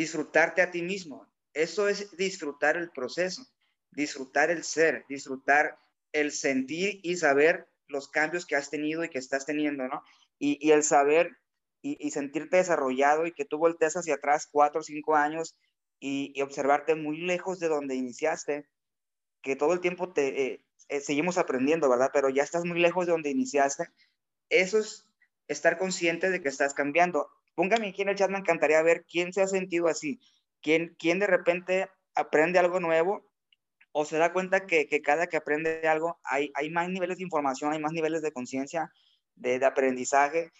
disfrutarte 0.00 0.62
a 0.62 0.70
ti 0.70 0.80
mismo. 0.80 1.26
Eso 1.52 1.88
es 1.88 2.16
disfrutar 2.16 2.78
el 2.78 2.90
proceso, 2.90 3.42
disfrutar 3.90 4.50
el 4.50 4.64
ser, 4.64 5.04
disfrutar 5.10 5.78
el 6.12 6.32
sentir 6.32 7.00
y 7.02 7.16
saber 7.16 7.68
los 7.86 8.08
cambios 8.08 8.46
que 8.46 8.56
has 8.56 8.70
tenido 8.70 9.04
y 9.04 9.10
que 9.10 9.18
estás 9.18 9.44
teniendo, 9.44 9.86
¿no? 9.88 10.02
Y, 10.38 10.70
el 10.70 10.84
saber 10.84 11.36
y, 11.82 12.10
sentirte 12.12 12.56
desarrollado 12.56 13.26
y 13.26 13.32
que 13.32 13.44
tú 13.44 13.58
volteas 13.58 13.94
hacia 13.94 14.14
atrás 14.14 14.48
cuatro 14.50 14.80
o 14.80 14.84
cinco 14.84 15.16
años 15.16 15.54
y, 15.98 16.40
observarte 16.40 16.94
muy 16.94 17.18
lejos 17.18 17.58
de 17.58 17.68
donde 17.68 17.94
iniciaste, 17.94 18.66
que 19.42 19.54
todo 19.54 19.74
el 19.74 19.80
tiempo 19.80 20.14
te 20.14 20.46
eh, 20.46 20.64
eh, 20.88 21.00
seguimos 21.00 21.36
aprendiendo, 21.36 21.90
¿verdad? 21.90 22.10
Pero 22.12 22.30
ya 22.30 22.42
estás 22.42 22.64
muy 22.64 22.80
lejos 22.80 23.04
de 23.04 23.12
donde 23.12 23.30
iniciaste. 23.30 23.84
Eso 24.48 24.78
es 24.78 25.06
estar 25.46 25.76
consciente 25.76 26.30
de 26.30 26.40
que 26.40 26.48
estás 26.48 26.72
cambiando. 26.72 27.28
Póngame 27.54 27.88
aquí 27.88 28.02
en 28.02 28.10
el 28.10 28.16
chat, 28.16 28.30
me 28.30 28.38
encantaría 28.38 28.82
ver 28.82 29.04
quién 29.04 29.32
se 29.32 29.42
ha 29.42 29.46
sentido 29.46 29.88
así, 29.88 30.20
quién, 30.62 30.96
quién 30.98 31.18
de 31.18 31.26
repente 31.26 31.88
aprende 32.14 32.58
algo 32.58 32.80
nuevo 32.80 33.30
o 33.92 34.04
se 34.04 34.18
da 34.18 34.32
cuenta 34.32 34.66
que, 34.66 34.86
que 34.86 35.02
cada 35.02 35.26
que 35.26 35.36
aprende 35.36 35.86
algo 35.88 36.20
hay, 36.24 36.50
hay 36.54 36.70
más 36.70 36.88
niveles 36.88 37.18
de 37.18 37.24
información, 37.24 37.72
hay 37.72 37.80
más 37.80 37.92
niveles 37.92 38.22
de 38.22 38.32
conciencia, 38.32 38.92
de, 39.34 39.58
de, 39.58 39.66
aprendizaje, 39.66 40.52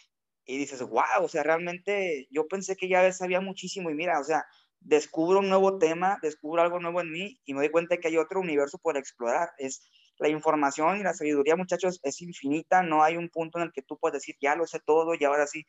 y 0.45 0.59
dices, 0.59 0.83
wow, 0.83 1.23
o 1.23 1.29
sea, 1.29 1.43
realmente 1.43 2.27
yo 2.31 2.49
pensé 2.49 2.75
que 2.77 2.89
ya 2.89 3.13
sabía 3.13 3.41
muchísimo 3.41 3.91
y 3.91 3.95
mira, 3.95 4.19
o 4.19 4.25
sea, 4.25 4.45
descubro 4.81 5.41
un 5.41 5.49
nuevo 5.49 5.79
tema, 5.79 6.19
descubro 6.23 6.63
algo 6.63 6.81
nuevo 6.81 7.01
en 7.01 7.13
mí 7.13 7.41
y 7.45 7.55
me 7.55 7.61
doy 7.61 7.71
cuenta 7.71 7.99
que 7.99 8.09
hay 8.09 8.17
otro 8.17 8.41
universo 8.41 8.79
por 8.79 8.97
explorar. 8.97 9.51
Es 9.59 9.89
la 10.19 10.29
información 10.29 10.99
y 10.99 11.03
la 11.03 11.15
sabiduría, 11.15 11.57
muchachos, 11.57 12.01
es 12.03 12.21
infinita, 12.21 12.83
no 12.83 13.03
hay 13.03 13.17
un 13.17 13.29
punto 13.29 13.59
en 13.59 13.65
el 13.65 13.73
que 13.73 13.83
tú 13.83 13.99
puedes 13.99 14.15
decir, 14.15 14.37
ya 14.41 14.57
lo 14.57 14.67
sé 14.67 14.81
todo 14.81 15.15
y 15.15 15.25
ahora 15.25 15.47
sí. 15.47 15.65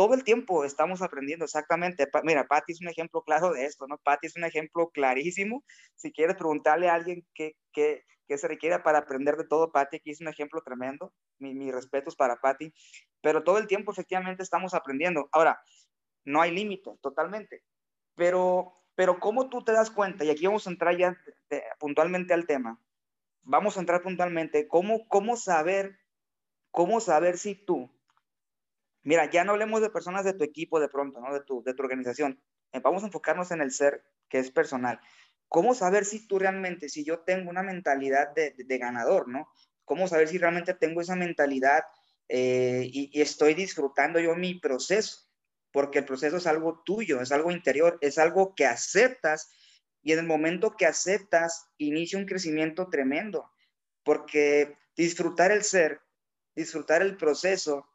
Todo 0.00 0.14
el 0.14 0.24
tiempo 0.24 0.64
estamos 0.64 1.02
aprendiendo, 1.02 1.44
exactamente. 1.44 2.08
Mira, 2.22 2.46
Patti 2.46 2.72
es 2.72 2.80
un 2.80 2.88
ejemplo 2.88 3.20
claro 3.20 3.52
de 3.52 3.66
esto, 3.66 3.86
¿no? 3.86 3.98
Patti 3.98 4.28
es 4.28 4.34
un 4.34 4.44
ejemplo 4.44 4.88
clarísimo. 4.88 5.62
Si 5.94 6.10
quieres 6.10 6.36
preguntarle 6.36 6.88
a 6.88 6.94
alguien 6.94 7.26
qué, 7.34 7.58
qué, 7.70 8.06
qué 8.26 8.38
se 8.38 8.48
requiere 8.48 8.78
para 8.78 9.00
aprender 9.00 9.36
de 9.36 9.46
todo, 9.46 9.72
Patti 9.72 9.98
aquí 9.98 10.12
es 10.12 10.22
un 10.22 10.28
ejemplo 10.28 10.62
tremendo. 10.62 11.12
Mi, 11.38 11.52
mis 11.52 11.74
respetos 11.74 12.16
para 12.16 12.40
Patti. 12.40 12.72
Pero 13.20 13.44
todo 13.44 13.58
el 13.58 13.66
tiempo, 13.66 13.92
efectivamente, 13.92 14.42
estamos 14.42 14.72
aprendiendo. 14.72 15.28
Ahora, 15.32 15.60
no 16.24 16.40
hay 16.40 16.52
límite, 16.52 16.92
totalmente. 17.02 17.62
Pero, 18.14 18.72
pero 18.94 19.20
¿cómo 19.20 19.50
tú 19.50 19.62
te 19.64 19.72
das 19.72 19.90
cuenta? 19.90 20.24
Y 20.24 20.30
aquí 20.30 20.46
vamos 20.46 20.66
a 20.66 20.70
entrar 20.70 20.96
ya 20.96 21.14
puntualmente 21.78 22.32
al 22.32 22.46
tema. 22.46 22.80
Vamos 23.42 23.76
a 23.76 23.80
entrar 23.80 24.00
puntualmente. 24.00 24.66
¿Cómo, 24.66 25.06
cómo 25.08 25.36
saber, 25.36 25.98
cómo 26.70 27.00
saber 27.00 27.36
si 27.36 27.54
tú, 27.54 27.90
mira, 29.02 29.30
ya 29.30 29.44
no 29.44 29.52
hablemos 29.52 29.80
de 29.80 29.90
personas 29.90 30.24
de 30.24 30.34
tu 30.34 30.44
equipo 30.44 30.80
de 30.80 30.88
pronto, 30.88 31.20
¿no? 31.20 31.32
De 31.32 31.42
tu, 31.42 31.62
de 31.62 31.74
tu 31.74 31.82
organización. 31.82 32.40
Eh, 32.72 32.80
vamos 32.80 33.02
a 33.02 33.06
enfocarnos 33.06 33.50
en 33.50 33.60
el 33.60 33.72
ser 33.72 34.04
que 34.28 34.38
es 34.38 34.50
personal. 34.50 35.00
¿Cómo 35.48 35.74
saber 35.74 36.04
si 36.04 36.26
tú 36.26 36.38
realmente, 36.38 36.88
si 36.88 37.04
yo 37.04 37.20
tengo 37.20 37.50
una 37.50 37.62
mentalidad 37.62 38.32
de, 38.34 38.54
de, 38.56 38.78
ganador, 38.78 39.28
¿no? 39.28 39.48
¿Cómo 39.84 40.06
saber 40.06 40.28
si 40.28 40.38
realmente 40.38 40.74
tengo 40.74 41.00
esa 41.00 41.16
mentalidad 41.16 41.82
eh, 42.28 42.82
y, 42.84 43.10
y, 43.12 43.20
estoy 43.20 43.54
disfrutando 43.54 44.20
yo 44.20 44.36
mi 44.36 44.60
proceso? 44.60 45.30
porque 45.72 46.00
el 46.00 46.04
proceso 46.04 46.36
es 46.36 46.46
algo 46.46 46.82
tuyo, 46.84 47.20
es 47.20 47.32
algo 47.32 47.50
interior, 47.50 47.98
es 48.00 48.18
algo 48.18 48.54
que 48.54 48.66
aceptas 48.66 49.50
y 50.02 50.12
en 50.12 50.20
el 50.20 50.26
momento 50.26 50.76
que 50.76 50.86
aceptas 50.86 51.68
inicia 51.78 52.18
un 52.18 52.26
crecimiento 52.26 52.88
tremendo, 52.88 53.50
porque 54.02 54.76
disfrutar 54.96 55.52
el 55.52 55.62
ser, 55.62 56.00
disfrutar 56.54 57.02
el 57.02 57.16
proceso 57.16 57.86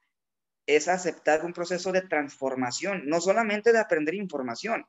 es 0.68 0.88
aceptar 0.88 1.46
un 1.46 1.54
proceso 1.54 1.92
de 1.92 2.02
transformación, 2.02 3.04
no 3.06 3.22
solamente 3.22 3.72
de 3.72 3.80
aprender 3.80 4.16
información, 4.16 4.86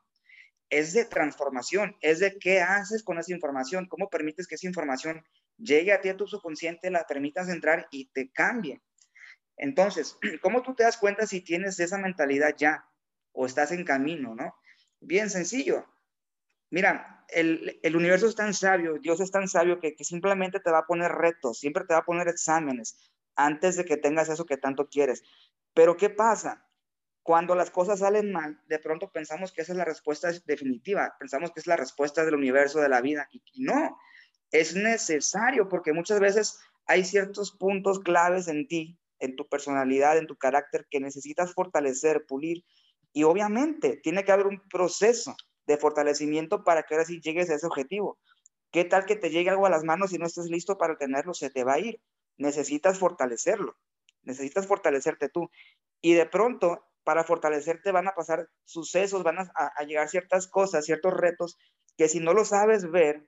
es 0.71 0.93
de 0.93 1.05
transformación, 1.05 1.97
es 2.01 2.19
de 2.19 2.39
qué 2.39 2.61
haces 2.61 3.03
con 3.03 3.19
esa 3.19 3.33
información, 3.33 3.87
cómo 3.87 4.09
permites 4.09 4.47
que 4.47 4.57
esa 4.57 4.67
información 4.67 5.25
llegue 5.59 5.93
a 5.93 6.01
ti 6.01 6.09
a 6.09 6.17
tu 6.17 6.27
subconsciente, 6.27 6.91
la 6.91 7.07
permitas 7.07 7.49
entrar 7.49 7.87
y 7.91 8.07
te 8.07 8.31
cambie. 8.31 8.83
Entonces, 9.57 10.19
¿cómo 10.43 10.63
tú 10.63 10.75
te 10.75 10.83
das 10.83 10.97
cuenta 10.97 11.27
si 11.27 11.41
tienes 11.41 11.79
esa 11.81 11.99
mentalidad 11.99 12.55
ya 12.57 12.85
o 13.33 13.47
estás 13.47 13.73
en 13.73 13.85
camino, 13.85 14.35
no? 14.35 14.55
Bien 15.01 15.31
sencillo. 15.31 15.87
Mira, 16.71 17.25
el, 17.29 17.79
universo 17.95 18.27
es 18.27 18.35
tan 18.35 18.55
sabio, 18.55 18.99
Dios 19.01 19.21
es 19.21 19.31
tan 19.31 19.47
sabio 19.49 19.79
que, 19.79 19.95
que, 19.95 20.05
simplemente 20.05 20.59
te 20.59 20.71
va 20.71 20.79
a 20.79 20.87
poner 20.87 21.13
retos, 21.13 21.61
siempre 21.61 21.85
te 21.85 21.95
va 21.95 22.01
a 22.01 22.05
poner 22.05 22.29
exámenes 22.29 22.97
antes 23.37 23.77
de 23.77 23.85
que 23.85 23.97
tengas 23.97 24.29
eso 24.29 24.47
que 24.47 24.57
tanto 24.57 24.89
quieres. 24.89 25.23
Pero 25.77 25.95
¿qué 25.95 26.09
pasa? 26.09 26.67
Cuando 27.23 27.55
las 27.55 27.71
cosas 27.71 27.99
salen 27.99 28.33
mal, 28.33 28.59
de 28.67 28.79
pronto 28.79 29.13
pensamos 29.13 29.53
que 29.53 29.61
esa 29.61 29.73
es 29.73 29.79
la 29.79 29.85
respuesta 29.85 30.31
definitiva, 30.47 31.15
pensamos 31.19 31.51
que 31.51 31.61
es 31.61 31.67
la 31.67 31.77
respuesta 31.77 32.25
del 32.25 32.35
universo, 32.35 32.81
de 32.81 32.89
la 32.89 33.03
vida, 33.03 33.29
y 33.31 33.43
no, 33.63 33.99
es 34.51 34.75
necesario 34.75 35.69
porque 35.69 35.93
muchas 35.93 36.19
veces 36.19 36.59
hay 36.87 37.05
ciertos 37.05 37.53
puntos 37.53 38.01
claves 38.01 38.49
en 38.49 38.67
ti 38.67 38.99
en 39.19 39.37
tu 39.37 39.47
personalidad, 39.47 40.17
en 40.17 40.27
tu 40.27 40.37
carácter 40.37 40.87
que 40.91 41.01
necesitas 41.01 41.53
fortalecer, 41.53 42.25
pulir. 42.27 42.65
Y 43.13 43.25
obviamente 43.25 43.99
tiene 44.03 44.25
que 44.25 44.33
haber 44.33 44.47
un 44.47 44.63
proceso 44.69 45.37
de 45.67 45.77
fortalecimiento 45.77 46.65
para 46.65 46.85
que 46.85 46.95
ahora 46.95 47.07
sí 47.07 47.21
llegues 47.21 47.51
a 47.51 47.55
ese 47.55 47.67
objetivo. 47.67 48.19
¿Qué 48.71 48.85
tal 48.85 49.05
que 49.05 49.17
te 49.17 49.31
llegue 49.31 49.51
algo 49.51 49.67
a 49.67 49.71
las 49.71 49.85
manos 49.85 50.13
y 50.13 50.19
no 50.19 50.27
estés 50.27 50.47
listo 50.47 50.77
para 50.79 50.97
tenerlo? 50.97 51.35
Se 51.35 51.51
te 51.51 51.65
va 51.65 51.75
a 51.75 51.81
ir. 51.81 52.01
Necesitas 52.37 52.99
fortalecerlo. 52.99 53.77
Necesitas 54.27 54.67
fortalecerte 54.67 55.31
tú. 55.31 55.49
Y 56.03 56.13
de 56.15 56.27
pronto, 56.27 56.85
para 57.05 57.25
fortalecerte 57.25 57.93
van 57.93 58.09
a 58.09 58.15
pasar 58.15 58.49
sucesos, 58.65 59.23
van 59.23 59.39
a, 59.39 59.85
llegar 59.85 60.09
ciertas 60.09 60.49
cosas, 60.49 60.85
ciertos 60.85 61.15
retos 61.15 61.57
que 61.97 62.09
si 62.09 62.21
no 62.21 62.35
lo 62.35 62.45
sabes 62.45 62.91
ver, 62.91 63.27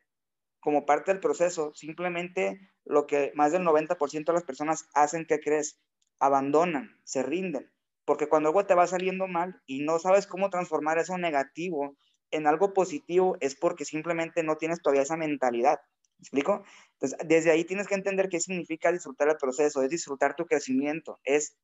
como 0.60 0.84
parte 0.84 1.12
del 1.12 1.20
proceso, 1.20 1.72
simplemente 1.74 2.60
lo 2.84 3.06
que 3.06 3.32
más 3.34 3.52
del 3.52 3.62
90% 3.62 4.32
de 4.32 4.32
las 4.32 4.44
personas 4.44 4.88
hacen, 4.92 5.24
que 5.24 5.38
crees? 5.38 5.80
Abandonan, 6.18 7.00
se 7.04 7.22
rinden, 7.22 7.72
porque 8.04 8.28
cuando 8.28 8.48
algo 8.48 8.66
te 8.66 8.74
va 8.74 8.86
saliendo 8.88 9.28
mal 9.28 9.62
y 9.64 9.84
no 9.84 10.00
sabes 10.00 10.26
cómo 10.26 10.50
transformar 10.50 10.98
eso 10.98 11.16
negativo 11.16 11.96
en 12.32 12.48
algo 12.48 12.74
positivo, 12.74 13.36
es 13.40 13.54
porque 13.54 13.84
simplemente 13.84 14.42
no 14.42 14.56
tienes 14.56 14.82
todavía 14.82 15.02
esa 15.02 15.16
mentalidad. 15.16 15.78
¿Me 16.18 16.22
explico? 16.22 16.64
Entonces, 16.94 17.18
desde 17.26 17.50
ahí 17.50 17.64
tienes 17.64 17.86
que 17.86 17.94
entender 17.94 18.28
qué 18.28 18.40
significa 18.40 18.92
disfrutar 18.92 19.28
el 19.28 19.36
proceso, 19.36 19.82
es 19.82 19.90
disfrutar 19.90 20.34
tu 20.34 20.46
crecimiento, 20.46 21.20
es 21.24 21.56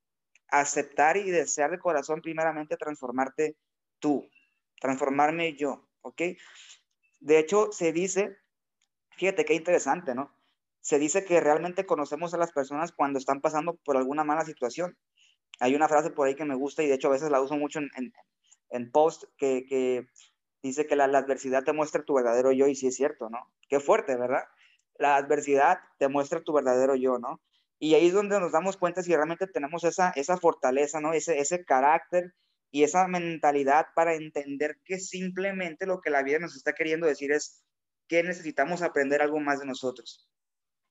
aceptar 0.49 1.17
y 1.17 1.31
desear 1.31 1.71
de 1.71 1.79
corazón 1.79 2.21
primeramente 2.21 2.77
transformarte 2.77 3.57
tú, 3.99 4.29
transformarme 4.81 5.57
yo, 5.57 5.89
¿ok? 6.03 6.23
De 7.21 7.39
hecho, 7.39 7.73
se 7.73 7.93
dice 7.93 8.37
Fíjate 9.17 9.45
qué 9.45 9.55
interesante, 9.55 10.15
¿no? 10.15 10.33
Se 10.81 10.99
dice 10.99 11.25
que 11.25 11.41
realmente 11.41 11.87
conocemos 11.87 12.35
a 12.35 12.39
las 12.39 12.53
personas 12.53 12.93
cuando 12.93 13.19
están 13.19 13.41
pasando 13.41 13.77
por 13.85 13.97
alguna 13.97 14.25
mala 14.25 14.45
situación. 14.45 14.99
Hay 15.61 15.75
una 15.75 15.89
frase 15.89 16.11
por 16.11 16.27
ahí 16.27 16.35
que 16.35 16.45
me 16.45 16.57
gusta 16.57 16.83
y 16.83 16.89
de 16.89 16.95
hecho 16.95 17.09
a 17.09 17.13
veces 17.13 17.31
la 17.31 17.41
uso 17.41 17.57
mucho 17.57 17.79
en, 17.79 18.13
en, 18.71 18.91
post 18.91 19.25
que, 19.37 19.67
que, 19.67 20.07
dice 20.63 20.87
que 20.87 20.97
la, 20.97 21.07
la, 21.07 21.19
adversidad 21.19 21.63
te 21.65 21.73
muestra 21.73 22.03
tu 22.03 22.15
verdadero 22.15 22.51
yo 22.53 22.67
y 22.67 22.75
sí 22.75 22.89
es 22.89 22.97
cierto, 22.97 23.31
¿no? 23.31 23.39
Qué 23.69 23.81
fuerte, 23.81 24.17
¿verdad? 24.17 24.45
La 24.97 25.17
adversidad 25.17 25.79
te 25.99 26.09
muestra 26.09 26.43
tu 26.43 26.53
verdadero 26.53 26.95
yo, 26.95 27.19
¿no? 27.19 27.41
Y 27.79 27.95
ahí 27.95 28.07
es 28.07 28.13
donde 28.15 28.39
nos 28.41 28.53
damos 28.53 28.77
cuenta 28.77 29.03
si 29.03 29.15
realmente 29.15 29.47
tenemos 29.47 29.85
esa, 29.85 30.11
esa 30.11 30.37
fortaleza, 30.37 31.01
¿no? 31.01 31.13
Ese, 31.13 31.39
ese 31.39 31.65
carácter 31.65 32.33
y 32.71 32.85
esa 32.85 33.07
mentalidad 33.09 33.87
para 33.95 34.15
entender 34.15 34.79
que 34.85 34.99
simplemente 34.99 35.87
lo 35.87 36.01
que 36.01 36.11
la 36.11 36.23
vida 36.23 36.39
nos 36.39 36.57
está 36.57 36.73
queriendo 36.73 37.07
decir 37.07 37.33
es, 37.33 37.65
que 38.09 38.23
necesitamos 38.23 38.83
aprender 38.83 39.23
algo 39.23 39.41
más 39.41 39.61
de 39.61 39.67
nosotros. 39.67 40.29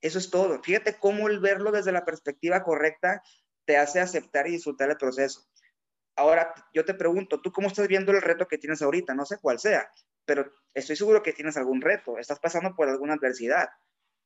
Eso 0.01 0.17
es 0.17 0.29
todo. 0.29 0.61
Fíjate 0.61 0.97
cómo 0.97 1.28
el 1.29 1.40
verlo 1.40 1.72
desde 1.72 1.91
la 1.91 2.05
perspectiva 2.05 2.63
correcta 2.63 3.22
te 3.66 3.78
hace 3.78 4.00
aceptar 4.00 4.47
y 4.47 4.51
disfrutar 4.51 4.90
el 4.90 4.97
proceso. 4.97 5.47
Ahora, 6.16 6.53
yo 6.73 6.85
te 6.85 6.93
pregunto, 6.93 7.41
¿tú 7.41 7.52
cómo 7.52 7.67
estás 7.67 7.87
viendo 7.87 8.11
el 8.11 8.22
reto 8.22 8.47
que 8.47 8.58
tienes 8.58 8.81
ahorita? 8.81 9.14
No 9.14 9.25
sé 9.25 9.37
cuál 9.41 9.59
sea, 9.59 9.90
pero 10.25 10.52
estoy 10.73 10.96
seguro 10.96 11.23
que 11.23 11.34
tienes 11.34 11.58
algún 11.58 11.81
reto, 11.81 12.17
estás 12.17 12.40
pasando 12.40 12.75
por 12.75 12.90
alguna 12.90 13.14
adversidad. 13.14 13.70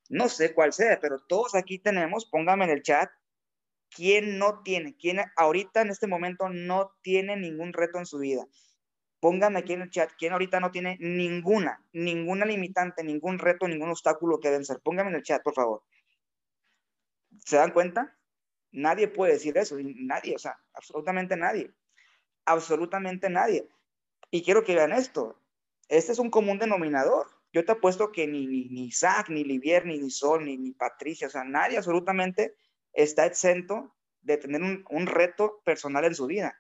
No 0.10 0.30
sé 0.30 0.54
cuál 0.54 0.74
sea, 0.74 1.00
pero 1.00 1.20
todos 1.28 1.56
aquí 1.56 1.80
tenemos, 1.80 2.26
póngame 2.26 2.66
en 2.66 2.72
el 2.72 2.82
chat, 2.82 3.10
¿quién 3.90 4.38
no 4.38 4.62
tiene? 4.64 4.96
¿Quién 4.96 5.20
ahorita 5.36 5.82
en 5.82 5.90
este 5.90 6.08
momento 6.08 6.50
no 6.50 6.92
tiene 7.02 7.36
ningún 7.36 7.74
reto 7.74 7.98
en 7.98 8.06
su 8.06 8.20
vida? 8.20 8.46
Póngame 9.20 9.60
aquí 9.60 9.74
en 9.74 9.82
el 9.82 9.90
chat 9.90 10.12
quién 10.18 10.34
ahorita 10.34 10.60
no 10.60 10.72
tiene 10.72 10.98
ninguna, 11.00 11.84
ninguna 11.92 12.46
limitante, 12.46 13.04
ningún 13.04 13.40
reto, 13.40 13.68
ningún 13.68 13.90
obstáculo 13.90 14.40
que 14.40 14.52
vencer. 14.52 14.80
Póngame 14.84 15.10
en 15.10 15.16
el 15.16 15.24
chat, 15.24 15.42
por 15.42 15.56
favor. 15.56 15.84
¿Se 17.40 17.58
dan 17.58 17.72
cuenta? 17.72 18.16
Nadie 18.72 19.08
puede 19.08 19.34
decir 19.34 19.58
eso, 19.58 19.78
nadie, 19.80 20.36
o 20.36 20.40
sea, 20.40 20.60
absolutamente 20.74 21.36
nadie. 21.36 21.74
Absolutamente 22.46 23.30
nadie. 23.30 23.68
Y 24.30 24.44
quiero 24.44 24.64
que 24.64 24.76
vean 24.76 24.94
esto. 24.94 25.42
Este 25.88 26.12
es 26.12 26.20
un 26.20 26.30
común 26.30 26.60
denominador. 26.60 27.28
Yo 27.54 27.64
te 27.66 27.72
apuesto 27.72 28.12
que 28.12 28.28
ni, 28.28 28.46
ni, 28.46 28.70
ni 28.70 28.86
Isaac, 28.88 29.30
ni 29.30 29.44
Livier, 29.44 29.86
ni, 29.86 29.98
ni 30.00 30.10
Sol, 30.10 30.46
ni, 30.46 30.58
ni 30.58 30.72
Patricia, 30.72 31.28
o 31.28 31.30
sea, 31.30 31.44
nadie 31.44 31.78
absolutamente 31.78 32.56
está 32.94 33.26
exento 33.26 33.96
de 34.22 34.38
tener 34.38 34.62
un, 34.62 34.84
un 34.90 35.08
reto 35.08 35.62
personal 35.64 36.04
en 36.06 36.16
su 36.16 36.26
vida 36.26 36.60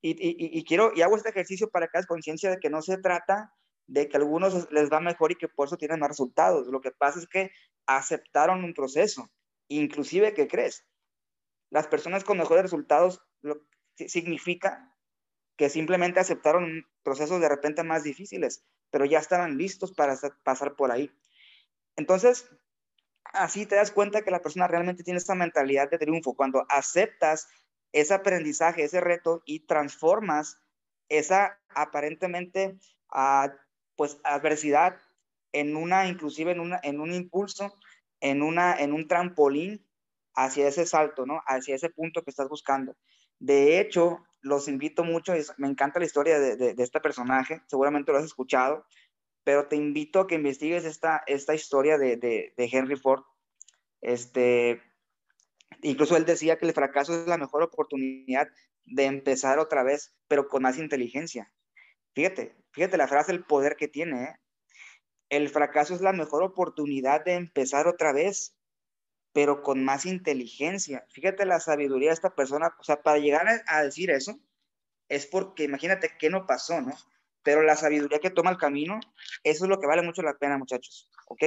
Y, 0.00 0.64
quiero, 0.64 0.92
y 0.94 1.02
hago 1.02 1.16
este 1.16 1.30
ejercicio 1.30 1.68
para 1.70 1.88
que 1.88 1.98
hagas 1.98 2.06
conciencia 2.06 2.50
de 2.50 2.60
que 2.60 2.70
no 2.70 2.82
se 2.82 2.98
trata 2.98 3.52
de 3.88 4.08
que 4.08 4.16
a 4.16 4.20
algunos 4.20 4.70
les 4.70 4.90
va 4.90 5.00
mejor 5.00 5.32
y 5.32 5.36
que 5.36 5.48
por 5.48 5.66
eso 5.66 5.76
tienen 5.76 5.98
más 5.98 6.10
resultados. 6.10 6.68
Lo 6.68 6.80
que 6.80 6.92
pasa 6.92 7.18
es 7.18 7.26
que 7.26 7.50
aceptaron 7.86 8.64
un 8.64 8.74
proceso, 8.74 9.30
inclusive, 9.68 10.34
¿qué 10.34 10.46
crees? 10.46 10.86
Las 11.70 11.88
personas 11.88 12.22
con 12.22 12.38
mejores 12.38 12.62
resultados 12.62 13.20
lo, 13.42 13.60
significa 13.94 14.95
que 15.56 15.70
simplemente 15.70 16.20
aceptaron 16.20 16.86
procesos 17.02 17.40
de 17.40 17.48
repente 17.48 17.82
más 17.82 18.02
difíciles, 18.02 18.64
pero 18.90 19.04
ya 19.04 19.18
estaban 19.18 19.56
listos 19.56 19.92
para 19.92 20.16
pasar 20.42 20.76
por 20.76 20.90
ahí. 20.92 21.10
Entonces, 21.96 22.48
así 23.24 23.66
te 23.66 23.76
das 23.76 23.90
cuenta 23.90 24.22
que 24.22 24.30
la 24.30 24.42
persona 24.42 24.68
realmente 24.68 25.02
tiene 25.02 25.18
esta 25.18 25.34
mentalidad 25.34 25.90
de 25.90 25.98
triunfo. 25.98 26.34
Cuando 26.34 26.66
aceptas 26.68 27.48
ese 27.92 28.14
aprendizaje, 28.14 28.84
ese 28.84 29.00
reto 29.00 29.42
y 29.46 29.60
transformas 29.60 30.58
esa 31.08 31.58
aparentemente 31.70 32.76
uh, 33.14 33.48
pues 33.96 34.18
adversidad 34.24 34.98
en 35.52 35.76
una, 35.76 36.06
inclusive 36.06 36.52
en, 36.52 36.60
una, 36.60 36.80
en 36.82 37.00
un 37.00 37.14
impulso, 37.14 37.74
en, 38.20 38.42
una, 38.42 38.76
en 38.76 38.92
un 38.92 39.08
trampolín 39.08 39.86
hacia 40.34 40.68
ese 40.68 40.84
salto, 40.84 41.24
¿no? 41.24 41.40
Hacia 41.46 41.74
ese 41.74 41.88
punto 41.88 42.22
que 42.22 42.30
estás 42.30 42.48
buscando. 42.48 42.94
De 43.38 43.80
hecho, 43.80 44.24
los 44.46 44.68
invito 44.68 45.04
mucho, 45.04 45.32
me 45.58 45.68
encanta 45.68 45.98
la 45.98 46.06
historia 46.06 46.38
de, 46.38 46.56
de, 46.56 46.82
este 46.82 47.00
personaje, 47.00 47.62
seguramente 47.66 48.12
lo 48.12 48.18
has 48.18 48.24
escuchado, 48.24 48.86
pero 49.44 49.68
te 49.68 49.76
invito 49.76 50.20
a 50.20 50.26
que 50.26 50.36
investigues 50.36 50.84
esta, 50.84 51.22
esta 51.26 51.54
historia 51.54 51.98
de, 51.98 52.16
de 52.16 52.68
Henry 52.72 52.96
Ford. 52.96 53.22
Este, 54.00 54.80
Incluso 55.82 56.16
él 56.16 56.24
decía 56.24 56.58
que 56.58 56.66
el 56.66 56.72
fracaso 56.72 57.18
es 57.18 57.26
la 57.26 57.38
mejor 57.38 57.62
oportunidad 57.62 58.48
de 58.84 59.04
empezar 59.04 59.58
otra 59.58 59.82
vez, 59.82 60.14
pero 60.28 60.48
con 60.48 60.62
más 60.62 60.78
inteligencia. 60.78 61.52
Fíjate, 62.14 62.56
fíjate 62.72 62.96
la 62.96 63.08
frase, 63.08 63.32
el 63.32 63.44
poder 63.44 63.76
que 63.76 63.88
tiene. 63.88 64.24
¿eh? 64.24 64.36
El 65.28 65.48
fracaso 65.48 65.94
es 65.94 66.00
la 66.00 66.12
mejor 66.12 66.42
oportunidad 66.42 67.24
de 67.24 67.34
empezar 67.34 67.88
otra 67.88 68.12
vez, 68.12 68.55
pero 69.36 69.62
con 69.62 69.84
más 69.84 70.06
inteligencia. 70.06 71.04
Fíjate 71.10 71.44
la 71.44 71.60
sabiduría 71.60 72.08
de 72.08 72.14
esta 72.14 72.34
persona. 72.34 72.74
O 72.78 72.82
sea, 72.82 73.02
para 73.02 73.18
llegar 73.18 73.46
a, 73.66 73.82
decir 73.82 74.10
eso, 74.10 74.40
es 75.10 75.26
porque 75.26 75.64
imagínate 75.64 76.12
qué 76.18 76.30
no 76.30 76.46
pasó, 76.46 76.80
¿no? 76.80 76.94
Pero 77.42 77.60
la 77.60 77.76
sabiduría 77.76 78.18
que 78.18 78.30
toma 78.30 78.48
el 78.50 78.56
camino, 78.56 78.98
eso 79.44 79.64
es 79.66 79.68
lo 79.68 79.78
que 79.78 79.86
vale 79.86 80.00
mucho 80.00 80.22
la 80.22 80.38
pena, 80.38 80.56
muchachos. 80.56 81.10
¿Ok? 81.26 81.42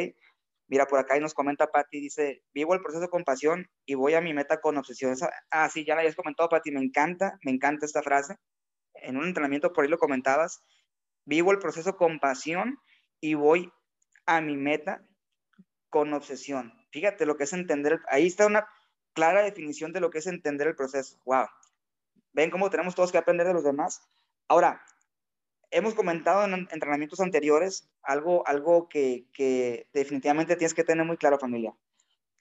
Mira, 0.68 0.86
por 0.86 1.00
acá 1.00 1.18
y 1.18 1.20
nos 1.20 1.34
comenta 1.34 1.72
Patti, 1.72 2.00
dice, 2.00 2.44
vivo 2.54 2.76
el 2.76 2.82
proceso 2.82 3.10
con 3.10 3.24
pasión 3.24 3.68
y 3.88 3.96
voy 3.96 4.14
a 4.14 4.22
mi 4.22 4.36
meta 4.36 4.62
con 4.62 4.78
obsesión. 4.78 5.16
ah, 5.50 5.68
sí, 5.74 5.84
ya 5.84 5.96
la 5.96 6.02
habías 6.02 6.16
comentado, 6.16 6.48
Patti, 6.48 6.70
me 6.70 6.84
encanta, 6.84 7.40
me 7.42 7.50
encanta 7.50 7.88
esta 7.88 8.04
frase. 8.04 8.36
En 8.94 9.18
un 9.18 9.26
entrenamiento 9.26 9.74
por 9.74 9.84
ahí 9.84 9.90
lo 9.90 9.98
comentabas. 9.98 10.62
Vivo 11.26 11.52
el 11.52 11.58
proceso 11.58 11.98
con 11.98 12.20
pasión 12.20 12.78
y 13.20 13.34
voy 13.34 13.74
a 14.28 14.42
mi 14.42 14.58
meta 14.58 15.09
con 15.90 16.14
obsesión. 16.14 16.74
Fíjate 16.92 17.26
lo 17.26 17.38
que 17.38 17.44
es 17.44 17.54
entender, 17.54 18.02
ahí 18.10 18.28
está 18.28 18.46
una 18.46 18.68
clara 19.14 19.42
definición 19.42 19.92
de 19.92 20.00
lo 20.00 20.10
que 20.10 20.20
es 20.20 20.28
entender 20.28 20.68
el 20.68 20.76
proceso. 20.76 21.18
Wow. 21.26 21.48
¿Ven 22.34 22.52
cómo 22.52 22.70
tenemos 22.70 22.96
todos 22.96 23.12
que 23.12 23.18
aprender 23.18 23.48
de 23.48 23.54
los 23.54 23.64
demás? 23.64 24.02
Ahora, 24.48 24.82
hemos 25.72 25.94
comentado 25.94 26.46
en 26.46 26.68
entrenamientos 26.72 27.20
anteriores 27.20 27.90
algo, 28.02 28.48
algo 28.48 28.88
que, 28.90 29.28
definitivamente 29.94 30.56
tienes 30.56 30.74
que 30.74 30.84
tener 30.84 31.06
muy 31.06 31.18
claro, 31.18 31.40
familia. 31.40 31.76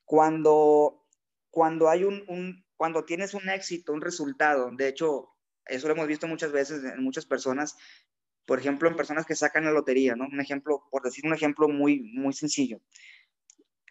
Cuando, 0.04 1.04
cuando 1.50 1.88
hay 1.88 2.04
un, 2.04 2.64
cuando 2.76 3.04
tienes 3.04 3.34
un 3.34 3.48
éxito, 3.48 3.92
un 3.92 4.00
resultado, 4.00 4.70
de 4.70 4.88
hecho, 4.88 5.30
eso 5.66 5.86
lo 5.88 5.94
hemos 5.94 6.06
visto 6.06 6.26
muchas 6.26 6.52
veces 6.52 6.82
en 6.84 7.02
muchas 7.02 7.26
personas, 7.26 7.76
por 8.46 8.58
ejemplo, 8.58 8.88
en 8.88 8.96
personas 8.96 9.26
que 9.26 9.34
sacan 9.34 9.64
la 9.64 9.72
lotería, 9.72 10.16
¿no? 10.16 10.24
Un 10.24 10.40
ejemplo, 10.40 10.84
por 10.90 11.02
decir 11.02 11.26
un 11.26 11.34
ejemplo 11.34 11.68
muy, 11.68 12.00
muy 12.14 12.32
sencillo. 12.32 12.80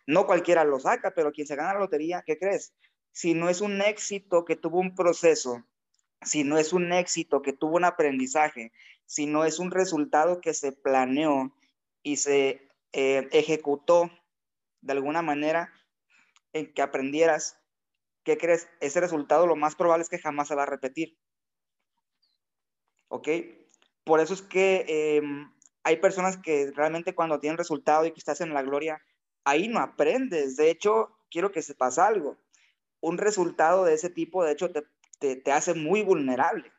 No 0.08 0.26
cualquiera 0.26 0.64
lo 0.64 0.80
saca, 0.80 1.12
pero 1.12 1.32
quien 1.32 1.46
se 1.46 1.56
gana 1.56 1.74
la 1.74 1.82
lotería, 1.82 2.24
¿qué 2.26 2.40
crees? 2.40 2.74
Si 3.12 3.34
no 3.34 3.50
es 3.50 3.62
un 3.62 3.82
éxito 3.82 4.46
que 4.46 4.56
tuvo 4.56 4.80
un 4.80 4.96
proceso, 4.96 5.64
si 6.22 6.44
no 6.44 6.58
es 6.58 6.74
un 6.74 6.94
éxito 6.94 7.42
que 7.42 7.54
tuvo 7.54 7.76
un 7.76 7.84
aprendizaje, 7.84 8.72
sino 9.06 9.46
es 9.46 9.60
un 9.60 9.70
resultado 9.70 10.42
que 10.42 10.54
se 10.54 10.72
planeó 10.72 11.54
y 12.04 12.18
se 12.18 12.68
eh, 12.94 13.28
ejecutó 13.32 14.10
de 14.82 14.94
alguna 14.94 15.22
manera 15.22 15.74
en 16.54 16.74
que 16.74 16.82
aprendieras, 16.82 17.60
¿qué 18.24 18.38
crees? 18.38 18.70
Ese 18.80 19.02
resultado 19.02 19.46
lo 19.46 19.56
más 19.56 19.76
probable 19.76 20.04
es 20.04 20.10
que 20.10 20.20
jamás 20.20 20.48
se 20.48 20.56
va 20.56 20.64
a 20.64 20.68
repetir. 20.68 21.18
¿Ok? 23.10 23.28
Por 24.04 24.20
eso 24.20 24.34
es 24.34 24.42
que 24.42 24.86
em, 25.18 25.52
hay 25.84 25.98
personas 25.98 26.38
que 26.38 26.72
realmente 26.76 27.16
cuando 27.16 27.40
tienen 27.40 27.58
resultado 27.58 28.06
y 28.06 28.12
que 28.12 28.20
estás 28.20 28.42
en 28.42 28.54
la 28.54 28.62
gloria, 28.62 29.02
ahí 29.48 29.68
no 29.68 29.80
aprendes. 29.80 30.56
De 30.58 30.70
hecho, 30.70 31.18
quiero 31.30 31.52
que 31.52 31.62
sepas 31.62 31.98
algo. 32.00 32.38
Un 33.00 33.18
resultado 33.18 33.86
de 33.86 33.94
ese 33.94 34.10
tipo, 34.10 34.44
de 34.44 34.54
hecho, 34.54 34.72
te 34.72 35.52
hace 35.52 35.74
muy 35.74 36.04
vulnerable 36.04 36.72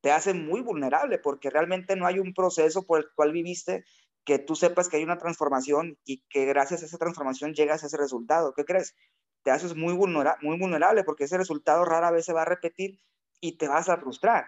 te 0.00 0.12
hace 0.12 0.34
muy 0.34 0.60
vulnerable 0.60 1.18
porque 1.18 1.50
realmente 1.50 1.96
no 1.96 2.06
hay 2.06 2.18
un 2.18 2.34
proceso 2.34 2.86
por 2.86 3.00
el 3.00 3.10
cual 3.14 3.32
viviste 3.32 3.84
que 4.24 4.38
tú 4.38 4.54
sepas 4.54 4.88
que 4.88 4.98
hay 4.98 5.04
una 5.04 5.18
transformación 5.18 5.98
y 6.04 6.22
que 6.28 6.44
gracias 6.44 6.82
a 6.82 6.86
esa 6.86 6.98
transformación 6.98 7.54
llegas 7.54 7.82
a 7.82 7.86
ese 7.86 7.96
resultado. 7.96 8.52
¿Qué 8.54 8.64
crees? 8.64 8.94
Te 9.42 9.50
haces 9.50 9.74
muy, 9.74 9.94
muy 9.94 10.58
vulnerable 10.58 11.04
porque 11.04 11.24
ese 11.24 11.38
resultado 11.38 11.84
rara 11.84 12.10
vez 12.10 12.26
se 12.26 12.32
va 12.32 12.42
a 12.42 12.46
repetir 12.46 13.00
y 13.40 13.56
te 13.56 13.68
vas 13.68 13.88
a 13.88 13.96
frustrar 13.96 14.46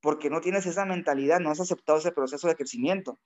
porque 0.00 0.30
no 0.30 0.40
tienes 0.40 0.66
esa 0.66 0.84
mentalidad, 0.84 1.40
no 1.40 1.50
has 1.50 1.58
aceptado 1.58 1.98
ese 1.98 2.12
proceso 2.12 2.46
de 2.46 2.54
crecimiento. 2.54 3.18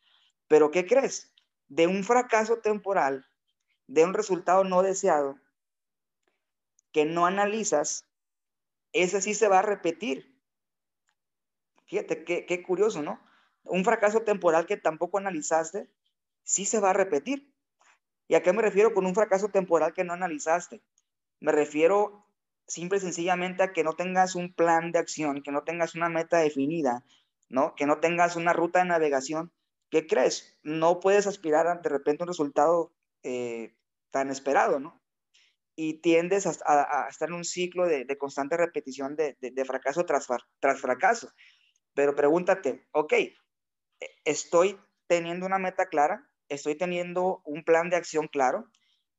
Pero 0.48 0.70
¿qué 0.70 0.86
crees? 0.86 1.34
De 1.70 1.86
un 1.86 2.04
fracaso 2.04 2.58
temporal, 2.58 3.26
de 3.86 4.04
un 4.04 4.12
resultado 4.12 4.62
no 4.64 4.82
deseado, 4.82 5.38
que 6.92 7.06
no 7.06 7.24
analizas, 7.24 8.04
ese 8.92 9.22
sí 9.22 9.32
se 9.32 9.48
va 9.48 9.60
a 9.60 9.62
repetir 9.62 10.30
Fíjate, 11.90 12.22
qué, 12.22 12.62
curioso, 12.62 13.02
¿no? 13.02 13.20
Un 13.64 13.84
fracaso 13.84 14.20
temporal 14.20 14.64
que 14.64 14.76
tampoco 14.76 15.18
analizaste, 15.18 15.90
sí 16.44 16.64
se 16.64 16.78
va 16.78 16.90
a 16.90 16.92
repetir. 16.92 17.52
¿Y 18.28 18.36
a 18.36 18.44
qué 18.44 18.52
me 18.52 18.62
refiero 18.62 18.94
con 18.94 19.06
un 19.06 19.14
fracaso 19.16 19.48
temporal 19.48 19.92
que 19.92 20.04
no 20.04 20.12
analizaste? 20.12 20.80
Me 21.40 21.50
refiero 21.50 22.24
simple 22.68 22.98
y 22.98 23.00
sencillamente 23.00 23.64
a 23.64 23.72
que 23.72 23.82
no 23.82 23.94
tengas 23.94 24.36
un 24.36 24.52
plan 24.52 24.92
de 24.92 25.00
acción, 25.00 25.42
que 25.42 25.50
no 25.50 25.64
tengas 25.64 25.96
una 25.96 26.08
meta 26.08 26.38
definida, 26.38 27.04
¿no? 27.48 27.74
Que 27.74 27.86
no 27.86 27.98
tengas 27.98 28.36
una 28.36 28.52
ruta 28.52 28.78
de 28.78 28.84
navegación. 28.84 29.50
¿Qué 29.90 30.06
crees? 30.06 30.58
No 30.62 31.00
puedes 31.00 31.26
aspirar 31.26 31.66
a 31.66 31.76
de 31.76 31.88
repente 31.88 32.22
un 32.22 32.28
resultado 32.28 32.94
eh, 33.22 33.76
tan 34.10 34.30
esperado, 34.30 34.78
¿no? 34.80 35.02
Y 35.76 36.00
tiendes 36.00 36.46
a, 36.46 37.06
estar 37.08 37.28
en 37.28 37.34
un 37.34 37.44
ciclo 37.44 37.86
de, 37.86 38.06
constante 38.18 38.56
repetición 38.56 39.16
de, 39.16 39.64
fracaso 39.66 40.04
tras, 40.04 40.26
tras 40.60 40.80
fracaso. 40.80 41.32
Pero 41.94 42.14
pregúntate, 42.14 42.86
ok, 42.92 43.14
estoy 44.24 44.78
teniendo 45.06 45.46
una 45.46 45.58
meta 45.58 45.86
clara, 45.86 46.30
estoy 46.48 46.76
teniendo 46.76 47.42
un 47.44 47.64
plan 47.64 47.90
de 47.90 47.96
acción 47.96 48.28
claro, 48.28 48.70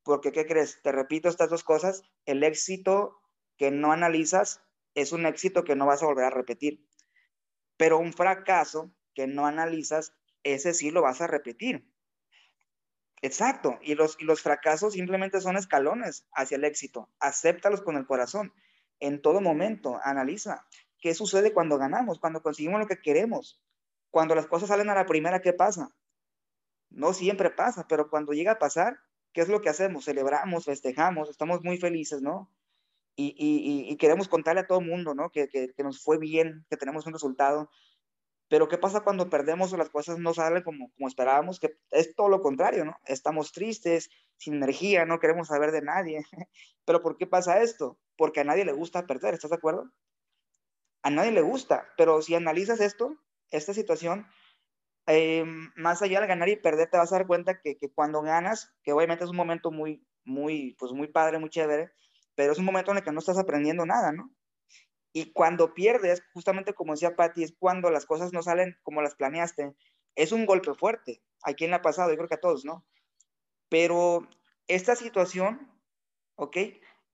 porque 0.04 0.32
¿qué 0.32 0.46
crees? 0.46 0.82
Te 0.82 0.92
repito 0.92 1.30
estas 1.30 1.50
dos 1.50 1.64
cosas, 1.64 2.04
el 2.26 2.44
éxito 2.44 3.20
que 3.58 3.72
no 3.72 3.92
analizas 3.92 4.62
es 4.96 5.12
un 5.12 5.26
éxito 5.26 5.64
que 5.64 5.76
no 5.76 5.86
vas 5.86 6.04
a 6.04 6.06
volver 6.06 6.26
a 6.26 6.30
repetir, 6.30 6.86
pero 7.78 7.98
un 7.98 8.14
fracaso 8.14 8.92
que 9.14 9.28
no 9.28 9.46
analizas, 9.46 10.14
ese 10.44 10.74
sí 10.74 10.92
lo 10.92 11.02
vas 11.02 11.22
a 11.22 11.28
repetir. 11.28 11.88
Exacto, 13.22 13.78
y 13.84 13.94
los, 13.94 14.18
y 14.20 14.26
los 14.26 14.42
fracasos 14.42 14.94
simplemente 14.94 15.42
son 15.42 15.56
escalones 15.56 16.26
hacia 16.34 16.58
el 16.58 16.64
éxito. 16.64 17.10
Acéptalos 17.20 17.82
con 17.82 17.96
el 17.96 18.08
corazón. 18.08 18.52
En 19.00 19.22
todo 19.22 19.42
momento, 19.42 20.00
analiza. 20.04 20.66
¿Qué 21.00 21.14
sucede 21.14 21.54
cuando 21.54 21.78
ganamos? 21.78 22.20
Cuando 22.20 22.42
conseguimos 22.42 22.80
lo 22.80 22.88
que 22.88 23.02
queremos. 23.02 23.62
Cuando 24.10 24.36
las 24.36 24.48
cosas 24.48 24.70
salen 24.70 24.90
a 24.90 24.96
la 24.96 25.06
primera, 25.06 25.42
¿qué 25.42 25.54
pasa? 25.54 25.96
No 26.90 27.14
siempre 27.14 27.50
pasa, 27.50 27.88
pero 27.88 28.10
cuando 28.10 28.34
llega 28.34 28.54
a 28.54 28.60
pasar, 28.60 29.00
¿qué 29.34 29.42
es 29.42 29.50
lo 29.50 29.62
que 29.62 29.70
hacemos? 29.70 30.06
Celebramos, 30.06 30.66
festejamos, 30.66 31.30
estamos 31.30 31.64
muy 31.64 31.78
felices, 31.78 32.22
¿no? 32.22 32.52
Y, 33.16 33.96
queremos 33.98 34.28
contarle 34.28 34.62
a 34.62 34.68
todo 34.68 34.80
el 34.80 34.88
mundo, 34.88 35.14
¿no? 35.14 35.30
Que, 35.30 35.48
que, 35.48 35.84
nos 35.84 36.02
fue 36.02 36.18
bien, 36.18 36.66
que 36.70 36.78
tenemos 36.78 37.06
un 37.06 37.14
resultado. 37.14 37.70
Pero 38.52 38.68
¿qué 38.68 38.78
pasa 38.78 39.00
cuando 39.00 39.32
perdemos 39.32 39.74
o 39.74 39.78
las 39.78 39.90
cosas 39.90 40.20
no 40.20 40.36
salen 40.36 40.62
como, 40.62 40.92
como 40.92 41.08
esperábamos? 41.08 41.60
Que 41.60 41.72
es 41.90 42.14
todo 42.14 42.30
lo 42.30 42.42
contrario, 42.42 42.86
¿no? 42.86 42.98
Estamos 43.06 43.52
tristes, 43.52 44.10
sin 44.38 44.56
energía, 44.56 45.06
no 45.06 45.20
queremos 45.20 45.48
saber 45.48 45.72
de 45.72 45.82
nadie. 45.82 46.24
Pero 46.86 47.02
¿por 47.02 47.18
qué 47.18 47.26
pasa 47.26 47.62
esto? 47.62 47.98
Porque 48.18 48.42
a 48.42 48.44
nadie 48.44 48.66
le 48.66 48.74
gusta 48.74 49.08
perder, 49.08 49.34
¿estás 49.34 49.50
de 49.50 49.56
acuerdo? 49.56 49.90
a 51.04 51.10
nadie 51.10 51.32
le 51.32 51.42
gusta, 51.42 51.88
pero 51.98 52.22
si 52.22 52.36
analizas 52.36 52.80
esto, 52.80 53.18
esta 53.50 53.74
situación, 53.74 54.28
eh, 55.08 55.44
más 55.76 56.02
allá 56.02 56.22
de 56.22 56.28
ganar 56.28 56.50
y 56.50 56.56
perder, 56.56 56.90
te 56.90 56.98
vas 56.98 57.12
a 57.12 57.18
dar 57.18 57.28
cuenta 57.28 57.60
que, 57.60 57.78
cuando 57.94 58.22
ganas, 58.22 58.74
que 58.84 58.94
obviamente 58.94 59.24
es 59.24 59.30
un 59.30 59.36
momento 59.36 59.72
muy, 59.72 60.06
muy, 60.24 60.76
pues 60.80 60.92
muy 60.92 61.08
padre, 61.08 61.40
muy 61.40 61.50
chévere, 61.50 61.92
pero 62.36 62.52
es 62.52 62.60
un 62.60 62.66
momento 62.66 62.92
en 62.92 62.98
el 62.98 63.04
que 63.04 63.12
no 63.12 63.20
estás 63.20 63.38
aprendiendo 63.38 63.86
nada, 63.86 64.12
¿no? 64.12 64.32
Y 65.14 65.32
cuando 65.34 65.74
pierdes, 65.74 66.24
justamente 66.34 66.74
como 66.74 66.94
decía 66.94 67.16
Patti, 67.16 67.44
es 67.44 67.54
cuando 67.58 67.90
las 67.90 68.06
cosas 68.06 68.32
no 68.32 68.42
salen 68.42 68.78
como 68.84 69.02
las 69.02 69.16
planeaste. 69.16 69.76
Es 70.16 70.32
un 70.32 70.46
golpe 70.46 70.74
fuerte. 70.74 71.22
¿A 71.44 71.54
quién 71.54 71.72
le 71.72 71.78
ha 71.78 71.82
pasado? 71.82 72.10
Yo 72.12 72.18
creo 72.18 72.30
que 72.30 72.36
a 72.36 72.40
todos, 72.40 72.64
¿no? 72.64 72.86
Pero 73.70 74.28
esta 74.68 74.96
situación, 74.96 75.70
¿ok? 76.36 76.58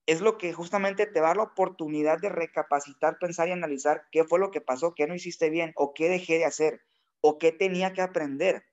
Es 0.06 0.20
lo 0.20 0.38
que 0.38 0.52
justamente 0.52 1.06
te 1.06 1.20
da 1.20 1.34
la 1.34 1.42
oportunidad 1.42 2.18
de 2.18 2.28
recapacitar, 2.28 3.18
pensar 3.18 3.48
y 3.48 3.52
analizar 3.52 4.06
qué 4.12 4.24
fue 4.24 4.38
lo 4.38 4.50
que 4.50 4.60
pasó, 4.60 4.94
qué 4.94 5.06
no 5.06 5.14
hiciste 5.14 5.50
bien, 5.50 5.72
o 5.74 5.92
qué 5.92 6.08
dejé 6.08 6.38
de 6.38 6.44
hacer, 6.44 6.80
o 7.20 7.38
qué 7.38 7.52
tenía 7.52 7.92
que 7.92 8.02
aprender. 8.02 8.64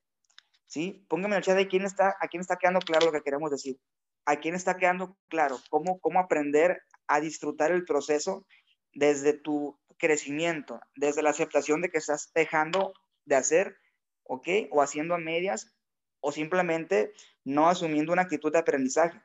¿Sí? 0.68 1.06
Póngame 1.10 1.36
en 1.36 1.38
el 1.40 1.44
chat 1.44 1.58
de 1.58 1.68
quién 1.68 1.84
está, 1.84 2.16
a 2.20 2.28
quién 2.28 2.42
está 2.42 2.58
quedando 2.58 2.80
claro 2.80 3.08
lo 3.08 3.12
que 3.12 3.22
queremos 3.22 3.52
decir. 3.52 3.80
A 4.26 4.38
quién 4.38 4.56
está 4.56 4.78
quedando 4.78 5.18
claro 5.30 5.60
cómo, 5.70 6.00
cómo 6.00 6.20
aprender 6.20 6.82
a 7.08 7.20
disfrutar 7.20 7.72
el 7.72 7.86
proceso 7.86 8.46
desde 8.96 9.34
tu 9.34 9.78
crecimiento, 9.98 10.82
desde 10.96 11.22
la 11.22 11.30
aceptación 11.30 11.82
de 11.82 11.90
que 11.90 12.00
estás 12.00 12.32
dejando 12.34 12.94
de 13.26 13.36
hacer, 13.36 13.78
¿ok? 14.24 14.48
O 14.72 14.82
haciendo 14.82 15.14
a 15.14 15.20
medias, 15.20 15.76
o 16.22 16.32
simplemente 16.32 17.14
no 17.44 17.70
asumiendo 17.70 18.12
una 18.12 18.24
actitud 18.24 18.52
de 18.52 18.60
aprendizaje. 18.60 19.22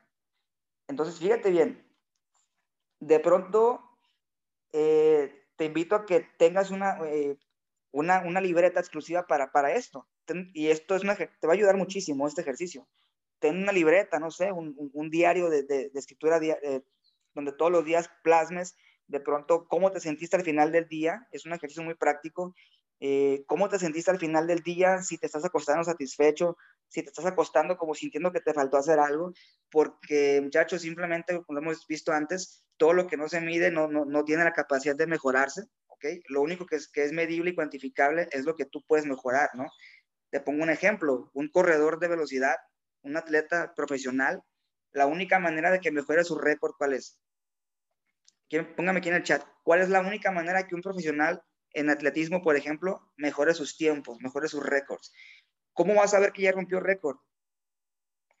Entonces, 0.87 1.19
fíjate 1.19 1.49
bien, 1.49 1.83
de 2.99 3.19
pronto 3.19 3.81
eh, 4.73 5.47
te 5.55 5.65
invito 5.65 5.95
a 5.95 6.05
que 6.05 6.27
tengas 6.37 6.69
una, 6.69 6.99
eh, 7.05 7.37
una, 7.91 8.21
una, 8.25 8.41
libreta 8.41 8.79
exclusiva 8.79 9.25
para, 9.25 9.51
para 9.51 9.73
esto. 9.73 10.07
y 10.53 10.67
esto 10.67 10.95
es 10.95 11.03
una, 11.03 11.15
te 11.15 11.47
va 11.47 11.53
a 11.53 11.55
ayudar 11.55 11.77
muchísimo 11.77 12.27
este 12.27 12.41
ejercicio. 12.41 12.87
Ten 13.39 13.57
una 13.57 13.71
libreta, 13.71 14.19
no 14.19 14.29
sé, 14.29 14.51
un, 14.51 15.09
diario 15.09 15.49
de, 15.49 15.63
de, 15.63 15.89
de 15.89 15.99
escritura 15.99 16.39
eh, 16.41 16.83
donde 17.33 17.53
todos 17.53 17.71
los 17.71 17.83
días 17.83 18.09
plasmes 18.23 18.75
de 19.11 19.19
pronto 19.19 19.67
cómo 19.67 19.91
te 19.91 19.99
sentiste 19.99 20.37
al 20.37 20.43
final 20.43 20.71
del 20.71 20.87
día. 20.87 21.27
Es 21.31 21.45
un 21.45 21.53
ejercicio 21.53 21.83
muy 21.83 21.95
práctico. 21.95 22.55
Eh, 22.99 23.43
cómo 23.45 23.67
te 23.67 23.79
sentiste 23.79 24.11
al 24.11 24.19
final 24.19 24.47
del 24.47 24.61
día, 24.61 25.01
si 25.01 25.17
te 25.17 25.25
estás 25.25 25.43
acostando 25.43 25.83
satisfecho, 25.83 26.55
si 26.87 27.01
te 27.01 27.09
estás 27.09 27.25
acostando 27.25 27.75
como 27.75 27.95
sintiendo 27.95 28.31
que 28.31 28.41
te 28.41 28.53
faltó 28.53 28.77
hacer 28.77 28.99
algo, 28.99 29.33
porque 29.71 30.39
muchachos, 30.41 30.83
simplemente, 30.83 31.41
como 31.43 31.59
lo 31.59 31.65
hemos 31.65 31.87
visto 31.87 32.11
antes, 32.11 32.63
todo 32.77 32.93
lo 32.93 33.07
que 33.07 33.17
no 33.17 33.27
se 33.27 33.41
mide 33.41 33.71
no, 33.71 33.87
no, 33.87 34.05
no 34.05 34.23
tiene 34.23 34.43
la 34.43 34.53
capacidad 34.53 34.95
de 34.95 35.07
mejorarse, 35.07 35.63
¿ok? 35.87 36.05
Lo 36.27 36.41
único 36.41 36.67
que 36.67 36.75
es, 36.75 36.87
que 36.87 37.03
es 37.03 37.11
medible 37.11 37.51
y 37.51 37.55
cuantificable 37.55 38.29
es 38.31 38.45
lo 38.45 38.55
que 38.55 38.65
tú 38.65 38.83
puedes 38.87 39.05
mejorar, 39.07 39.49
¿no? 39.55 39.65
Te 40.29 40.39
pongo 40.39 40.61
un 40.61 40.69
ejemplo, 40.69 41.31
un 41.33 41.49
corredor 41.49 41.99
de 41.99 42.07
velocidad, 42.07 42.55
un 43.01 43.17
atleta 43.17 43.73
profesional, 43.75 44.43
la 44.91 45.07
única 45.07 45.39
manera 45.39 45.71
de 45.71 45.79
que 45.79 45.91
mejore 45.91 46.23
su 46.23 46.37
récord, 46.37 46.73
¿cuál 46.77 46.93
es? 46.93 47.19
Póngame 48.59 48.99
aquí 48.99 49.09
en 49.09 49.15
el 49.15 49.23
chat, 49.23 49.43
¿cuál 49.63 49.81
es 49.81 49.89
la 49.89 50.01
única 50.01 50.31
manera 50.31 50.67
que 50.67 50.75
un 50.75 50.81
profesional 50.81 51.43
en 51.73 51.89
atletismo, 51.89 52.41
por 52.41 52.55
ejemplo, 52.55 53.11
mejore 53.15 53.53
sus 53.53 53.77
tiempos, 53.77 54.19
mejore 54.21 54.47
sus 54.47 54.63
récords? 54.65 55.13
¿Cómo 55.73 55.95
vas 55.95 56.13
a 56.13 56.19
ver 56.19 56.33
que 56.33 56.41
ya 56.41 56.51
rompió 56.51 56.79
récord? 56.79 57.17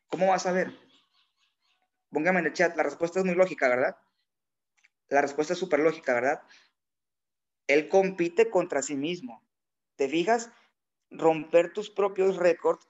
¿Cómo 0.07 0.27
vas 0.27 0.45
a 0.45 0.51
ver? 0.51 0.77
Póngame 2.09 2.39
en 2.41 2.47
el 2.47 2.53
chat, 2.53 2.75
la 2.75 2.83
respuesta 2.83 3.19
es 3.19 3.25
muy 3.25 3.35
lógica, 3.35 3.69
¿verdad? 3.69 3.95
La 5.07 5.21
respuesta 5.21 5.53
es 5.53 5.59
súper 5.59 5.79
lógica, 5.79 6.13
¿verdad? 6.13 6.41
Él 7.67 7.87
compite 7.87 8.49
contra 8.49 8.81
sí 8.81 8.95
mismo. 8.95 9.47
¿Te 9.95 10.09
fijas? 10.09 10.51
Romper 11.09 11.73
tus 11.73 11.89
propios 11.89 12.37
récords, 12.37 12.87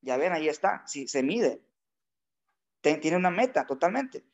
ya 0.00 0.16
ven, 0.16 0.32
ahí 0.32 0.48
está, 0.48 0.84
sí, 0.86 1.08
se 1.08 1.22
mide. 1.22 1.62
Tiene 2.80 3.16
una 3.16 3.30
meta 3.30 3.66
totalmente. 3.66 4.24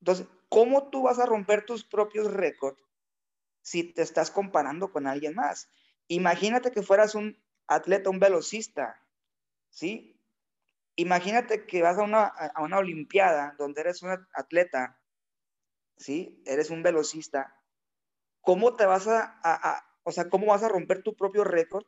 Entonces, 0.00 0.26
¿cómo 0.48 0.90
tú 0.90 1.02
vas 1.02 1.18
a 1.18 1.26
romper 1.26 1.64
tus 1.64 1.84
propios 1.84 2.32
récords 2.32 2.80
si 3.62 3.92
te 3.92 4.02
estás 4.02 4.30
comparando 4.30 4.92
con 4.92 5.06
alguien 5.06 5.34
más? 5.34 5.68
Imagínate 6.08 6.70
que 6.70 6.82
fueras 6.82 7.14
un 7.14 7.42
atleta, 7.66 8.10
un 8.10 8.20
velocista, 8.20 9.02
¿sí? 9.70 10.20
Imagínate 10.96 11.66
que 11.66 11.82
vas 11.82 11.98
a 11.98 12.02
una, 12.02 12.24
a 12.24 12.62
una 12.62 12.78
olimpiada 12.78 13.54
donde 13.58 13.82
eres 13.82 14.02
un 14.02 14.10
atleta, 14.34 15.00
¿sí? 15.96 16.42
Eres 16.46 16.70
un 16.70 16.82
velocista. 16.82 17.60
¿Cómo 18.40 18.76
te 18.76 18.86
vas 18.86 19.08
a, 19.08 19.40
a, 19.42 19.70
a 19.70 19.86
o 20.04 20.12
sea, 20.12 20.28
cómo 20.28 20.46
vas 20.46 20.62
a 20.62 20.68
romper 20.68 21.02
tu 21.02 21.16
propio 21.16 21.42
récord 21.44 21.84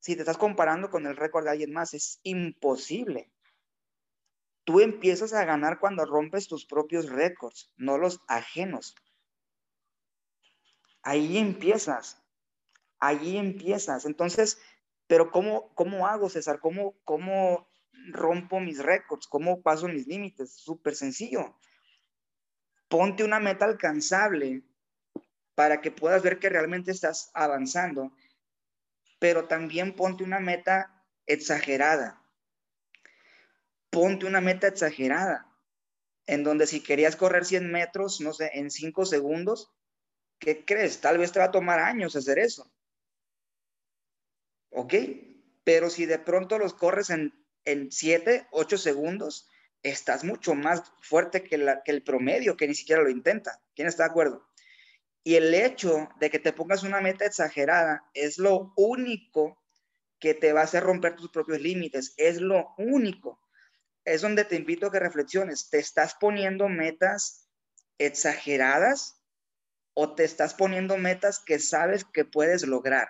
si 0.00 0.14
te 0.14 0.22
estás 0.22 0.38
comparando 0.38 0.90
con 0.90 1.06
el 1.06 1.16
récord 1.16 1.44
de 1.44 1.50
alguien 1.50 1.72
más? 1.72 1.92
Es 1.94 2.20
imposible. 2.22 3.30
Tú 4.66 4.80
empiezas 4.80 5.32
a 5.32 5.44
ganar 5.44 5.78
cuando 5.78 6.04
rompes 6.04 6.48
tus 6.48 6.66
propios 6.66 7.08
récords, 7.08 7.72
no 7.76 7.98
los 7.98 8.20
ajenos. 8.26 8.96
Ahí 11.02 11.38
empiezas. 11.38 12.20
Ahí 12.98 13.36
empiezas. 13.36 14.06
Entonces, 14.06 14.60
pero 15.06 15.30
¿cómo, 15.30 15.72
cómo 15.76 16.08
hago, 16.08 16.28
César? 16.28 16.58
¿Cómo, 16.58 16.98
¿Cómo 17.04 17.68
rompo 18.08 18.58
mis 18.58 18.82
récords? 18.82 19.28
¿Cómo 19.28 19.62
paso 19.62 19.86
mis 19.86 20.08
límites? 20.08 20.56
Súper 20.56 20.96
sencillo. 20.96 21.56
Ponte 22.88 23.22
una 23.22 23.38
meta 23.38 23.66
alcanzable 23.66 24.64
para 25.54 25.80
que 25.80 25.92
puedas 25.92 26.24
ver 26.24 26.40
que 26.40 26.48
realmente 26.48 26.90
estás 26.90 27.30
avanzando, 27.34 28.10
pero 29.20 29.46
también 29.46 29.94
ponte 29.94 30.24
una 30.24 30.40
meta 30.40 31.06
exagerada 31.24 32.25
ponte 33.90 34.26
una 34.26 34.40
meta 34.40 34.68
exagerada, 34.68 35.46
en 36.26 36.42
donde 36.42 36.66
si 36.66 36.82
querías 36.82 37.16
correr 37.16 37.44
100 37.44 37.70
metros, 37.70 38.20
no 38.20 38.32
sé, 38.32 38.50
en 38.54 38.70
5 38.70 39.06
segundos, 39.06 39.72
¿qué 40.38 40.64
crees? 40.64 41.00
Tal 41.00 41.18
vez 41.18 41.32
te 41.32 41.38
va 41.38 41.46
a 41.46 41.50
tomar 41.50 41.78
años 41.78 42.16
hacer 42.16 42.38
eso. 42.38 42.70
¿Ok? 44.70 44.94
Pero 45.64 45.90
si 45.90 46.06
de 46.06 46.18
pronto 46.18 46.58
los 46.58 46.74
corres 46.74 47.10
en, 47.10 47.32
en 47.64 47.90
7, 47.90 48.48
8 48.50 48.78
segundos, 48.78 49.48
estás 49.82 50.24
mucho 50.24 50.54
más 50.54 50.82
fuerte 51.00 51.42
que, 51.42 51.64
que 51.84 51.92
el 51.92 52.02
promedio, 52.02 52.56
que 52.56 52.68
ni 52.68 52.74
siquiera 52.74 53.02
lo 53.02 53.10
intenta. 53.10 53.62
¿Quién 53.74 53.88
está 53.88 54.04
de 54.04 54.10
acuerdo? 54.10 54.46
Y 55.22 55.34
el 55.34 55.52
hecho 55.54 56.08
de 56.20 56.30
que 56.30 56.38
te 56.38 56.52
pongas 56.52 56.82
una 56.82 57.00
meta 57.00 57.24
exagerada 57.24 58.04
es 58.14 58.38
lo 58.38 58.72
único 58.76 59.60
que 60.20 60.34
te 60.34 60.52
va 60.52 60.60
a 60.60 60.64
hacer 60.64 60.82
romper 60.82 61.16
tus 61.16 61.30
propios 61.30 61.60
límites. 61.60 62.14
Es 62.16 62.40
lo 62.40 62.74
único 62.78 63.40
es 64.06 64.22
donde 64.22 64.44
te 64.44 64.54
invito 64.56 64.86
a 64.86 64.92
que 64.92 65.00
reflexiones. 65.00 65.68
¿Te 65.68 65.78
estás 65.78 66.14
poniendo 66.14 66.68
metas 66.68 67.48
exageradas 67.98 69.20
o 69.94 70.14
te 70.14 70.24
estás 70.24 70.54
poniendo 70.54 70.96
metas 70.96 71.40
que 71.40 71.58
sabes 71.58 72.04
que 72.04 72.24
puedes 72.24 72.64
lograr? 72.66 73.08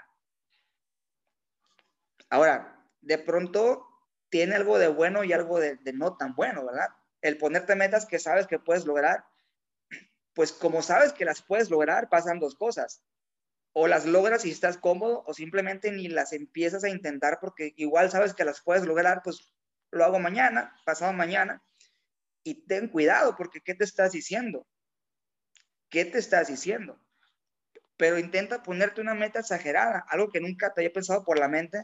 Ahora, 2.30 2.82
de 3.02 3.18
pronto 3.18 3.86
tiene 4.30 4.56
algo 4.56 4.78
de 4.78 4.88
bueno 4.88 5.22
y 5.22 5.34
algo 5.34 5.60
de, 5.60 5.78
no 5.92 6.16
tan 6.16 6.34
bueno, 6.34 6.64
¿verdad? 6.64 6.88
El 7.20 7.36
ponerte 7.36 7.76
metas 7.76 8.06
que 8.06 8.18
sabes 8.18 8.46
que 8.46 8.58
puedes 8.58 8.86
lograr, 8.86 9.26
pues 10.32 10.50
como 10.50 10.80
sabes 10.80 11.12
que 11.12 11.26
las 11.26 11.42
puedes 11.42 11.70
lograr, 11.70 12.08
pasan 12.08 12.40
dos 12.40 12.56
cosas. 12.56 13.02
O 13.74 13.86
las 13.86 14.06
logras 14.06 14.46
y 14.46 14.50
estás 14.50 14.78
cómodo, 14.78 15.24
o 15.26 15.34
simplemente 15.34 15.92
ni 15.92 16.08
las 16.08 16.32
empiezas 16.32 16.84
a 16.84 16.88
intentar 16.88 17.38
porque 17.38 17.74
igual 17.76 18.10
sabes 18.10 18.32
que 18.32 18.46
las 18.46 18.62
puedes 18.62 18.86
lograr, 18.86 19.20
pues 19.22 19.52
lo 19.90 20.04
hago 20.04 20.18
mañana, 20.18 20.74
pasado 20.84 21.12
mañana, 21.12 21.62
y 22.42 22.66
ten 22.66 22.88
cuidado 22.88 23.36
porque 23.36 23.60
¿qué 23.60 23.74
te 23.74 23.84
estás 23.84 24.12
diciendo? 24.12 24.66
¿Qué 25.90 26.04
te 26.04 26.18
estás 26.18 26.48
diciendo? 26.48 27.00
Pero 27.96 28.18
intenta 28.18 28.62
ponerte 28.62 29.00
una 29.00 29.14
meta 29.14 29.40
exagerada, 29.40 30.04
algo 30.08 30.30
que 30.30 30.40
nunca 30.40 30.72
te 30.72 30.82
haya 30.82 30.92
pensado 30.92 31.24
por 31.24 31.38
la 31.38 31.48
mente 31.48 31.82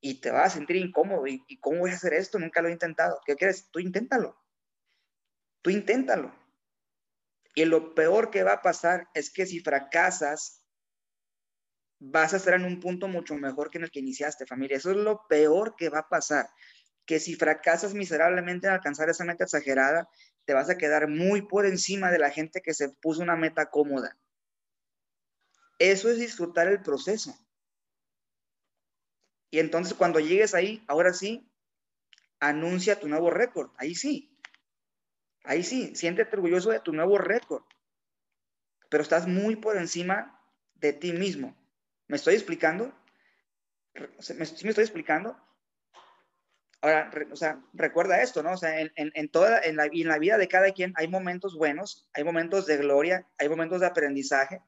y 0.00 0.20
te 0.20 0.30
vas 0.30 0.46
a 0.52 0.56
sentir 0.56 0.76
incómodo. 0.76 1.26
¿Y, 1.26 1.44
¿Y, 1.48 1.58
cómo 1.58 1.80
voy 1.80 1.90
a 1.90 1.94
hacer 1.94 2.12
esto? 2.14 2.38
Nunca 2.38 2.60
lo 2.60 2.68
he 2.68 2.72
intentado. 2.72 3.20
¿Qué 3.24 3.36
quieres? 3.36 3.70
Tú 3.70 3.78
inténtalo. 3.78 4.36
Tú 5.62 5.70
inténtalo. 5.70 6.34
Y 7.54 7.64
lo 7.64 7.94
peor 7.94 8.30
que 8.30 8.42
va 8.42 8.54
a 8.54 8.62
pasar 8.62 9.08
es 9.14 9.30
que 9.30 9.46
si 9.46 9.60
fracasas, 9.60 10.64
vas 12.00 12.34
a 12.34 12.36
estar 12.36 12.54
en 12.54 12.64
un 12.64 12.80
punto 12.80 13.08
mucho 13.08 13.34
mejor 13.36 13.70
que 13.70 13.78
en 13.78 13.84
el 13.84 13.90
que 13.90 14.00
iniciaste, 14.00 14.46
familia. 14.46 14.76
Eso 14.76 14.90
es 14.90 14.96
lo 14.96 15.26
peor 15.28 15.76
que 15.76 15.88
va 15.88 16.00
a 16.00 16.08
pasar 16.08 16.48
que 17.06 17.20
si 17.20 17.34
fracasas 17.34 17.94
miserablemente 17.94 18.66
en 18.66 18.72
alcanzar 18.72 19.08
esa 19.08 19.24
meta 19.24 19.44
exagerada, 19.44 20.08
te 20.44 20.54
vas 20.54 20.70
a 20.70 20.78
quedar 20.78 21.08
muy 21.08 21.42
por 21.42 21.66
encima 21.66 22.10
de 22.10 22.18
la 22.18 22.30
gente 22.30 22.60
que 22.60 22.74
se 22.74 22.88
puso 22.88 23.22
una 23.22 23.36
meta 23.36 23.70
cómoda. 23.70 24.16
Eso 25.78 26.10
es 26.10 26.18
disfrutar 26.18 26.68
el 26.68 26.82
proceso. 26.82 27.34
Y 29.50 29.58
entonces 29.58 29.94
cuando 29.94 30.20
llegues 30.20 30.54
ahí, 30.54 30.82
ahora 30.88 31.12
sí, 31.12 31.48
anuncia 32.40 32.98
tu 32.98 33.08
nuevo 33.08 33.30
récord. 33.30 33.70
Ahí 33.76 33.94
sí. 33.94 34.36
Ahí 35.44 35.62
sí, 35.62 35.94
siéntete 35.94 36.36
orgulloso 36.36 36.70
de 36.70 36.80
tu 36.80 36.92
nuevo 36.92 37.18
récord. 37.18 37.62
Pero 38.88 39.02
estás 39.02 39.26
muy 39.26 39.56
por 39.56 39.76
encima 39.76 40.40
de 40.74 40.92
ti 40.92 41.12
mismo. 41.12 41.56
¿Me 42.06 42.16
estoy 42.16 42.34
explicando? 42.34 42.94
¿Me, 43.94 44.08
me 44.36 44.70
estoy 44.70 44.82
explicando? 44.82 45.38
Ahora, 46.84 47.10
o 47.32 47.36
sea, 47.36 47.64
recuerda 47.72 48.20
esto, 48.20 48.42
¿no? 48.42 48.52
O 48.52 48.56
sea, 48.58 48.78
en, 48.78 48.92
en, 48.94 49.28
toda, 49.30 49.58
en 49.58 49.76
la, 49.76 50.18
vida 50.18 50.36
de 50.36 50.48
cada 50.48 50.70
quien 50.72 50.92
hay 50.96 51.08
momentos 51.08 51.56
buenos, 51.56 52.10
hay 52.12 52.24
momentos 52.24 52.66
de 52.66 52.76
gloria, 52.76 53.26
hay 53.38 53.48
momentos 53.48 53.80
de 53.80 53.86
aprendizaje. 53.86 54.60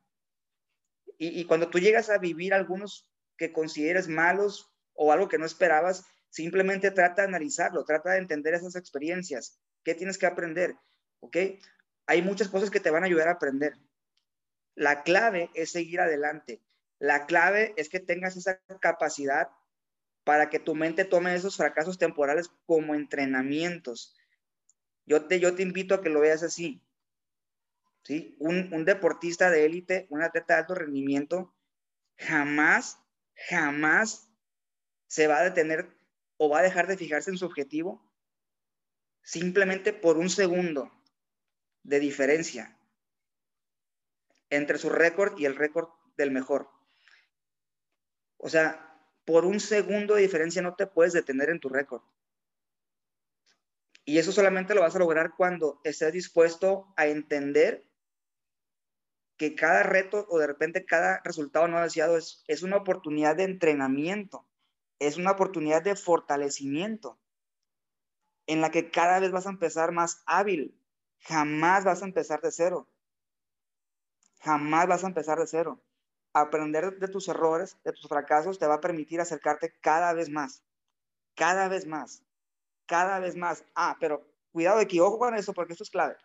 Y, 1.19 1.39
y 1.39 1.45
cuando 1.45 1.69
tú 1.69 1.79
llegas 1.79 2.09
a 2.09 2.17
vivir 2.17 2.55
algunos 2.55 3.13
que 3.37 3.53
consideres 3.53 4.09
malos 4.09 4.73
o 4.95 5.13
algo 5.13 5.29
que 5.29 5.37
no 5.37 5.45
esperabas, 5.45 6.07
simplemente 6.31 6.91
trata 6.91 7.21
de 7.21 7.29
analizarlo, 7.29 7.85
trata 7.85 8.13
de 8.13 8.19
entender 8.21 8.55
esas 8.55 8.77
experiencias. 8.77 9.61
¿Qué 9.85 9.95
tienes 9.95 10.17
que 10.17 10.25
aprender? 10.25 10.75
¿Ok? 11.21 11.37
Hay 12.07 12.23
muchas 12.23 12.49
cosas 12.49 12.71
que 12.71 12.81
te 12.81 12.89
van 12.89 13.03
a 13.03 13.07
ayudar 13.09 13.29
a 13.29 13.33
aprender. 13.33 13.75
La 14.75 15.03
clave 15.03 15.51
es 15.53 15.71
seguir 15.71 16.01
adelante. 16.01 16.63
La 16.99 17.27
clave 17.27 17.75
es 17.77 17.91
que 17.91 18.01
tengas 18.01 18.39
esa 18.39 18.59
capacidad 18.81 19.51
para 20.27 20.51
que 20.51 20.59
tu 20.59 20.75
mente 20.75 21.05
tome 21.05 21.37
esos 21.37 21.57
fracasos 21.57 21.99
temporales 21.99 22.51
como 22.67 22.97
entrenamientos. 22.97 24.17
Yo 25.05 25.27
te, 25.27 25.39
yo 25.39 25.55
te 25.55 25.63
invito 25.63 25.95
a 25.95 26.03
que 26.03 26.09
lo 26.09 26.19
veas 26.19 26.43
así. 26.43 26.83
¿sí? 28.03 28.35
Un, 28.41 28.75
un 28.75 28.85
deportista 28.85 29.51
de 29.51 29.65
élite, 29.65 30.09
un 30.11 30.25
atleta 30.25 30.55
de 30.55 30.61
alto 30.61 30.75
rendimiento, 30.75 31.55
jamás, 32.17 32.99
jamás 33.49 34.29
se 35.07 35.29
va 35.29 35.39
a 35.39 35.45
detener 35.45 35.97
o 36.39 36.49
va 36.49 36.59
a 36.59 36.65
dejar 36.65 36.89
de 36.89 36.97
fijarse 36.97 37.31
en 37.31 37.39
su 37.39 37.47
objetivo 37.47 38.05
simplemente 39.23 39.93
por 39.93 40.17
un 40.19 40.29
segundo 40.29 40.91
de 41.85 42.01
diferencia 42.01 42.77
entre 44.51 44.79
su 44.79 44.89
récord 44.89 45.39
y 45.39 45.45
el 45.45 45.55
récord 45.55 45.89
del 46.17 46.33
mejor. 46.33 46.69
O 48.39 48.49
sea, 48.49 48.86
por 49.27 49.45
un 49.45 49.61
segundo 49.61 50.15
de 50.15 50.23
diferencia 50.23 50.63
no 50.63 50.77
te 50.77 50.87
puedes 50.87 51.13
detener 51.13 51.51
en 51.51 51.61
tu 51.61 51.69
récord. 51.69 52.03
Y 54.05 54.19
eso 54.19 54.31
solamente 54.31 54.75
lo 54.75 54.83
vas 54.83 54.95
a 54.95 55.01
lograr 55.01 55.35
cuando 55.37 55.81
estés 55.83 56.13
dispuesto 56.13 56.95
a 56.97 57.09
entender 57.09 57.85
que 59.37 59.57
cada 59.57 59.83
reto 59.83 60.27
o 60.31 60.39
de 60.39 60.47
repente 60.47 60.87
cada 60.87 61.21
resultado 61.25 61.67
no 61.67 61.83
deseado 61.83 62.17
es, 62.17 62.45
es 62.47 62.63
una 62.63 62.77
oportunidad 62.77 63.37
de 63.37 63.43
entrenamiento, 63.43 64.49
es 65.01 65.17
una 65.17 65.33
oportunidad 65.33 65.83
de 65.83 65.97
fortalecimiento 65.97 67.19
en 68.47 68.61
la 68.61 68.71
que 68.71 68.93
cada 68.93 69.19
vez 69.19 69.33
vas 69.33 69.47
a 69.47 69.51
empezar 69.51 69.91
más 69.91 70.23
hábil. 70.25 70.81
Jamás 71.19 71.85
vas 71.85 72.03
a 72.03 72.07
empezar 72.07 72.41
de 72.41 72.53
cero. 72.53 72.89
Jamás 74.41 74.87
vas 74.87 75.03
a 75.03 75.09
empezar 75.09 75.41
de 75.41 75.49
cero 75.49 75.83
aprender 76.41 76.99
de 76.99 77.09
tus 77.09 77.29
errores, 77.29 77.79
de 77.83 77.93
tus 77.93 78.09
fracasos, 78.09 78.59
te 78.59 78.67
va 78.67 78.75
a 78.75 78.81
permitir 78.81 79.21
acercarte 79.21 79.75
cada 79.81 80.13
vez 80.13 80.29
más, 80.29 80.63
cada 81.35 81.69
vez 81.69 81.87
más, 81.87 82.23
cada 82.87 83.21
vez 83.21 83.37
más. 83.37 83.65
Ah, 83.75 83.97
pero 83.99 84.27
cuidado 84.53 84.83
ojo 85.01 85.19
con 85.19 85.35
eso 85.35 85.55
porque 85.55 85.73
esto 85.73 85.85
es 85.85 85.91
clave. 85.91 86.17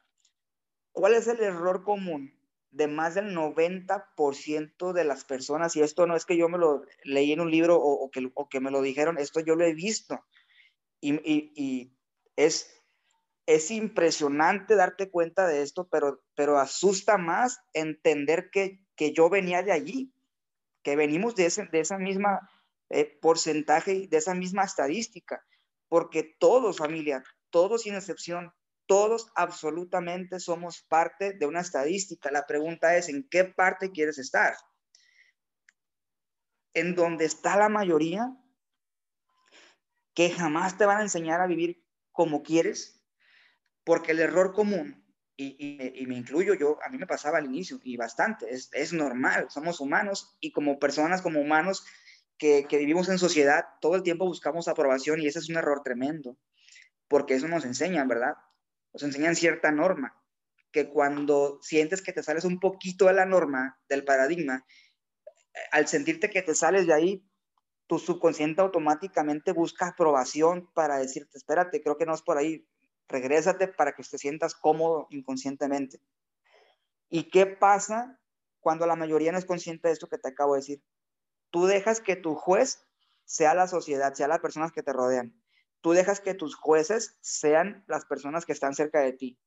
¿Cuál 0.91 1.13
es 1.13 1.27
el 1.27 1.39
error 1.41 1.83
común 1.83 2.33
de 2.71 2.87
más 2.87 3.15
del 3.15 3.33
90% 3.33 4.91
de 4.91 5.03
las 5.05 5.23
personas? 5.23 5.77
Y 5.77 5.81
esto 5.81 6.05
no 6.05 6.17
es 6.17 6.25
que 6.25 6.35
yo 6.35 6.49
me 6.49 6.57
lo 6.57 6.83
leí 7.05 7.31
en 7.31 7.39
un 7.39 7.49
libro 7.49 7.77
o, 7.81 8.11
que, 8.11 8.59
me 8.59 8.71
lo 8.71 8.81
dijeron, 8.81 9.17
esto 9.17 9.39
yo 9.39 9.55
lo 9.55 9.63
he 9.63 9.73
visto. 9.73 10.25
Y, 10.99 11.13
y, 11.13 11.53
y 11.55 11.97
es, 12.35 12.69
es 13.45 13.71
impresionante 13.71 14.75
darte 14.75 15.09
cuenta 15.09 15.47
de 15.47 15.61
esto, 15.61 15.87
pero, 15.89 16.21
pero 16.35 16.59
asusta 16.59 17.17
más 17.17 17.61
entender 17.73 18.49
que 18.51 18.85
que 19.01 19.13
yo 19.13 19.31
venía 19.31 19.63
de 19.63 19.71
allí, 19.71 20.13
que 20.83 20.95
venimos 20.95 21.33
de, 21.33 21.47
ese, 21.47 21.65
de 21.65 21.79
esa 21.79 21.97
misma 21.97 22.47
eh, 22.91 23.17
porcentaje, 23.19 24.07
de 24.07 24.17
esa 24.17 24.35
misma 24.35 24.63
estadística, 24.63 25.43
porque 25.87 26.35
todos, 26.37 26.77
familia, 26.77 27.23
todos 27.49 27.81
sin 27.81 27.95
excepción, 27.95 28.53
todos 28.85 29.31
absolutamente 29.33 30.39
somos 30.39 30.83
parte 30.83 31.33
de 31.33 31.47
una 31.47 31.61
estadística. 31.61 32.29
La 32.29 32.45
pregunta 32.45 32.95
es, 32.95 33.09
¿en 33.09 33.27
qué 33.27 33.43
parte 33.43 33.89
quieres 33.89 34.19
estar? 34.19 34.53
En 36.75 36.93
donde 36.93 37.25
está 37.25 37.57
la 37.57 37.69
mayoría, 37.69 38.37
que 40.13 40.29
jamás 40.29 40.77
te 40.77 40.85
van 40.85 40.99
a 40.99 41.01
enseñar 41.09 41.41
a 41.41 41.47
vivir 41.47 41.83
como 42.11 42.43
quieres, 42.43 43.03
porque 43.83 44.11
el 44.11 44.19
error 44.19 44.53
común 44.53 45.00
y, 45.41 46.05
me 46.07 46.15
incluyo 46.15 46.53
yo, 46.53 46.77
a 46.83 46.89
mí 46.89 46.97
me 46.97 47.07
pasaba 47.07 47.37
al 47.37 47.45
inicio 47.45 47.79
y 47.83 47.97
bastante, 47.97 48.53
es, 48.53 48.69
es 48.73 48.93
normal, 48.93 49.47
somos 49.49 49.79
humanos 49.79 50.37
y 50.39 50.51
como 50.51 50.79
personas, 50.79 51.21
como 51.21 51.41
humanos 51.41 51.85
que, 52.37 52.65
que, 52.67 52.77
vivimos 52.77 53.09
en 53.09 53.19
sociedad, 53.19 53.65
todo 53.79 53.95
el 53.95 54.03
tiempo 54.03 54.25
buscamos 54.25 54.67
aprobación 54.67 55.21
y 55.21 55.27
ese 55.27 55.39
es 55.39 55.49
un 55.49 55.57
error 55.57 55.81
tremendo, 55.83 56.37
porque 57.07 57.35
eso 57.35 57.47
nos 57.47 57.65
enseñan, 57.65 58.07
¿verdad? 58.07 58.35
Nos 58.93 59.03
enseñan 59.03 59.35
cierta 59.35 59.71
norma, 59.71 60.21
que 60.71 60.89
cuando 60.89 61.59
sientes 61.61 62.01
que 62.01 62.13
te 62.13 62.23
sales 62.23 62.45
un 62.45 62.59
poquito 62.59 63.05
de 63.05 63.13
la 63.13 63.25
norma, 63.25 63.79
del 63.89 64.03
paradigma, 64.03 64.65
al 65.71 65.87
sentirte 65.87 66.29
que 66.29 66.41
te 66.41 66.55
sales 66.55 66.87
de 66.87 66.93
ahí, 66.93 67.25
tu 67.87 67.99
subconsciente 67.99 68.61
automáticamente 68.61 69.51
busca 69.51 69.87
aprobación 69.87 70.69
para 70.73 70.97
decirte, 70.97 71.37
espérate, 71.37 71.81
creo 71.81 71.97
que 71.97 72.05
no 72.05 72.15
es 72.15 72.21
por 72.21 72.37
ahí, 72.37 72.65
Regrésate 73.07 73.67
para 73.67 73.93
que 73.93 74.03
te 74.03 74.17
sientas 74.17 74.55
cómodo 74.55 75.07
inconscientemente. 75.09 76.01
¿Y 77.09 77.29
qué 77.29 77.45
pasa 77.45 78.19
cuando 78.59 78.87
la 78.87 78.95
mayoría 78.95 79.31
no 79.31 79.37
es 79.37 79.45
consciente 79.45 79.87
de 79.87 79.93
esto 79.93 80.07
que 80.07 80.17
te 80.17 80.29
acabo 80.29 80.53
de 80.53 80.61
decir? 80.61 80.83
Tú 81.49 81.65
dejas 81.65 81.99
que 81.99 82.15
tu 82.15 82.35
juez 82.35 82.87
sea 83.25 83.53
la 83.53 83.67
sociedad, 83.67 84.13
sea 84.13 84.27
las 84.27 84.39
personas 84.39 84.71
que 84.71 84.83
te 84.83 84.93
rodean. 84.93 85.41
Tú 85.81 85.91
dejas 85.91 86.21
que 86.21 86.33
tus 86.33 86.55
jueces 86.55 87.17
sean 87.21 87.83
las 87.87 88.05
personas 88.05 88.45
que 88.45 88.53
están 88.53 88.75
cerca 88.75 89.01
de 89.01 89.13
ti. 89.13 89.39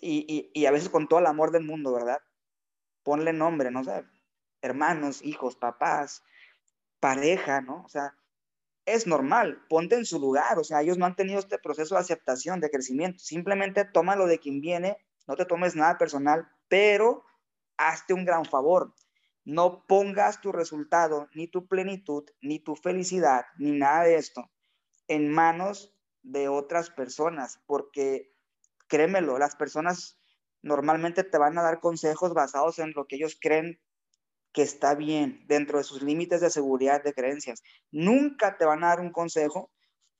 Y, 0.00 0.50
y 0.54 0.66
a 0.66 0.70
veces 0.70 0.88
con 0.88 1.06
todo 1.08 1.20
el 1.20 1.26
amor 1.26 1.52
del 1.52 1.64
mundo, 1.64 1.92
¿verdad? 1.92 2.20
Ponle 3.02 3.32
nombre, 3.32 3.70
no 3.70 3.84
sé, 3.84 4.04
hermanos, 4.62 5.22
hijos, 5.22 5.56
papás, 5.56 6.22
pareja, 7.00 7.60
¿no? 7.60 7.82
O 7.84 7.88
sea, 7.88 8.14
es 8.94 9.06
normal, 9.06 9.64
ponte 9.68 9.96
en 9.96 10.04
su 10.04 10.18
lugar, 10.18 10.58
o 10.58 10.64
sea, 10.64 10.82
ellos 10.82 10.98
no 10.98 11.06
han 11.06 11.16
tenido 11.16 11.38
este 11.38 11.58
proceso 11.58 11.94
de 11.94 12.00
aceptación, 12.00 12.60
de 12.60 12.70
crecimiento, 12.70 13.18
simplemente 13.18 13.84
tómalo 13.84 14.26
de 14.26 14.38
quien 14.38 14.60
viene, 14.60 14.96
no 15.26 15.36
te 15.36 15.44
tomes 15.44 15.76
nada 15.76 15.98
personal, 15.98 16.48
pero 16.68 17.24
hazte 17.76 18.14
un 18.14 18.24
gran 18.24 18.44
favor, 18.44 18.94
no 19.44 19.84
pongas 19.86 20.40
tu 20.40 20.52
resultado, 20.52 21.28
ni 21.34 21.48
tu 21.48 21.66
plenitud, 21.66 22.24
ni 22.40 22.58
tu 22.58 22.76
felicidad, 22.76 23.44
ni 23.58 23.72
nada 23.72 24.04
de 24.04 24.16
esto 24.16 24.50
en 25.08 25.28
manos 25.28 25.92
de 26.22 26.48
otras 26.48 26.90
personas, 26.90 27.60
porque 27.66 28.32
créemelo, 28.86 29.38
las 29.38 29.56
personas 29.56 30.20
normalmente 30.62 31.24
te 31.24 31.38
van 31.38 31.58
a 31.58 31.62
dar 31.62 31.80
consejos 31.80 32.32
basados 32.32 32.78
en 32.78 32.92
lo 32.94 33.06
que 33.06 33.16
ellos 33.16 33.36
creen 33.40 33.80
que 34.52 34.62
está 34.62 34.94
bien 34.94 35.44
dentro 35.46 35.78
de 35.78 35.84
sus 35.84 36.02
límites 36.02 36.40
de 36.40 36.50
seguridad 36.50 37.02
de 37.02 37.12
creencias. 37.12 37.62
Nunca 37.90 38.56
te 38.56 38.64
van 38.64 38.82
a 38.84 38.88
dar 38.88 39.00
un 39.00 39.12
consejo 39.12 39.70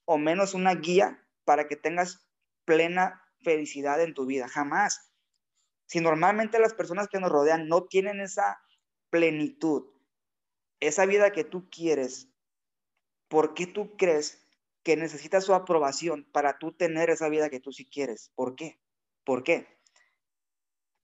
o 0.05 0.19
menos 0.19 0.55
una 0.55 0.75
guía 0.75 1.27
para 1.45 1.66
que 1.66 1.77
tengas 1.77 2.27
plena 2.64 3.23
felicidad 3.43 4.01
en 4.03 4.14
tu 4.14 4.27
vida, 4.27 4.49
jamás. 4.49 5.12
Si 5.87 6.01
normalmente 6.01 6.61
las 6.61 6.75
personas 6.75 7.09
que 7.09 7.19
nos 7.19 7.33
rodean 7.33 7.66
no 7.66 7.85
tienen 7.85 8.21
esa 8.21 8.61
plenitud, 9.11 9.87
esa 10.79 11.07
vida 11.07 11.33
que 11.33 11.45
tú 11.45 11.69
quieres, 11.69 12.29
¿por 13.29 13.55
qué 13.55 13.66
tú 13.66 13.97
crees 13.97 14.47
que 14.83 14.97
necesitas 14.97 15.45
su 15.45 15.55
aprobación 15.55 16.25
para 16.33 16.59
tú 16.59 16.73
tener 16.73 17.11
esa 17.11 17.29
vida 17.29 17.51
que 17.51 17.61
tú 17.61 17.73
sí 17.73 17.85
quieres? 17.85 18.31
¿Por 18.35 18.55
qué? 18.55 18.81
¿Por 19.25 19.43
qué? 19.43 19.81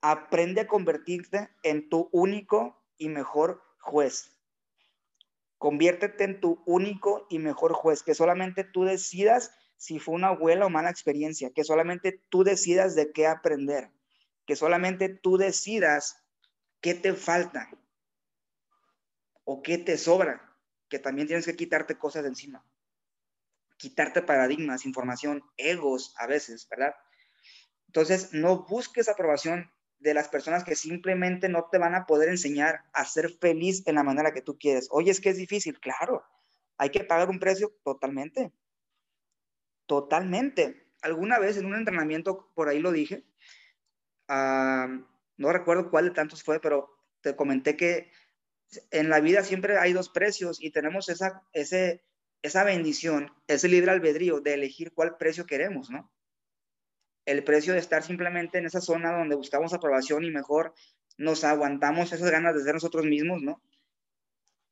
Aprende 0.01 0.62
a 0.62 0.67
convertirte 0.69 1.51
en 1.62 1.89
tu 1.89 2.09
único 2.12 2.86
y 2.98 3.09
mejor 3.09 3.62
juez. 3.80 4.32
Conviértete 5.59 6.24
en 6.24 6.40
tu 6.40 6.62
único 6.66 7.26
y 7.30 7.38
mejor 7.38 7.72
juez, 7.72 8.02
que 8.02 8.14
solamente 8.14 8.64
tú 8.64 8.85
decidas 8.85 9.50
si 9.76 9.98
fue 9.98 10.14
una 10.14 10.30
buena 10.30 10.66
o 10.66 10.70
mala 10.70 10.90
experiencia, 10.90 11.50
que 11.54 11.64
solamente 11.64 12.22
tú 12.30 12.44
decidas 12.44 12.94
de 12.94 13.12
qué 13.12 13.26
aprender, 13.26 13.90
que 14.46 14.56
solamente 14.56 15.09
tú 15.09 15.37
decidas 15.37 16.16
qué 16.80 16.94
te 16.94 17.14
falta 17.14 17.70
o 19.44 19.62
qué 19.62 19.78
te 19.78 19.98
sobra, 19.98 20.56
que 20.88 20.98
también 20.98 21.26
tienes 21.26 21.46
que 21.46 21.56
quitarte 21.56 21.98
cosas 21.98 22.22
de 22.22 22.30
encima, 22.30 22.64
quitarte 23.76 24.22
paradigmas, 24.22 24.87
información, 24.87 25.42
egos 25.56 26.14
a 26.18 26.26
veces, 26.26 26.68
¿verdad? 26.68 26.94
Entonces, 27.87 28.32
no 28.32 28.66
busques 28.66 29.09
aprobación 29.09 29.70
de 29.98 30.14
las 30.14 30.28
personas 30.28 30.64
que 30.64 30.76
simplemente 30.76 31.48
no 31.48 31.68
te 31.70 31.78
van 31.78 31.94
a 31.94 32.06
poder 32.06 32.28
enseñar 32.28 32.85
a 32.92 33.04
ser 33.04 33.30
feliz 33.30 33.82
en 33.87 33.94
la 33.94 34.02
manera 34.02 34.32
que 34.32 34.42
tú 34.42 34.59
quieres. 34.59 34.88
Oye, 34.90 35.11
es 35.11 35.20
que 35.20 35.30
es 35.30 35.37
difícil, 35.37 35.80
claro, 35.80 36.22
hay 36.76 36.90
que 36.90 37.04
pagar 37.04 37.30
un 37.30 37.38
precio 37.38 37.74
totalmente, 37.82 38.52
totalmente. 39.87 40.87
Alguna 41.02 41.38
vez 41.38 41.56
en 41.56 41.66
un 41.66 41.74
entrenamiento, 41.74 42.50
por 42.54 42.68
ahí 42.68 42.80
lo 42.80 42.92
dije, 42.92 43.24
no 44.28 45.52
recuerdo 45.52 45.90
cuál 45.90 46.06
de 46.06 46.11
tantos 46.11 46.42
fue, 46.42 46.61
pero 46.61 46.90
te 47.20 47.37
comenté 47.37 47.76
que 47.76 48.11
en 48.90 49.09
la 49.09 49.20
vida 49.20 49.42
siempre 49.42 49.78
hay 49.78 49.92
dos 49.92 50.09
precios 50.09 50.62
y 50.62 50.70
tenemos 50.70 51.09
esa, 51.09 51.42
ese, 51.52 52.04
esa 52.42 52.64
bendición, 52.64 53.32
ese 53.46 53.68
libre 53.68 53.92
albedrío 53.92 54.40
de 54.40 54.54
elegir 54.54 54.92
cuál 54.92 55.16
precio 55.16 55.46
queremos, 55.46 55.90
¿no? 55.90 56.11
El 57.27 57.45
precio 57.45 57.73
de 57.73 57.81
estar 57.81 58.03
simplemente 58.03 58.59
en 58.59 58.67
esa 58.67 58.81
zona 58.81 59.19
donde 59.19 59.37
buscamos 59.37 59.75
aprobación 59.75 60.25
y 60.25 60.31
mejor 60.31 60.75
nos 61.19 61.45
aguantamos 61.45 62.12
esas 62.12 62.31
ganas 62.31 62.55
de 62.55 62.62
ser 62.62 62.75
nosotros 62.75 63.05
mismos, 63.05 63.43
¿no? 63.43 63.61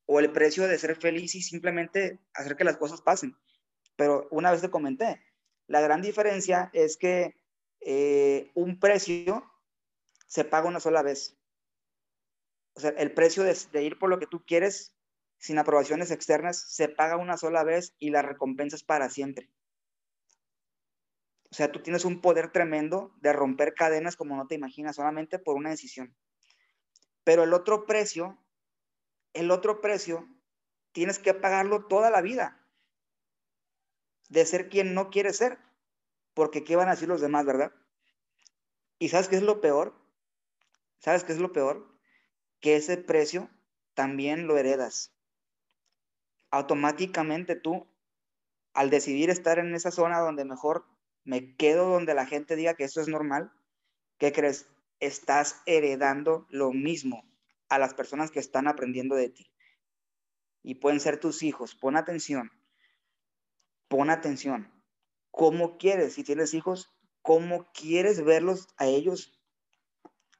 O 0.07 0.21
el 0.21 0.31
precio 0.31 0.69
de 0.69 0.79
ser 0.79 0.97
feliz 0.97 1.35
y 1.35 1.43
simplemente 1.43 2.21
hacer 2.33 2.57
que 2.57 2.65
las 2.65 2.77
cosas 2.77 3.03
pasen. 3.03 3.37
Pero 3.97 4.29
una 4.31 4.51
vez 4.51 4.61
te 4.61 4.71
comenté, 4.71 5.21
la 5.67 5.81
gran 5.81 6.01
diferencia 6.01 6.71
es 6.73 6.97
que 6.97 7.37
eh, 7.81 8.51
un 8.55 8.79
precio 8.79 9.45
se 10.27 10.45
paga 10.45 10.69
una 10.69 10.81
sola 10.81 11.03
vez. 11.03 11.37
O 12.75 12.81
sea, 12.81 12.91
el 12.91 13.13
precio 13.13 13.43
de, 13.43 13.57
de 13.73 13.83
ir 13.83 13.99
por 13.99 14.11
lo 14.11 14.19
que 14.19 14.27
tú 14.27 14.45
quieres 14.45 14.95
sin 15.39 15.59
aprobaciones 15.59 16.11
externas 16.11 16.65
se 16.69 16.89
paga 16.89 17.17
una 17.17 17.37
sola 17.37 17.65
vez 17.65 17.95
y 17.99 18.11
la 18.11 18.23
recompensa 18.23 18.77
es 18.77 18.85
para 18.85 19.11
siempre. 19.11 19.51
O 21.55 21.57
sea, 21.57 21.71
tú 21.71 21.79
tienes 21.79 22.05
un 22.05 22.21
poder 22.21 22.51
tremendo 22.51 23.15
de 23.21 23.33
romper 23.33 23.75
cadenas 23.75 24.17
como 24.17 24.35
no 24.35 24.49
te 24.49 24.57
imaginas, 24.57 24.97
solamente 24.97 25.39
por 25.39 25.55
una 25.55 25.71
decisión. 25.71 26.13
Pero 27.23 27.45
el 27.45 27.53
otro 27.53 27.87
precio, 27.87 28.45
el 29.35 29.53
otro 29.53 29.81
precio, 29.81 30.29
tienes 30.91 31.21
que 31.21 31.33
pagarlo 31.33 31.87
toda 31.87 32.11
la 32.11 32.23
vida. 32.23 32.61
De 34.29 34.45
ser 34.47 34.69
quien 34.69 34.95
no 34.95 35.11
quiere 35.11 35.33
ser. 35.33 35.61
Porque 36.35 36.65
¿qué 36.65 36.75
van 36.75 36.89
a 36.89 36.95
decir 36.95 37.07
los 37.07 37.21
demás, 37.21 37.47
verdad? 37.47 37.73
¿Y 38.99 39.11
sabes 39.11 39.29
qué 39.29 39.37
es 39.37 39.43
lo 39.43 39.61
peor? 39.61 39.95
¿Sabes 40.99 41.23
qué 41.23 41.31
es 41.31 41.39
lo 41.39 41.53
peor? 41.53 41.97
Que 42.59 42.75
ese 42.75 42.97
precio 42.97 43.49
también 43.95 44.49
lo 44.49 44.59
heredas 44.59 45.13
automáticamente 46.51 47.55
tú, 47.55 47.87
al 48.73 48.91
decidir 48.91 49.31
estar 49.31 49.61
en 49.61 49.73
esa 49.73 49.93
zona 49.93 50.19
donde 50.19 50.45
mejor 50.45 50.85
me 51.25 51.57
quedo, 51.57 51.89
donde 51.89 52.15
la 52.15 52.27
gente 52.27 52.57
diga 52.57 52.75
que 52.75 52.85
eso 52.85 53.01
es 53.01 53.09
normal, 53.09 53.53
¿qué 54.19 54.33
crees? 54.33 54.67
Estás 55.01 55.63
heredando 55.67 56.47
lo 56.51 56.73
mismo 56.73 57.25
a 57.69 57.79
las 57.79 57.95
personas 57.95 58.31
que 58.31 58.41
están 58.41 58.69
aprendiendo 58.69 59.17
de 59.17 59.31
ti. 59.31 59.51
Y 60.63 60.77
pueden 60.77 61.01
ser 61.01 61.19
tus 61.19 61.43
hijos. 61.43 61.75
Pon 61.75 61.97
atención. 61.97 62.51
Pon 63.89 64.11
atención. 64.11 64.73
¿Cómo 65.31 65.79
quieres, 65.79 66.15
si 66.15 66.25
tienes 66.25 66.55
hijos, 66.55 66.95
cómo 67.23 67.71
quieres 67.73 68.25
verlos 68.25 68.69
a 68.77 68.87
ellos 68.87 69.41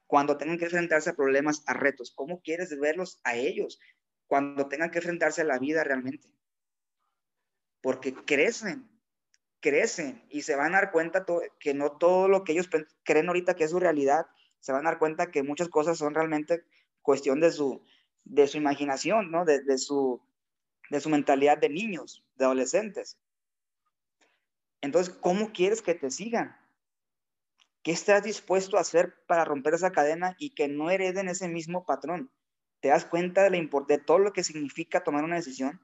cuando 0.07 0.37
tengan 0.37 0.57
que 0.57 0.65
enfrentarse 0.65 1.09
a 1.09 1.15
problemas, 1.15 1.63
a 1.67 1.73
retos? 1.73 2.11
¿Cómo 2.15 2.41
quieres 2.41 2.79
verlos 2.79 3.19
a 3.23 3.35
ellos 3.35 3.79
cuando 4.27 4.67
tengan 4.67 4.91
que 4.91 4.99
enfrentarse 4.99 5.41
a 5.41 5.45
la 5.45 5.59
vida 5.59 5.83
realmente. 5.83 6.29
Porque 7.81 8.13
crecen, 8.13 8.89
crecen 9.59 10.25
y 10.29 10.43
se 10.43 10.55
van 10.55 10.75
a 10.75 10.81
dar 10.81 10.91
cuenta 10.91 11.25
que 11.59 11.73
no 11.73 11.97
todo 11.97 12.27
lo 12.27 12.43
que 12.43 12.51
ellos 12.51 12.69
creen 13.03 13.27
ahorita 13.27 13.55
que 13.55 13.63
es 13.63 13.71
su 13.71 13.79
realidad, 13.79 14.27
se 14.59 14.71
van 14.71 14.85
a 14.85 14.91
dar 14.91 14.99
cuenta 14.99 15.31
que 15.31 15.43
muchas 15.43 15.69
cosas 15.69 15.97
son 15.97 16.13
realmente 16.13 16.65
cuestión 17.01 17.39
de 17.39 17.51
su, 17.51 17.83
de 18.23 18.47
su 18.47 18.57
imaginación, 18.57 19.31
¿no? 19.31 19.45
De, 19.45 19.77
su, 19.77 20.21
de 20.89 20.99
su 20.99 21.09
mentalidad 21.09 21.57
de 21.57 21.69
niños, 21.69 22.25
de 22.35 22.45
adolescentes. 22.45 23.17
Entonces, 24.81 25.15
¿cómo 25.15 25.51
quieres 25.51 25.81
que 25.81 25.95
te 25.95 26.11
sigan? 26.11 26.57
¿Qué 27.83 27.91
estás 27.91 28.23
dispuesto 28.23 28.77
a 28.77 28.81
hacer 28.81 29.15
para 29.27 29.45
romper 29.45 29.75
esa 29.75 29.91
cadena 29.91 30.35
y 30.39 30.55
que 30.55 30.67
no 30.67 30.89
hereden 30.89 31.29
ese 31.29 31.47
mismo 31.47 31.85
patrón? 31.85 32.31
¿Te 32.79 32.89
das 32.89 33.05
cuenta 33.05 33.43
de, 33.43 33.51
la 33.51 33.85
de 33.87 33.97
todo 33.99 34.19
lo 34.19 34.33
que 34.33 34.43
significa 34.43 35.03
tomar 35.03 35.23
una 35.23 35.35
decisión? 35.35 35.79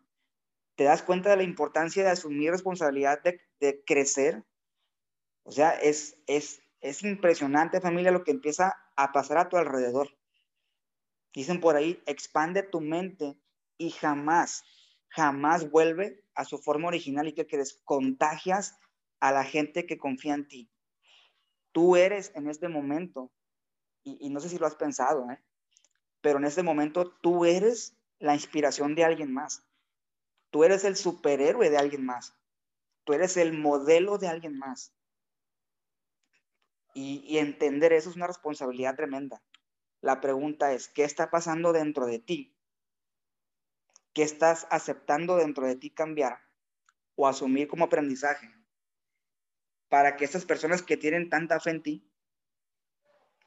¿Te 0.82 0.86
das 0.86 1.04
cuenta 1.04 1.30
de 1.30 1.38
la 1.38 1.44
importancia 1.44 2.04
de 2.04 2.10
asumir 2.10 2.50
responsabilidad 2.50 3.22
de, 3.22 3.84
crecer? 3.86 4.44
O 5.44 5.52
sea, 5.52 5.74
es, 5.76 6.18
es, 6.26 6.60
es 6.80 7.04
impresionante, 7.04 7.80
familia, 7.80 8.10
lo 8.10 8.24
que 8.24 8.32
empieza 8.32 8.76
a 8.96 9.12
pasar 9.12 9.38
a 9.38 9.48
tu 9.48 9.58
alrededor. 9.58 10.10
Dicen 11.36 11.60
por 11.60 11.76
ahí, 11.76 12.02
expande 12.08 12.64
tu 12.64 12.82
mente 12.82 13.40
y 13.78 13.92
jamás, 13.92 14.64
jamás 15.10 15.70
vuelve 15.70 16.26
a 16.34 16.46
su 16.46 16.58
forma 16.58 16.88
original 16.88 17.28
y 17.28 17.34
que 17.34 17.46
crees, 17.46 17.80
contagias 17.86 18.76
a 19.20 19.32
la 19.32 19.44
gente 19.44 19.86
que 19.86 20.00
confía 20.00 20.34
en 20.34 20.48
ti. 20.48 20.72
Tú 21.72 21.96
eres 21.96 22.32
en 22.34 22.50
este 22.50 22.70
momento, 22.70 23.32
y, 24.02 24.18
y 24.20 24.32
no 24.32 24.40
sé 24.40 24.50
si 24.50 24.58
lo 24.58 24.66
has 24.66 24.78
pensado, 24.78 25.30
¿eh? 25.30 25.40
pero 26.22 26.40
en 26.40 26.46
este 26.46 26.64
momento 26.64 27.12
tú 27.22 27.46
eres 27.46 27.96
la 28.18 28.34
inspiración 28.34 28.96
de 28.96 29.04
alguien 29.04 29.32
más. 29.32 29.64
Tú 30.52 30.64
eres 30.64 30.84
el 30.84 30.96
superhéroe 30.96 31.70
de 31.70 31.78
alguien 31.78 32.06
más. 32.06 32.36
Tú 33.04 33.14
eres 33.14 33.38
el 33.38 33.54
modelo 33.54 34.18
de 34.18 34.28
alguien 34.28 34.58
más. 34.58 34.94
Y, 36.94 37.38
entender 37.38 37.94
eso 37.94 38.10
es 38.10 38.18
una 38.18 38.28
responsabilidad 38.28 38.96
tremenda. 38.96 39.42
La 40.02 40.20
pregunta 40.20 40.74
es, 40.74 40.90
¿qué 40.90 41.04
está 41.04 41.32
pasando 41.32 41.72
dentro 41.72 42.06
de 42.06 42.20
ti? 42.20 42.54
¿Qué 44.14 44.24
estás 44.24 44.68
aceptando 44.70 45.38
dentro 45.38 45.66
de 45.66 45.78
ti 45.78 45.90
cambiar 45.90 46.40
o 47.16 47.28
asumir 47.28 47.70
como 47.70 47.86
aprendizaje? 47.86 48.54
Para 49.88 50.18
que 50.18 50.26
estas 50.26 50.46
personas 50.46 50.84
que 50.84 50.98
tienen 50.98 51.30
tanta 51.30 51.62
fe 51.62 51.70
en 51.70 51.84
ti, 51.84 52.12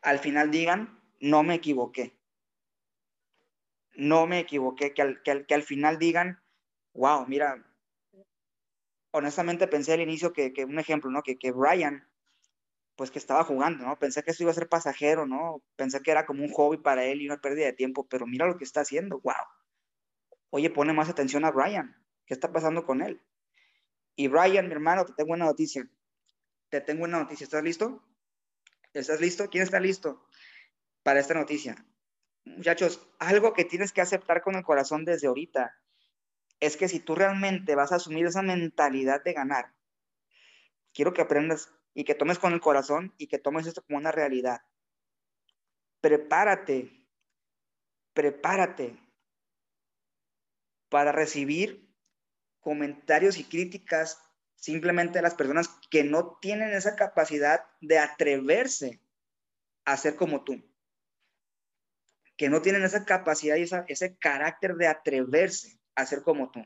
al 0.00 0.18
final 0.18 0.50
digan, 0.50 1.02
no 1.20 1.42
me 1.42 1.54
equivoqué 1.54 2.18
no 3.96 4.26
me 4.26 4.40
equivoqué, 4.40 4.92
que 4.92 5.02
al, 5.02 5.22
que 5.22 5.54
al, 5.54 5.62
final 5.62 5.98
digan, 5.98 6.42
wow, 6.94 7.26
mira, 7.26 7.62
honestamente 9.10 9.68
pensé 9.68 9.92
al 9.92 10.00
inicio 10.00 10.32
que, 10.32 10.52
un 10.64 10.78
ejemplo, 10.78 11.10
¿no? 11.10 11.22
Que, 11.22 11.36
que 11.36 11.52
Brian, 11.52 12.08
pues 12.96 13.10
que 13.10 13.18
estaba 13.18 13.44
jugando, 13.44 13.84
¿no? 13.84 13.98
Pensé 13.98 14.22
que 14.22 14.30
esto 14.30 14.44
iba 14.44 14.52
a 14.52 14.54
ser 14.54 14.68
pasajero, 14.68 15.26
¿no? 15.26 15.62
Pensé 15.76 16.00
que 16.00 16.10
era 16.10 16.26
como 16.26 16.44
un 16.44 16.52
hobby 16.52 16.78
para 16.78 17.04
él 17.04 17.22
y 17.22 17.26
una 17.26 17.40
pérdida 17.40 17.66
de 17.66 17.72
tiempo, 17.72 18.06
pero 18.08 18.26
mira 18.26 18.46
lo 18.46 18.56
que 18.56 18.64
está 18.64 18.80
haciendo, 18.80 19.20
wow. 19.20 19.34
Oye, 20.50 20.70
pone 20.70 20.92
más 20.92 21.08
atención 21.08 21.44
a 21.44 21.50
Brian, 21.50 21.96
¿qué 22.26 22.34
está 22.34 22.52
pasando 22.52 22.86
con 22.86 23.02
él? 23.02 23.20
Y 24.16 24.28
Brian, 24.28 24.68
mi 24.68 24.72
hermano, 24.72 25.04
te 25.04 25.12
tengo 25.12 25.32
una 25.32 25.46
noticia. 25.46 25.88
Te 26.68 26.80
tengo 26.80 27.04
una 27.04 27.18
noticia, 27.18 27.44
¿estás 27.44 27.64
listo? 27.64 28.04
¿Estás 28.92 29.20
listo? 29.20 29.50
¿Quién 29.50 29.64
está 29.64 29.80
listo 29.80 30.26
para 31.02 31.20
esta 31.20 31.34
noticia? 31.34 31.84
muchachos, 32.44 33.08
algo 33.18 33.54
que 33.54 33.64
tienes 33.64 33.92
que 33.92 34.02
aceptar 34.02 34.42
con 34.42 34.54
el 34.54 34.64
corazón 34.64 35.04
desde 35.04 35.28
ahorita 35.28 35.74
es 36.60 36.76
que 36.76 36.88
si 36.88 37.00
tú 37.00 37.14
realmente 37.14 37.74
vas 37.74 37.92
a 37.92 37.96
asumir 37.96 38.26
esa 38.26 38.42
mentalidad 38.42 39.22
de 39.22 39.32
ganar, 39.32 39.74
quiero 40.92 41.12
que 41.12 41.22
aprendas 41.22 41.70
y 41.94 42.04
que 42.04 42.14
tomes 42.14 42.38
con 42.38 42.52
el 42.52 42.60
corazón 42.60 43.14
y 43.18 43.26
que 43.26 43.38
tomes 43.38 43.66
esto 43.66 43.82
como 43.82 43.98
una 43.98 44.12
realidad. 44.12 44.62
Prepárate, 46.00 47.06
prepárate 48.12 48.98
para 50.88 51.12
recibir 51.12 51.88
comentarios 52.60 53.38
y 53.38 53.44
críticas 53.44 54.20
simplemente 54.56 55.18
de 55.18 55.22
las 55.22 55.34
personas 55.34 55.68
que 55.90 56.04
no 56.04 56.38
tienen 56.40 56.72
esa 56.72 56.96
capacidad 56.96 57.64
de 57.80 57.98
atreverse 57.98 59.00
a 59.84 59.96
ser 59.96 60.16
como 60.16 60.44
tú 60.44 60.62
que 62.36 62.48
no 62.48 62.62
tienen 62.62 62.82
esa 62.82 63.04
capacidad 63.04 63.56
y 63.56 63.92
ese 63.92 64.16
carácter 64.16 64.74
de 64.74 64.88
atreverse 64.88 65.73
a 65.94 66.06
ser 66.06 66.22
como 66.22 66.50
tú. 66.50 66.64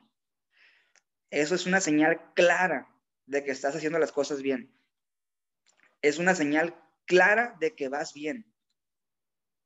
Eso 1.30 1.54
es 1.54 1.66
una 1.66 1.80
señal 1.80 2.32
clara 2.34 2.88
de 3.26 3.44
que 3.44 3.50
estás 3.50 3.76
haciendo 3.76 3.98
las 3.98 4.12
cosas 4.12 4.42
bien. 4.42 4.74
Es 6.00 6.18
una 6.18 6.34
señal 6.34 6.74
clara 7.04 7.56
de 7.60 7.74
que 7.74 7.88
vas 7.88 8.14
bien. 8.14 8.52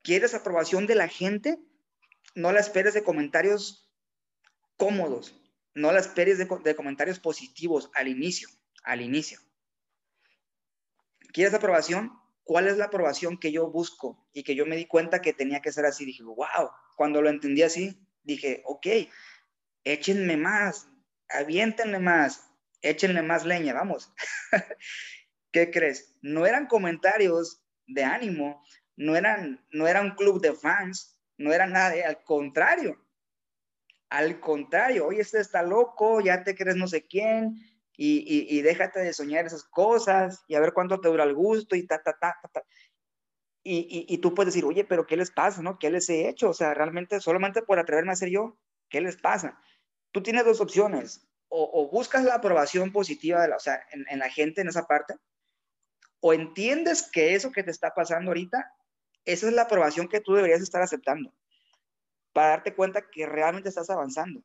¿Quieres 0.02 0.34
aprobación 0.34 0.86
de 0.86 0.96
la 0.96 1.08
gente? 1.08 1.58
No 2.34 2.52
la 2.52 2.60
esperes 2.60 2.94
de 2.94 3.04
comentarios 3.04 3.92
cómodos. 4.76 5.38
No 5.74 5.92
la 5.92 6.00
esperes 6.00 6.38
de, 6.38 6.76
comentarios 6.76 7.20
positivos 7.20 7.90
al 7.94 8.08
inicio. 8.08 8.48
Al 8.82 9.00
inicio. 9.00 9.38
¿Quieres 11.32 11.54
aprobación? 11.54 12.22
¿cuál 12.44 12.68
es 12.68 12.76
la 12.76 12.86
aprobación 12.86 13.38
que 13.38 13.52
yo 13.52 13.70
busco? 13.70 14.28
Y 14.32 14.42
que 14.42 14.54
yo 14.54 14.66
me 14.66 14.76
di 14.76 14.86
cuenta 14.86 15.20
que 15.20 15.32
tenía 15.32 15.60
que 15.60 15.72
ser 15.72 15.84
así. 15.86 16.04
Dije, 16.04 16.22
wow, 16.22 16.70
cuando 16.96 17.22
lo 17.22 17.28
entendí 17.28 17.62
así, 17.62 17.98
dije, 18.22 18.62
ok, 18.66 18.86
échenme 19.84 20.36
más, 20.36 20.88
aviéntenme 21.28 21.98
más, 21.98 22.50
échenle 22.82 23.22
más 23.22 23.44
leña, 23.44 23.74
vamos. 23.74 24.12
¿Qué 25.52 25.70
crees? 25.70 26.16
No 26.22 26.46
eran 26.46 26.66
comentarios 26.66 27.62
de 27.86 28.04
ánimo, 28.04 28.64
no 28.96 29.16
eran, 29.16 29.66
no 29.70 29.86
era 29.86 30.00
un 30.00 30.12
club 30.12 30.40
de 30.40 30.54
fans, 30.54 31.18
no 31.36 31.52
era 31.52 31.66
nada, 31.66 31.94
al 32.06 32.22
contrario. 32.22 32.98
Al 34.08 34.40
contrario, 34.40 35.06
oye, 35.06 35.20
este 35.20 35.40
está 35.40 35.62
loco, 35.62 36.20
ya 36.20 36.44
te 36.44 36.54
crees 36.54 36.76
no 36.76 36.86
sé 36.86 37.06
quién, 37.06 37.56
y, 37.96 38.62
déjate 38.62 39.00
de 39.00 39.12
soñar 39.12 39.46
esas 39.46 39.64
cosas 39.64 40.44
y 40.48 40.54
a 40.54 40.60
ver 40.60 40.72
cuánto 40.72 41.00
te 41.00 41.08
dura 41.08 41.24
el 41.24 41.34
gusto 41.34 41.76
y 41.76 41.86
ta, 41.86 42.02
ta, 42.02 42.18
ta, 42.18 42.36
ta. 42.52 42.62
Y, 43.64 44.06
y, 44.08 44.18
tú 44.18 44.34
puedes 44.34 44.52
decir, 44.52 44.64
oye, 44.64 44.84
pero 44.84 45.06
¿qué 45.06 45.16
les 45.16 45.30
pasa? 45.30 45.62
¿No? 45.62 45.78
¿Qué 45.78 45.88
les 45.90 46.08
he 46.10 46.28
hecho? 46.28 46.50
O 46.50 46.54
sea, 46.54 46.74
realmente 46.74 47.20
solamente 47.20 47.62
por 47.62 47.78
atreverme 47.78 48.12
a 48.12 48.16
ser 48.16 48.30
yo, 48.30 48.58
¿qué 48.88 49.00
les 49.00 49.16
pasa? 49.16 49.60
Tú 50.12 50.22
tienes 50.22 50.44
dos 50.44 50.60
opciones. 50.60 51.26
o, 51.54 51.88
buscas 51.90 52.24
la 52.24 52.36
aprobación 52.36 52.92
positiva 52.92 53.42
de 53.42 53.48
la, 53.48 53.56
o 53.56 53.60
sea, 53.60 53.84
en, 53.90 54.18
la 54.18 54.30
gente 54.30 54.62
en 54.62 54.68
esa 54.68 54.86
parte, 54.86 55.16
o 56.20 56.32
entiendes 56.32 57.02
que 57.02 57.34
eso 57.34 57.52
que 57.52 57.62
te 57.62 57.70
está 57.70 57.92
pasando 57.94 58.30
ahorita, 58.30 58.72
esa 59.24 59.48
es 59.48 59.52
la 59.52 59.62
aprobación 59.62 60.08
que 60.08 60.20
tú 60.20 60.34
deberías 60.34 60.62
estar 60.62 60.80
aceptando 60.80 61.34
para 62.32 62.48
darte 62.48 62.74
cuenta 62.74 63.10
que 63.10 63.26
realmente 63.26 63.68
estás 63.68 63.90
avanzando. 63.90 64.42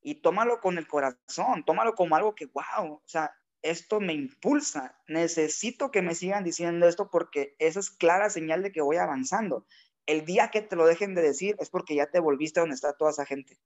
Y 0.00 0.16
tómalo 0.16 0.60
con 0.60 0.78
el 0.78 0.86
corazón, 0.86 1.64
tómalo 1.64 1.94
como 1.94 2.14
algo 2.14 2.34
que, 2.34 2.46
wow, 2.46 2.94
o 2.94 3.02
sea, 3.06 3.34
esto 3.62 3.98
me 3.98 4.12
impulsa, 4.12 4.96
necesito 5.08 5.90
que 5.90 6.02
me 6.02 6.14
sigan 6.14 6.44
diciendo 6.44 6.86
esto 6.86 7.10
porque 7.10 7.56
esa 7.58 7.80
es 7.80 7.90
clara 7.90 8.28
señal 8.28 8.62
de 8.62 8.70
que 8.70 8.82
voy 8.82 8.98
avanzando. 8.98 9.66
El 10.06 10.26
día 10.26 10.50
que 10.50 10.60
te 10.60 10.76
lo 10.76 10.86
dejen 10.86 11.14
de 11.14 11.22
decir 11.22 11.56
es 11.58 11.70
porque 11.70 11.94
ya 11.94 12.06
te 12.10 12.20
volviste 12.20 12.60
donde 12.60 12.74
está 12.74 12.92
toda 12.92 13.10
esa 13.10 13.24
gente. 13.24 13.58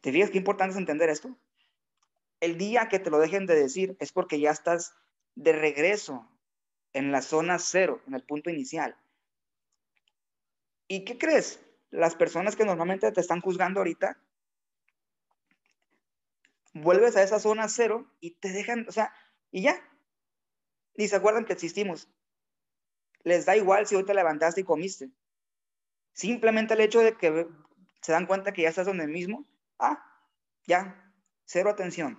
¿Te 0.00 0.12
fijas 0.12 0.30
qué 0.30 0.38
importante 0.38 0.72
es 0.72 0.78
entender 0.78 1.10
esto? 1.10 1.36
El 2.40 2.56
día 2.56 2.88
que 2.88 2.98
te 2.98 3.10
lo 3.10 3.18
dejen 3.18 3.46
de 3.46 3.54
decir 3.54 3.96
es 4.00 4.12
porque 4.12 4.40
ya 4.40 4.50
estás 4.50 4.94
de 5.34 5.52
regreso 5.52 6.26
en 6.92 7.12
la 7.12 7.22
zona 7.22 7.58
cero, 7.58 8.02
en 8.06 8.14
el 8.14 8.24
punto 8.24 8.50
inicial. 8.50 8.96
¿Y 10.88 11.04
qué 11.04 11.18
crees? 11.18 11.60
Las 11.90 12.14
personas 12.14 12.56
que 12.56 12.64
normalmente 12.64 13.12
te 13.12 13.20
están 13.20 13.40
juzgando 13.40 13.80
ahorita, 13.80 14.18
vuelves 16.72 17.16
a 17.16 17.22
esa 17.22 17.38
zona 17.38 17.68
cero 17.68 18.10
y 18.20 18.32
te 18.32 18.52
dejan, 18.52 18.86
o 18.88 18.92
sea, 18.92 19.12
y 19.50 19.62
ya, 19.62 19.80
ni 20.96 21.08
se 21.08 21.16
acuerdan 21.16 21.44
que 21.44 21.52
existimos. 21.52 22.08
Les 23.22 23.44
da 23.44 23.56
igual 23.56 23.86
si 23.86 23.96
hoy 23.96 24.04
te 24.04 24.14
levantaste 24.14 24.62
y 24.62 24.64
comiste. 24.64 25.10
Simplemente 26.12 26.74
el 26.74 26.80
hecho 26.80 27.00
de 27.00 27.16
que 27.16 27.46
se 28.00 28.12
dan 28.12 28.26
cuenta 28.26 28.52
que 28.52 28.62
ya 28.62 28.70
estás 28.70 28.86
donde 28.86 29.06
mismo, 29.06 29.46
Ah, 29.80 29.98
ya, 30.66 31.10
cero 31.46 31.70
atención. 31.70 32.18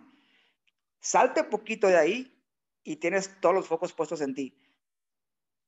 Salte 0.99 1.43
poquito 1.43 1.87
de 1.87 1.97
ahí 1.97 2.43
y 2.83 2.95
tienes 2.95 3.39
todos 3.39 3.53
los 3.53 3.67
focos 3.67 3.93
puestos 3.93 4.19
en 4.21 4.33
ti. 4.33 4.57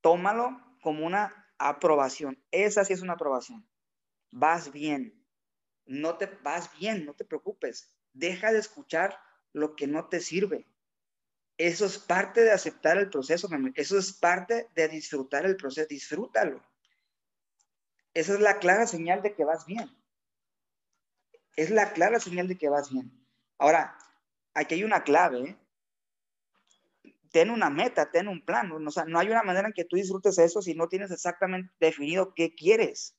Tómalo 0.01 0.59
como 0.81 1.05
una 1.05 1.53
aprobación. 1.59 2.43
Esa 2.49 2.83
sí 2.83 2.93
es 2.93 3.01
una 3.01 3.13
aprobación. 3.13 3.69
Vas 4.31 4.71
bien. 4.71 5.23
No 5.85 6.17
te 6.17 6.25
vas 6.25 6.75
bien, 6.79 7.05
no 7.05 7.13
te 7.13 7.25
preocupes. 7.25 7.95
Deja 8.11 8.51
de 8.51 8.59
escuchar 8.59 9.19
lo 9.51 9.75
que 9.75 9.85
no 9.85 10.07
te 10.09 10.19
sirve. 10.19 10.65
Eso 11.57 11.85
es 11.85 11.99
parte 11.99 12.41
de 12.41 12.51
aceptar 12.51 12.97
el 12.97 13.11
proceso, 13.11 13.47
eso 13.75 13.97
es 13.99 14.13
parte 14.13 14.67
de 14.73 14.87
disfrutar 14.87 15.45
el 15.45 15.55
proceso, 15.55 15.87
disfrútalo. 15.87 16.63
Esa 18.15 18.33
es 18.33 18.39
la 18.39 18.57
clara 18.57 18.87
señal 18.87 19.21
de 19.21 19.35
que 19.35 19.45
vas 19.45 19.67
bien 19.67 20.02
es 21.55 21.69
la 21.69 21.93
clara 21.93 22.19
señal 22.19 22.47
de 22.47 22.57
que 22.57 22.69
vas 22.69 22.91
bien. 22.91 23.11
Ahora, 23.57 23.97
aquí 24.53 24.75
hay 24.75 24.83
una 24.83 25.03
clave. 25.03 25.41
¿eh? 25.41 25.57
Ten 27.31 27.49
una 27.49 27.69
meta, 27.69 28.11
ten 28.11 28.27
un 28.27 28.43
plan. 28.43 28.71
O 28.71 28.91
sea, 28.91 29.05
no 29.05 29.19
hay 29.19 29.27
una 29.27 29.43
manera 29.43 29.67
en 29.67 29.73
que 29.73 29.85
tú 29.85 29.95
disfrutes 29.95 30.37
eso 30.37 30.61
si 30.61 30.73
no 30.73 30.87
tienes 30.87 31.11
exactamente 31.11 31.73
definido 31.79 32.33
qué 32.33 32.53
quieres. 32.55 33.15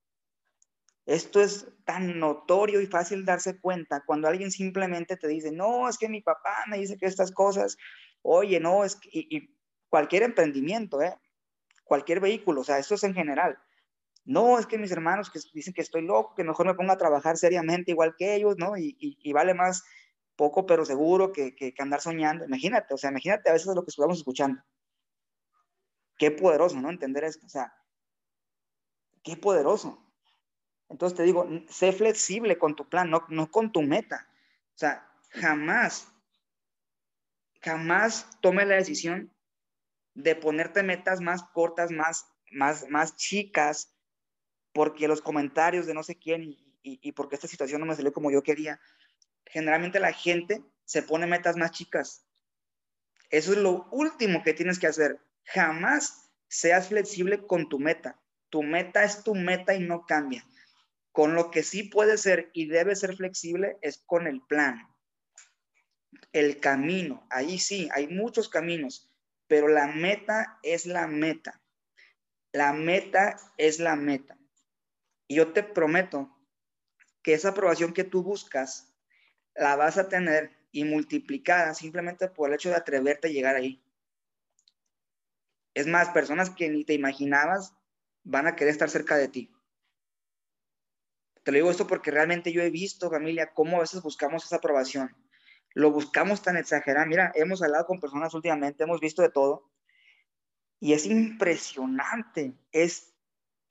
Esto 1.06 1.42
es 1.42 1.68
tan 1.84 2.18
notorio 2.18 2.80
y 2.80 2.86
fácil 2.86 3.26
darse 3.26 3.60
cuenta 3.60 4.02
cuando 4.06 4.26
alguien 4.26 4.50
simplemente 4.50 5.16
te 5.16 5.28
dice, 5.28 5.52
no, 5.52 5.88
es 5.88 5.98
que 5.98 6.08
mi 6.08 6.22
papá 6.22 6.64
me 6.66 6.78
dice 6.78 6.96
que 6.96 7.06
estas 7.06 7.30
cosas, 7.30 7.76
oye, 8.22 8.58
no, 8.58 8.84
es 8.84 8.96
que, 8.96 9.50
cualquier 9.90 10.22
emprendimiento, 10.22 11.02
¿eh? 11.02 11.14
cualquier 11.84 12.20
vehículo, 12.20 12.62
o 12.62 12.64
sea, 12.64 12.78
esto 12.78 12.94
es 12.94 13.04
en 13.04 13.12
general. 13.12 13.58
No, 14.24 14.58
es 14.58 14.66
que 14.66 14.78
mis 14.78 14.90
hermanos 14.90 15.30
que 15.30 15.38
dicen 15.52 15.74
que 15.74 15.82
estoy 15.82 16.02
loco, 16.02 16.34
que 16.34 16.44
mejor 16.44 16.66
me 16.66 16.74
ponga 16.74 16.94
a 16.94 16.98
trabajar 16.98 17.36
seriamente 17.36 17.90
igual 17.90 18.14
que 18.16 18.34
ellos, 18.34 18.56
¿no? 18.56 18.76
Y, 18.76 19.32
vale 19.32 19.52
más 19.54 19.84
poco 20.36 20.66
pero 20.66 20.84
seguro 20.84 21.30
que, 21.32 21.54
que, 21.54 21.74
andar 21.78 22.00
soñando. 22.00 22.44
Imagínate, 22.44 22.94
o 22.94 22.96
sea, 22.96 23.10
imagínate 23.10 23.50
a 23.50 23.52
veces 23.52 23.74
lo 23.74 23.84
que 23.84 23.90
estamos 23.90 24.18
escuchando. 24.18 24.62
Qué 26.16 26.30
poderoso, 26.30 26.80
¿no? 26.80 26.90
Entender 26.90 27.24
esto, 27.24 27.46
o 27.46 27.50
sea, 27.50 27.74
qué 29.22 29.36
poderoso. 29.36 30.00
Entonces 30.88 31.16
te 31.16 31.22
digo, 31.24 31.46
sé 31.68 31.92
flexible 31.92 32.58
con 32.58 32.76
tu 32.76 32.88
plan, 32.88 33.10
no, 33.10 33.26
no 33.28 33.50
con 33.50 33.72
tu 33.72 33.82
meta. 33.82 34.26
O 34.74 34.78
sea, 34.78 35.06
jamás, 35.30 36.08
jamás 37.60 38.28
tome 38.40 38.64
la 38.64 38.76
decisión 38.76 39.32
de 40.14 40.36
ponerte 40.36 40.82
metas 40.82 41.20
más 41.20 41.42
cortas, 41.52 41.90
más, 41.90 42.26
más, 42.52 42.88
más 42.88 43.16
chicas, 43.16 43.93
porque 44.74 45.08
los 45.08 45.22
comentarios 45.22 45.86
de 45.86 45.94
no 45.94 46.02
sé 46.02 46.16
quién 46.16 46.58
y, 46.82 47.12
porque 47.12 47.36
esta 47.36 47.48
situación 47.48 47.80
no 47.80 47.86
me 47.86 47.94
salió 47.94 48.12
como 48.12 48.30
yo 48.30 48.42
quería, 48.42 48.78
generalmente 49.46 50.00
la 50.00 50.12
gente 50.12 50.62
se 50.84 51.02
pone 51.02 51.26
metas 51.26 51.56
más 51.56 51.70
chicas. 51.70 52.26
Eso 53.30 53.52
es 53.52 53.58
lo 53.58 53.88
último 53.90 54.42
que 54.42 54.52
tienes 54.52 54.78
que 54.78 54.88
hacer. 54.88 55.18
Jamás 55.44 56.30
seas 56.48 56.88
flexible 56.88 57.46
con 57.46 57.70
tu 57.70 57.78
meta. 57.78 58.20
Tu 58.50 58.62
meta 58.62 59.02
es 59.02 59.24
tu 59.24 59.34
meta 59.34 59.74
y 59.74 59.80
no 59.80 60.04
cambia. 60.04 60.44
Con 61.10 61.34
lo 61.34 61.50
que 61.50 61.62
sí 61.62 61.84
puede 61.84 62.18
ser 62.18 62.50
y 62.52 62.66
debe 62.66 62.96
ser 62.96 63.16
flexible 63.16 63.78
es 63.80 64.02
con 64.04 64.26
el 64.26 64.42
plan. 64.42 64.86
El 66.32 66.60
camino, 66.60 67.26
ahí 67.30 67.58
sí, 67.58 67.88
hay 67.94 68.08
muchos 68.08 68.48
caminos, 68.48 69.08
pero 69.46 69.68
la 69.68 69.86
meta 69.86 70.58
es 70.62 70.84
la 70.84 71.06
meta. 71.06 71.62
La 72.52 72.72
meta 72.72 73.36
es 73.56 73.78
la 73.78 73.96
meta. 73.96 74.36
Y 75.26 75.36
yo 75.36 75.52
te 75.52 75.62
prometo 75.62 76.30
que 77.22 77.34
esa 77.34 77.50
aprobación 77.50 77.92
que 77.92 78.04
tú 78.04 78.22
buscas 78.22 78.94
la 79.54 79.76
vas 79.76 79.96
a 79.98 80.08
tener 80.08 80.50
y 80.72 80.84
multiplicada 80.84 81.72
simplemente 81.74 82.28
por 82.28 82.48
el 82.48 82.56
hecho 82.56 82.68
de 82.68 82.76
atreverte 82.76 83.28
a 83.28 83.30
llegar 83.30 83.56
ahí. 83.56 83.82
Es 85.72 85.86
más, 85.86 86.10
personas 86.10 86.50
que 86.50 86.68
ni 86.68 86.84
te 86.84 86.94
imaginabas 86.94 87.74
van 88.22 88.46
a 88.46 88.56
querer 88.56 88.72
estar 88.72 88.90
cerca 88.90 89.16
de 89.16 89.28
ti. 89.28 89.50
Te 91.42 91.52
lo 91.52 91.56
digo 91.56 91.70
esto 91.70 91.86
porque 91.86 92.10
realmente 92.10 92.52
yo 92.52 92.62
he 92.62 92.70
visto, 92.70 93.10
familia, 93.10 93.52
cómo 93.52 93.76
a 93.76 93.80
veces 93.80 94.02
buscamos 94.02 94.44
esa 94.44 94.56
aprobación. 94.56 95.14
Lo 95.74 95.90
buscamos 95.90 96.42
tan 96.42 96.56
exagerado. 96.56 97.06
Mira, 97.06 97.32
hemos 97.34 97.62
hablado 97.62 97.86
con 97.86 98.00
personas 98.00 98.32
últimamente, 98.34 98.84
hemos 98.84 99.00
visto 99.00 99.22
de 99.22 99.30
todo. 99.30 99.70
Y 100.80 100.92
es 100.92 101.06
impresionante, 101.06 102.54
es 102.72 103.13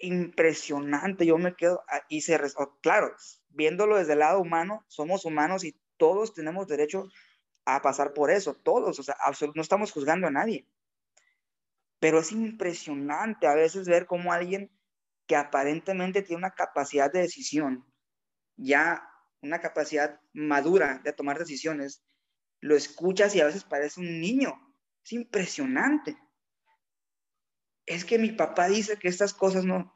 impresionante. 0.03 1.25
Yo 1.25 1.37
me 1.37 1.55
quedo 1.55 1.83
y 2.09 2.21
se, 2.21 2.39
claro, 2.81 3.15
viéndolo 3.49 3.97
desde 3.97 4.13
el 4.13 4.19
lado 4.19 4.39
humano, 4.39 4.85
somos 4.87 5.25
humanos 5.25 5.63
y 5.63 5.79
todos 5.97 6.33
tenemos 6.33 6.67
derecho 6.67 7.09
a 7.65 7.81
pasar 7.81 8.13
por 8.13 8.29
eso, 8.29 8.55
todos, 8.55 8.99
o 8.99 9.03
sea, 9.03 9.15
no 9.55 9.61
estamos 9.61 9.91
juzgando 9.91 10.27
a 10.27 10.31
nadie. 10.31 10.67
Pero 11.99 12.19
es 12.19 12.31
impresionante 12.33 13.47
a 13.47 13.55
veces 13.55 13.87
ver 13.87 14.05
cómo 14.05 14.33
alguien 14.33 14.69
que 15.25 15.37
aparentemente 15.37 16.21
tiene 16.21 16.39
una 16.39 16.51
capacidad 16.51 17.11
de 17.11 17.21
decisión, 17.21 17.85
ya 18.57 19.09
una 19.41 19.59
capacidad 19.61 20.19
madura 20.33 20.99
de 21.03 21.13
tomar 21.13 21.39
decisiones, 21.39 22.03
lo 22.59 22.75
escuchas 22.75 23.33
y 23.35 23.41
a 23.41 23.45
veces 23.45 23.63
parece 23.63 24.01
un 24.01 24.19
niño. 24.19 24.53
Es 25.03 25.13
impresionante 25.13 26.17
es 27.85 28.05
que 28.05 28.17
mi 28.17 28.31
papá 28.31 28.67
dice 28.67 28.97
que 28.97 29.07
estas 29.07 29.33
cosas 29.33 29.65
no, 29.65 29.93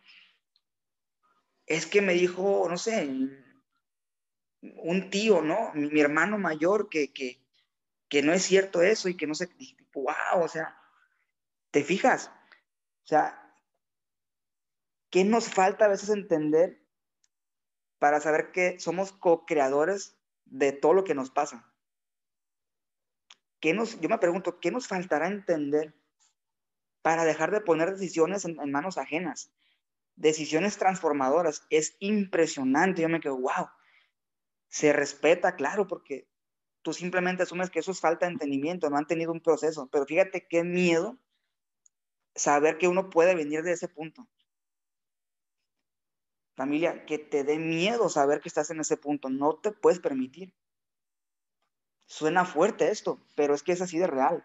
es 1.68 1.86
que 1.86 2.02
me 2.02 2.14
dijo, 2.14 2.68
no 2.70 2.78
sé, 2.78 3.06
un 4.62 5.10
tío, 5.10 5.42
¿no? 5.42 5.72
Mi, 5.74 6.00
hermano 6.00 6.38
mayor, 6.38 6.90
que, 6.90 7.14
que, 7.14 7.46
que, 8.10 8.22
no 8.22 8.34
es 8.34 8.44
cierto 8.44 8.82
eso 8.82 9.10
y 9.10 9.18
que 9.18 9.28
no 9.28 9.36
sé, 9.36 9.50
wow, 9.94 10.42
o 10.42 10.48
sea, 10.48 10.80
¿te 11.72 11.84
fijas? 11.84 12.32
O 13.04 13.08
sea, 13.08 13.54
¿qué 15.10 15.24
nos 15.24 15.50
falta 15.50 15.86
a 15.86 15.90
veces 15.90 16.10
entender 16.10 16.82
para 18.00 18.20
saber 18.22 18.52
que 18.52 18.80
somos 18.80 19.12
co-creadores 19.12 20.18
de 20.46 20.72
todo 20.72 20.94
lo 20.94 21.04
que 21.04 21.16
nos 21.16 21.32
pasa? 21.32 21.74
¿Qué 23.60 23.74
nos, 23.74 24.00
yo 24.00 24.08
me 24.08 24.20
pregunto, 24.20 24.60
¿qué 24.60 24.72
nos 24.72 24.88
faltará 24.88 25.28
entender 25.28 25.96
para 27.02 27.26
dejar 27.26 27.52
de 27.52 27.62
poner 27.62 27.92
decisiones 27.92 28.46
en, 28.46 28.56
manos 28.72 28.98
ajenas, 28.98 29.52
decisiones 30.16 30.78
transformadoras. 30.78 31.66
Es 31.70 31.96
impresionante, 32.00 33.02
yo 33.02 33.10
me 33.10 33.20
quedo, 33.20 33.38
wow, 33.38 33.70
se 34.68 34.94
respeta, 34.94 35.56
claro, 35.56 35.88
porque 35.88 36.28
tú 36.82 36.94
simplemente 36.94 37.44
asumes 37.44 37.70
que 37.70 37.80
eso 37.80 37.92
es 37.92 38.00
falta 38.00 38.26
de 38.26 38.34
entendimiento, 38.34 38.90
no 38.90 38.98
han 38.98 39.08
tenido 39.08 39.32
un 39.32 39.42
proceso, 39.42 39.90
pero 39.92 40.06
fíjate 40.06 40.48
qué 40.48 40.64
miedo 40.64 41.18
saber 42.36 42.78
que 42.78 42.88
uno 42.88 43.10
puede 43.10 43.36
venir 43.36 43.64
de 43.64 43.74
ese 43.74 43.88
punto. 43.88 44.28
Familia, 46.56 47.06
que 47.06 47.20
te 47.20 47.44
dé 47.44 47.60
miedo 47.60 48.10
saber 48.10 48.42
que 48.42 48.50
estás 48.50 48.72
en 48.72 48.80
ese 48.80 48.98
punto, 48.98 49.30
no 49.30 49.58
te 49.58 49.72
puedes 49.72 50.00
permitir. 50.00 50.56
Suena 52.08 52.46
fuerte 52.46 52.90
esto, 52.90 53.22
pero 53.36 53.54
es 53.54 53.62
que 53.62 53.74
es 53.74 53.82
así 53.82 54.00
de 54.00 54.08
real. 54.08 54.44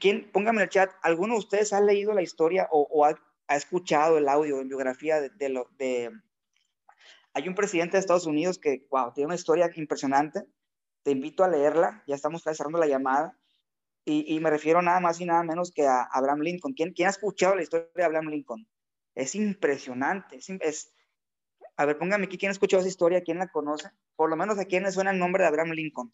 ¿Quién, 0.00 0.30
póngame 0.32 0.58
en 0.58 0.64
el 0.64 0.68
chat, 0.68 0.90
¿alguno 1.02 1.34
de 1.34 1.40
ustedes 1.40 1.72
ha 1.72 1.80
leído 1.80 2.12
la 2.12 2.22
historia 2.22 2.68
o, 2.70 3.04
ha, 3.04 3.16
escuchado 3.54 4.16
el 4.16 4.28
audio 4.28 4.60
en 4.60 4.68
biografía 4.68 5.20
de, 5.20 5.48
lo, 5.50 5.68
de 5.76 6.10
Hay 7.34 7.48
un 7.48 7.54
presidente 7.54 7.96
de 7.96 8.00
Estados 8.00 8.26
Unidos 8.26 8.58
que, 8.58 8.86
wow, 8.90 9.12
tiene 9.12 9.26
una 9.26 9.34
historia 9.34 9.70
impresionante. 9.74 10.44
Te 11.02 11.10
invito 11.10 11.44
a 11.44 11.48
leerla, 11.48 12.02
ya 12.06 12.14
estamos 12.14 12.42
cerrando 12.42 12.78
la 12.78 12.86
llamada. 12.86 13.36
Y, 14.04 14.40
me 14.40 14.50
refiero 14.50 14.82
nada 14.82 14.98
más 14.98 15.20
y 15.20 15.26
nada 15.26 15.44
menos 15.44 15.70
que 15.70 15.86
a 15.86 16.02
Abraham 16.02 16.40
Lincoln. 16.40 16.74
¿Quién, 16.74 16.92
quién 16.92 17.06
ha 17.06 17.12
escuchado 17.12 17.54
la 17.54 17.62
historia 17.62 17.88
de 17.94 18.02
Abraham 18.02 18.30
Lincoln? 18.30 18.66
Es 19.14 19.36
impresionante. 19.36 20.38
Es, 20.38 20.92
a 21.76 21.84
ver, 21.84 21.98
póngame 21.98 22.24
aquí 22.24 22.36
quién 22.36 22.50
ha 22.50 22.52
escuchado 22.52 22.80
esa 22.80 22.88
historia, 22.88 23.22
quién 23.22 23.38
la 23.38 23.48
conoce. 23.48 23.90
Por 24.16 24.28
lo 24.28 24.36
menos 24.36 24.58
a 24.58 24.64
quién 24.64 24.82
le 24.82 24.90
suena 24.90 25.12
el 25.12 25.18
nombre 25.20 25.44
de 25.44 25.48
Abraham 25.48 25.70
Lincoln. 25.70 26.12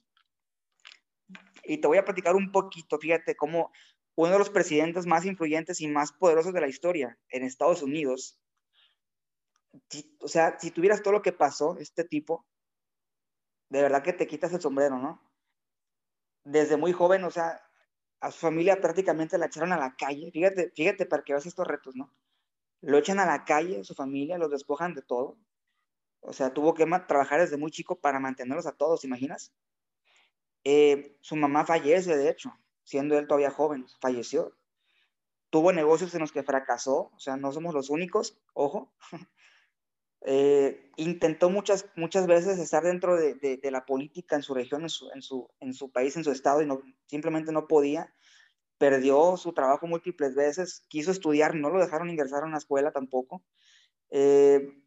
Y 1.69 1.79
te 1.79 1.87
voy 1.87 1.99
a 1.99 2.05
platicar 2.05 2.35
un 2.35 2.51
poquito, 2.51 2.99
fíjate, 2.99 3.37
cómo 3.37 3.71
uno 4.17 4.33
de 4.33 4.39
los 4.39 4.51
presidentes 4.51 5.07
más 5.07 5.25
influyentes 5.27 5.81
y 5.81 5.87
más 5.87 6.13
poderosos 6.13 6.53
de 6.53 6.61
la 6.61 6.69
historia 6.69 7.19
en 7.29 7.45
Estados 7.45 7.83
Unidos, 7.83 8.41
o 10.21 10.29
sea, 10.29 10.59
si 10.59 10.71
tuvieras 10.71 11.03
todo 11.03 11.13
lo 11.13 11.23
que 11.23 11.33
pasó, 11.33 11.77
este 11.79 12.05
tipo, 12.05 12.47
de 13.69 13.83
verdad 13.83 14.03
que 14.03 14.13
te 14.13 14.27
quitas 14.27 14.53
el 14.53 14.61
sombrero, 14.61 14.99
¿no? 14.99 15.23
Desde 16.45 16.77
muy 16.77 16.93
joven, 16.93 17.25
o 17.25 17.31
sea, 17.31 17.61
a 18.21 18.31
su 18.31 18.39
familia 18.41 18.81
prácticamente 18.81 19.39
la 19.39 19.47
echaron 19.47 19.73
a 19.73 19.79
la 19.79 19.95
calle. 19.95 20.31
Fíjate, 20.33 20.73
fíjate 20.75 21.07
para 21.07 21.23
que 21.23 21.35
veas 21.35 21.47
estos 21.47 21.67
retos, 21.67 21.95
¿no? 21.95 22.13
Lo 22.81 22.97
echan 22.99 23.21
a 23.21 23.27
la 23.27 23.45
calle, 23.45 23.85
su 23.85 23.95
familia, 23.95 24.39
los 24.39 24.51
despojan 24.51 24.95
de 24.95 25.03
todo. 25.03 25.39
O 26.21 26.33
sea, 26.33 26.53
tuvo 26.53 26.75
que 26.75 26.87
trabajar 27.07 27.41
desde 27.41 27.57
muy 27.57 27.71
chico 27.71 28.01
para 28.01 28.19
mantenerlos 28.19 28.67
a 28.67 28.73
todos, 28.73 29.05
imaginas? 29.05 29.53
Eh, 30.71 31.17
su 31.23 31.35
mamá 31.35 31.65
fallece, 31.65 32.15
de 32.15 32.29
hecho, 32.29 32.53
siendo 32.85 33.17
él 33.17 33.27
todavía 33.27 33.51
joven, 33.51 33.87
falleció. 34.03 34.55
Tuvo 35.49 35.73
negocios 35.73 36.15
en 36.15 36.21
los 36.21 36.31
que 36.31 36.43
fracasó, 36.43 37.11
o 37.15 37.19
sea, 37.19 37.39
no 37.39 37.53
somos 37.53 37.73
los 37.73 37.89
únicos, 37.89 38.39
ojo. 38.53 38.93
Eh, 40.23 40.91
intentó 40.97 41.49
muchas, 41.49 41.87
muchas 41.95 42.27
veces 42.27 42.59
estar 42.59 42.83
dentro 42.83 43.17
de, 43.17 43.61
la 43.71 43.87
política 43.87 44.35
en 44.35 44.43
su 44.43 44.53
región, 44.53 44.83
en 44.83 44.89
su, 44.89 45.09
en 45.15 45.23
su, 45.23 45.49
en 45.61 45.73
su 45.73 45.93
país, 45.93 46.17
en 46.17 46.25
su 46.25 46.33
estado, 46.33 46.61
y 46.61 46.67
no, 46.67 46.83
simplemente 47.07 47.53
no 47.53 47.69
podía. 47.69 48.13
Perdió 48.79 49.37
su 49.37 49.53
trabajo 49.53 49.87
múltiples 49.87 50.35
veces, 50.35 50.85
quiso 50.89 51.13
estudiar, 51.13 51.55
no 51.55 51.71
lo 51.71 51.79
dejaron 51.79 52.11
ingresar 52.11 52.43
a 52.43 52.47
una 52.47 52.59
escuela 52.59 52.91
tampoco. 52.91 53.45
Eh, 54.11 54.83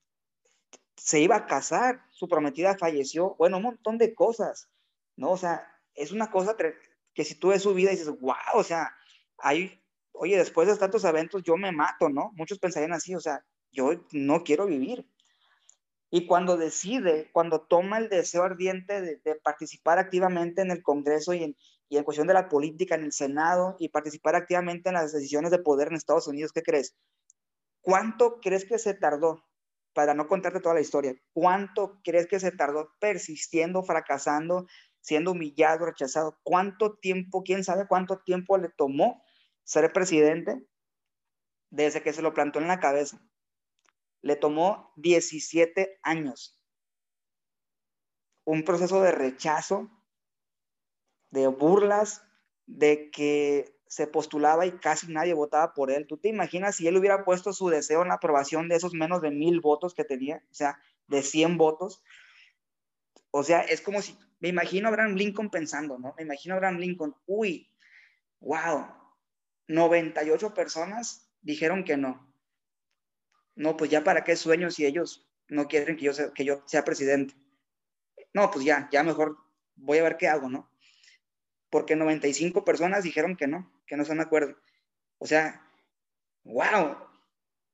se 0.97 1.21
iba 1.21 1.37
a 1.37 1.45
casar, 1.45 2.03
su 2.11 2.27
prometida 2.27 2.77
falleció, 2.77 3.35
bueno, 3.37 3.57
un 3.57 3.63
montón 3.63 3.97
de 3.97 4.13
cosas, 4.13 4.69
¿no? 5.15 5.31
O 5.31 5.37
sea, 5.37 5.70
es 5.95 6.11
una 6.11 6.31
cosa 6.31 6.55
que 7.13 7.25
si 7.25 7.35
tú 7.35 7.49
ves 7.49 7.61
su 7.61 7.73
vida 7.73 7.91
y 7.91 7.95
dices, 7.95 8.19
wow, 8.19 8.35
o 8.53 8.63
sea, 8.63 8.95
hay, 9.37 9.83
oye, 10.13 10.37
después 10.37 10.67
de 10.67 10.77
tantos 10.77 11.03
eventos 11.03 11.43
yo 11.43 11.57
me 11.57 11.71
mato, 11.71 12.09
¿no? 12.09 12.31
Muchos 12.35 12.59
pensarían 12.59 12.93
así, 12.93 13.15
o 13.15 13.19
sea, 13.19 13.43
yo 13.71 13.91
no 14.11 14.43
quiero 14.43 14.65
vivir. 14.65 15.07
Y 16.09 16.27
cuando 16.27 16.57
decide, 16.57 17.29
cuando 17.31 17.61
toma 17.61 17.97
el 17.97 18.09
deseo 18.09 18.43
ardiente 18.43 19.01
de, 19.01 19.35
participar 19.35 19.97
activamente 19.97 20.61
en 20.61 20.69
el 20.69 20.83
Congreso 20.83 21.33
y 21.33 21.43
en, 21.43 21.55
y 21.87 21.97
en 21.97 22.03
cuestión 22.03 22.27
de 22.27 22.33
la 22.33 22.49
política 22.49 22.95
en 22.95 23.05
el 23.05 23.13
Senado 23.13 23.77
y 23.79 23.89
participar 23.89 24.35
activamente 24.35 24.89
en 24.89 24.95
las 24.95 25.13
decisiones 25.13 25.51
de 25.51 25.59
poder 25.59 25.87
en 25.87 25.95
Estados 25.95 26.27
Unidos, 26.27 26.51
¿qué 26.51 26.63
crees? 26.63 26.95
¿Cuánto 27.81 28.39
crees 28.41 28.65
que 28.65 28.77
se 28.77 28.93
tardó? 28.93 29.45
Para 29.93 30.13
no 30.13 30.27
contarte 30.27 30.61
toda 30.61 30.75
la 30.75 30.81
historia, 30.81 31.15
¿cuánto 31.33 31.99
crees 32.03 32.27
que 32.27 32.39
se 32.39 32.51
tardó 32.51 32.93
persistiendo, 32.99 33.83
fracasando, 33.83 34.67
siendo 35.01 35.31
humillado, 35.31 35.85
rechazado? 35.85 36.39
¿Cuánto 36.43 36.97
tiempo, 36.97 37.43
quién 37.43 37.63
sabe 37.63 37.87
cuánto 37.87 38.19
tiempo 38.19 38.57
le 38.57 38.69
tomó 38.69 39.23
ser 39.63 39.91
presidente 39.93 40.65
desde 41.69 42.01
que 42.01 42.13
se 42.13 42.21
lo 42.21 42.33
plantó 42.33 42.59
en 42.59 42.67
la 42.67 42.79
cabeza? 42.79 43.21
le 44.21 44.35
tomó 44.35 44.93
17 44.97 45.99
años. 46.03 46.59
Un 48.45 48.63
proceso 48.63 49.01
de 49.01 49.11
rechazo, 49.11 49.89
de 51.31 51.47
burlas, 51.47 52.23
de 52.65 53.09
que 53.11 53.79
se 53.87 54.07
postulaba 54.07 54.65
y 54.65 54.71
casi 54.71 55.11
nadie 55.11 55.33
votaba 55.33 55.73
por 55.73 55.91
él. 55.91 56.07
¿Tú 56.07 56.17
te 56.17 56.29
imaginas 56.29 56.75
si 56.75 56.87
él 56.87 56.97
hubiera 56.97 57.25
puesto 57.25 57.51
su 57.51 57.69
deseo 57.69 58.03
en 58.03 58.09
la 58.09 58.15
aprobación 58.15 58.69
de 58.69 58.75
esos 58.75 58.93
menos 58.93 59.21
de 59.21 59.31
mil 59.31 59.59
votos 59.59 59.93
que 59.93 60.05
tenía? 60.05 60.43
O 60.49 60.53
sea, 60.53 60.79
de 61.07 61.23
100 61.23 61.57
votos. 61.57 62.03
O 63.31 63.43
sea, 63.43 63.61
es 63.61 63.81
como 63.81 64.01
si, 64.01 64.17
me 64.41 64.49
imagino 64.49 64.87
a 64.87 64.89
Abraham 64.89 65.15
Lincoln 65.15 65.49
pensando, 65.49 65.97
¿no? 65.97 66.13
Me 66.17 66.23
imagino 66.23 66.53
a 66.53 66.57
Abraham 66.57 66.77
Lincoln, 66.77 67.15
uy, 67.25 67.71
wow, 68.41 68.87
98 69.67 70.53
personas 70.53 71.31
dijeron 71.41 71.85
que 71.85 71.95
no 71.95 72.31
no, 73.55 73.77
pues 73.77 73.91
ya 73.91 74.03
para 74.03 74.23
qué 74.23 74.35
sueño 74.35 74.71
si 74.71 74.85
ellos 74.85 75.27
no 75.47 75.67
quieren 75.67 75.97
que 75.97 76.45
yo 76.45 76.63
sea, 76.65 76.83
presidente. 76.83 77.35
No, 78.33 78.49
pues 78.49 78.65
ya, 78.65 78.89
ya 78.91 79.03
mejor 79.03 79.37
voy 79.75 79.97
a 79.97 80.03
ver 80.03 80.17
qué 80.17 80.27
hago, 80.27 80.49
¿no? 80.49 80.69
Porque 81.69 81.95
95 81.95 82.63
personas 82.63 83.03
dijeron 83.03 83.35
que 83.35 83.47
no, 83.47 83.71
que 83.85 83.95
no 83.95 84.03
están 84.03 84.17
de 84.17 84.23
acuerdo. 84.23 84.57
O 85.17 85.27
sea, 85.27 85.67
wow, 86.43 86.97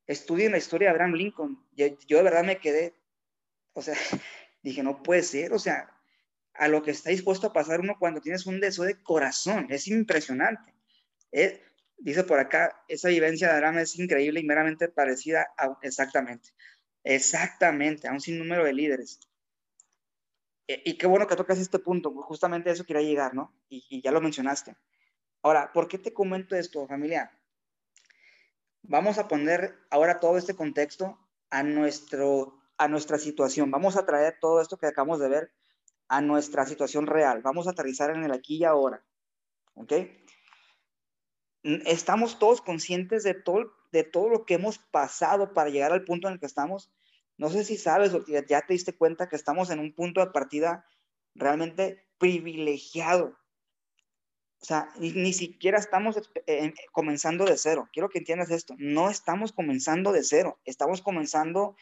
estudien 0.08 0.52
la 0.52 0.58
historia 0.58 0.88
de 0.88 0.92
Abraham 0.92 1.14
Lincoln. 1.14 1.66
Yo 1.76 2.18
de 2.18 2.24
verdad 2.24 2.44
me 2.44 2.60
quedé, 2.60 2.96
o 3.74 3.82
sea, 3.82 3.96
dije, 4.64 4.84
no 4.84 5.04
puede 5.04 5.24
ser, 5.24 5.54
o 5.54 5.60
sea, 5.60 5.97
a 6.58 6.68
lo 6.68 6.82
que 6.82 6.92
está 6.92 7.10
dispuesto 7.12 7.48
a 7.48 7.54
pasar 7.54 7.80
uno 7.80 7.98
cuando 8.00 8.22
tienes 8.22 8.46
un 8.46 8.60
deseo 8.60 8.86
de 8.86 9.02
corazón, 9.02 9.68
es 9.70 9.88
impresionante. 9.88 10.74
Es, 11.32 11.60
dice 11.98 12.24
por 12.24 12.40
acá, 12.40 12.84
esa 12.88 13.10
vivencia 13.10 13.48
de 13.48 13.54
Abraham 13.54 13.80
es 13.80 13.98
increíble 13.98 14.40
y 14.40 14.46
meramente 14.46 14.88
parecida 14.90 15.48
a, 15.58 15.78
exactamente, 15.82 16.50
exactamente, 17.04 18.08
a 18.08 18.12
un 18.12 18.22
sinnúmero 18.22 18.64
de 18.64 18.74
líderes. 18.74 19.20
E, 20.68 20.82
y 20.86 20.98
qué 20.98 21.08
bueno 21.08 21.28
que 21.28 21.36
tocas 21.36 21.60
este 21.60 21.80
punto, 21.80 22.12
justamente 22.24 22.70
a 22.70 22.74
eso 22.74 22.86
quería 22.86 23.04
llegar, 23.04 23.34
¿no? 23.34 23.54
Y, 23.70 24.02
ya 24.02 24.12
lo 24.12 24.22
mencionaste. 24.22 24.76
Ahora, 25.44 25.72
¿por 25.72 25.88
qué 25.88 25.98
te 25.98 26.14
comento 26.14 26.56
esto, 26.56 26.88
familia? 26.88 27.32
Vamos 28.82 29.18
a 29.18 29.28
poner 29.28 29.76
ahora 29.92 30.20
todo 30.20 30.38
este 30.38 30.56
contexto 30.56 31.20
a, 31.50 31.64
nuestro, 31.64 32.60
a 32.78 32.88
nuestra 32.88 33.18
situación. 33.18 33.70
Vamos 33.70 33.96
a 33.96 34.06
traer 34.06 34.38
todo 34.42 34.62
esto 34.62 34.78
que 34.78 34.88
acabamos 34.88 35.20
de 35.20 35.30
ver 35.30 35.52
a 36.08 36.22
nuestra 36.22 36.66
situación 36.66 37.08
real. 37.08 37.42
Vamos 37.42 37.68
a 37.68 37.72
aterrizar 37.72 38.12
en 38.12 38.24
el 38.24 38.32
aquí 38.32 38.58
y 38.58 38.64
ahora. 38.64 39.04
¿Ok? 39.76 39.94
estamos 41.86 42.40
todos 42.40 42.62
conscientes 42.62 43.24
de 43.24 43.34
todo, 43.34 43.74
de 43.92 44.04
todo 44.04 44.30
lo 44.30 44.46
que 44.46 44.54
hemos 44.54 44.78
pasado 44.78 45.54
para 45.54 45.70
llegar 45.70 45.92
al 45.92 46.06
punto 46.06 46.28
en 46.28 46.36
el 46.36 46.40
que 46.40 46.46
estamos. 46.46 46.92
No 47.38 47.50
sé 47.50 47.64
si 47.64 47.78
sabes 47.78 48.14
o 48.14 48.26
ya 48.26 48.62
te 48.62 48.74
diste 48.74 48.96
cuenta 48.96 49.28
que 49.30 49.36
estamos 49.36 49.70
en 49.70 49.80
un 49.80 49.94
punto 49.94 50.22
de 50.22 50.32
partida 50.32 50.86
realmente 51.36 52.08
privilegiado. 52.18 53.38
O 54.60 54.66
sea, 54.66 54.90
ni, 54.98 55.34
siquiera 55.34 55.78
estamos 55.78 56.18
eh, 56.48 56.74
comenzando 56.92 57.46
de 57.46 57.58
cero. 57.58 57.88
Quiero 57.94 58.10
que 58.10 58.18
entiendas 58.18 58.50
esto. 58.50 58.74
No 58.80 59.10
estamos 59.10 59.52
comenzando 59.52 60.12
de 60.12 60.24
cero. 60.24 60.60
Estamos 60.66 61.04
comenzando 61.04 61.76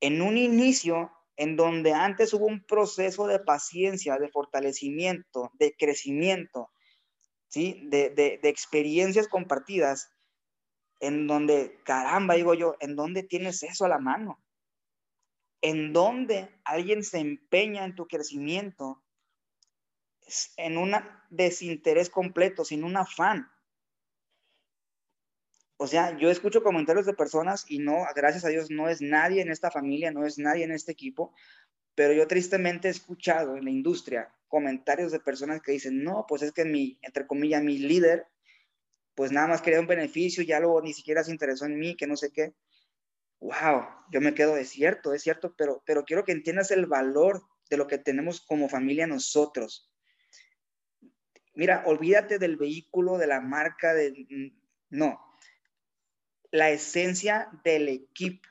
en 0.00 0.20
un 0.20 0.36
inicio 0.36 1.12
en 1.36 1.56
donde 1.56 1.92
antes 1.92 2.32
hubo 2.34 2.46
un 2.46 2.64
proceso 2.64 3.26
de 3.26 3.38
paciencia, 3.38 4.18
de 4.18 4.28
fortalecimiento, 4.28 5.50
de 5.54 5.74
crecimiento, 5.76 6.70
¿sí? 7.48 7.82
De, 7.88 8.10
de, 8.10 8.38
de 8.42 8.48
experiencias 8.48 9.28
compartidas 9.28 10.10
en 11.00 11.26
donde, 11.26 11.80
caramba, 11.84 12.34
digo 12.34 12.54
yo, 12.54 12.76
¿en 12.80 12.96
dónde 12.96 13.22
tienes 13.22 13.62
eso 13.62 13.84
a 13.84 13.88
la 13.88 13.98
mano? 13.98 14.42
En 15.60 15.92
donde 15.92 16.48
alguien 16.64 17.02
se 17.02 17.18
empeña 17.18 17.84
en 17.84 17.94
tu 17.94 18.06
crecimiento 18.06 19.02
en 20.56 20.76
un 20.76 20.92
desinterés 21.30 22.10
completo, 22.10 22.64
sin 22.64 22.84
un 22.84 22.96
afán. 22.96 23.50
O 25.78 25.86
sea, 25.86 26.16
yo 26.16 26.30
escucho 26.30 26.62
comentarios 26.62 27.04
de 27.04 27.12
personas 27.12 27.66
y 27.68 27.78
no, 27.78 28.06
gracias 28.14 28.44
a 28.44 28.48
Dios, 28.48 28.70
no 28.70 28.88
es 28.88 29.02
nadie 29.02 29.42
en 29.42 29.50
esta 29.50 29.70
familia, 29.70 30.10
no 30.10 30.24
es 30.24 30.38
nadie 30.38 30.64
en 30.64 30.72
este 30.72 30.92
equipo, 30.92 31.34
pero 31.94 32.14
yo 32.14 32.26
tristemente 32.26 32.88
he 32.88 32.90
escuchado 32.90 33.56
en 33.56 33.64
la 33.64 33.70
industria 33.70 34.32
comentarios 34.48 35.12
de 35.12 35.20
personas 35.20 35.60
que 35.60 35.72
dicen, 35.72 36.02
no, 36.02 36.24
pues 36.28 36.42
es 36.42 36.52
que 36.52 36.64
mi, 36.64 36.98
entre 37.02 37.26
comillas, 37.26 37.62
mi 37.62 37.78
líder, 37.78 38.26
pues 39.14 39.32
nada 39.32 39.48
más 39.48 39.60
quería 39.60 39.80
un 39.80 39.86
beneficio, 39.86 40.42
ya 40.42 40.60
luego 40.60 40.80
ni 40.80 40.92
siquiera 40.94 41.24
se 41.24 41.32
interesó 41.32 41.66
en 41.66 41.78
mí, 41.78 41.96
que 41.96 42.06
no 42.06 42.16
sé 42.16 42.32
qué. 42.32 42.54
Wow, 43.40 43.86
yo 44.10 44.20
me 44.20 44.34
quedo, 44.34 44.56
es 44.56 44.70
cierto, 44.70 45.12
es 45.12 45.22
cierto, 45.22 45.54
pero, 45.56 45.82
pero 45.84 46.04
quiero 46.04 46.24
que 46.24 46.32
entiendas 46.32 46.70
el 46.70 46.86
valor 46.86 47.42
de 47.68 47.76
lo 47.76 47.86
que 47.86 47.98
tenemos 47.98 48.40
como 48.40 48.68
familia 48.68 49.06
nosotros. 49.06 49.90
Mira, 51.54 51.82
olvídate 51.86 52.38
del 52.38 52.56
vehículo, 52.56 53.18
de 53.18 53.26
la 53.26 53.40
marca, 53.40 53.94
de... 53.94 54.52
No, 54.90 55.25
la 56.56 56.70
esencia 56.70 57.48
del 57.64 57.88
equipo 57.88 58.48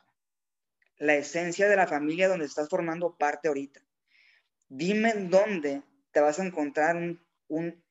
la 0.97 1.15
esencia 1.15 1.67
de 1.67 1.75
la 1.75 1.87
familia 1.87 2.27
donde 2.27 2.45
estás 2.45 2.69
formando 2.69 3.17
parte 3.17 3.47
ahorita. 3.47 3.81
Dime 4.69 5.13
dónde 5.13 5.83
te 6.11 6.21
vas 6.21 6.39
a 6.39 6.45
encontrar 6.45 6.95
un, 7.47 7.83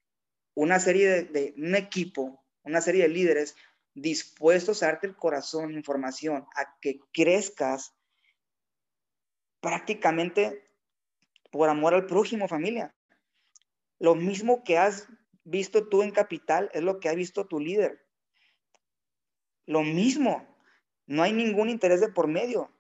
una 0.55 0.81
serie 0.81 1.25
de, 1.25 1.55
un 1.57 1.75
equipo, 1.75 2.45
una 2.63 2.81
serie 2.81 3.03
de 3.03 3.09
líderes 3.09 3.57
dispuestos 3.95 4.83
a 4.83 4.87
darte 4.87 5.07
el 5.07 5.17
corazón, 5.17 5.73
información, 5.73 6.47
a 6.57 6.79
que 6.81 6.99
crezcas 7.13 7.95
prácticamente 9.61 10.69
por 11.51 11.69
amor 11.69 11.95
al 11.95 12.07
prójimo, 12.07 12.49
familia. 12.49 12.95
Lo 14.01 14.15
mismo 14.15 14.65
que 14.65 14.79
has 14.79 15.09
visto 15.45 15.89
tú 15.89 16.03
en 16.03 16.11
Capital 16.11 16.71
es 16.73 16.83
lo 16.83 16.99
que 16.99 17.09
ha 17.09 17.15
visto 17.15 17.47
tu 17.47 17.61
líder. 17.61 18.04
Lo 19.67 19.83
mismo. 19.83 20.47
No 21.07 21.23
hay 21.23 21.33
ningún 21.33 21.69
interés 21.69 22.01
de 22.01 22.09
por 22.09 22.29
medio. 22.29 22.71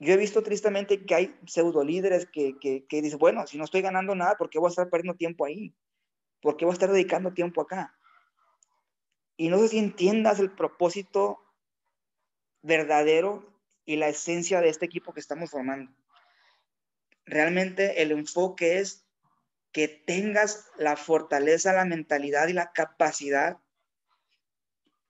Yo 0.00 0.14
he 0.14 0.16
visto 0.16 0.42
tristemente 0.42 1.04
que 1.04 1.14
hay 1.14 1.38
pseudo 1.46 1.84
líderes 1.84 2.26
que, 2.26 2.56
que, 2.58 2.86
que 2.86 3.02
dicen, 3.02 3.18
bueno, 3.18 3.46
si 3.46 3.58
no 3.58 3.64
estoy 3.64 3.82
ganando 3.82 4.14
nada, 4.14 4.36
¿por 4.36 4.48
qué 4.48 4.58
voy 4.58 4.68
a 4.68 4.70
estar 4.70 4.88
perdiendo 4.88 5.16
tiempo 5.16 5.44
ahí? 5.44 5.74
¿Por 6.40 6.56
qué 6.56 6.64
voy 6.64 6.72
a 6.72 6.74
estar 6.74 6.90
dedicando 6.90 7.32
tiempo 7.32 7.60
acá? 7.60 7.94
Y 9.36 9.48
no 9.48 9.58
sé 9.58 9.68
si 9.68 9.78
entiendas 9.78 10.38
el 10.38 10.52
propósito 10.52 11.38
verdadero 12.62 13.60
y 13.84 13.96
la 13.96 14.08
esencia 14.08 14.60
de 14.60 14.68
este 14.68 14.86
equipo 14.86 15.12
que 15.12 15.20
estamos 15.20 15.50
formando. 15.50 15.92
Realmente 17.24 18.02
el 18.02 18.12
enfoque 18.12 18.78
es 18.78 19.06
que 19.72 19.88
tengas 19.88 20.70
la 20.76 20.96
fortaleza, 20.96 21.72
la 21.72 21.84
mentalidad 21.84 22.48
y 22.48 22.52
la 22.52 22.72
capacidad 22.72 23.58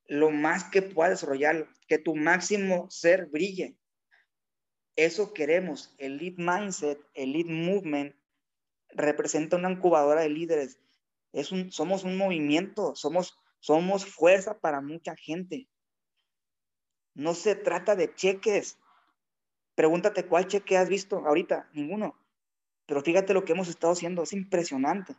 lo 0.08 0.30
más 0.30 0.64
que 0.64 0.82
puedas 0.82 1.12
desarrollar, 1.12 1.68
que 1.86 1.98
tu 1.98 2.16
máximo 2.16 2.90
ser 2.90 3.26
brille. 3.26 3.76
Eso 4.96 5.32
queremos. 5.32 5.94
El 5.98 6.16
lead 6.16 6.34
mindset, 6.38 6.98
el 7.14 7.32
lead 7.32 7.46
movement, 7.46 8.16
representa 8.88 9.56
una 9.56 9.70
incubadora 9.70 10.22
de 10.22 10.30
líderes. 10.30 10.80
Es 11.32 11.52
un, 11.52 11.70
somos 11.70 12.04
un 12.04 12.16
movimiento, 12.16 12.96
somos, 12.96 13.38
somos 13.60 14.06
fuerza 14.06 14.58
para 14.58 14.80
mucha 14.80 15.14
gente. 15.14 15.68
No 17.14 17.34
se 17.34 17.54
trata 17.54 17.94
de 17.94 18.12
cheques. 18.14 18.78
Pregúntate 19.74 20.26
cuál 20.26 20.48
cheque 20.48 20.78
has 20.78 20.88
visto 20.88 21.18
ahorita, 21.18 21.68
ninguno. 21.74 22.18
Pero 22.86 23.02
fíjate 23.02 23.34
lo 23.34 23.44
que 23.44 23.52
hemos 23.52 23.68
estado 23.68 23.92
haciendo, 23.92 24.22
es 24.22 24.32
impresionante. 24.32 25.14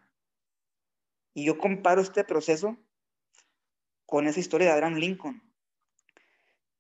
Y 1.36 1.46
yo 1.46 1.60
comparo 1.60 2.02
este 2.02 2.24
proceso 2.24 2.76
con 4.10 4.26
esa 4.26 4.40
historia 4.40 4.68
de 4.68 4.74
Abraham 4.74 4.96
Lincoln. 4.96 5.44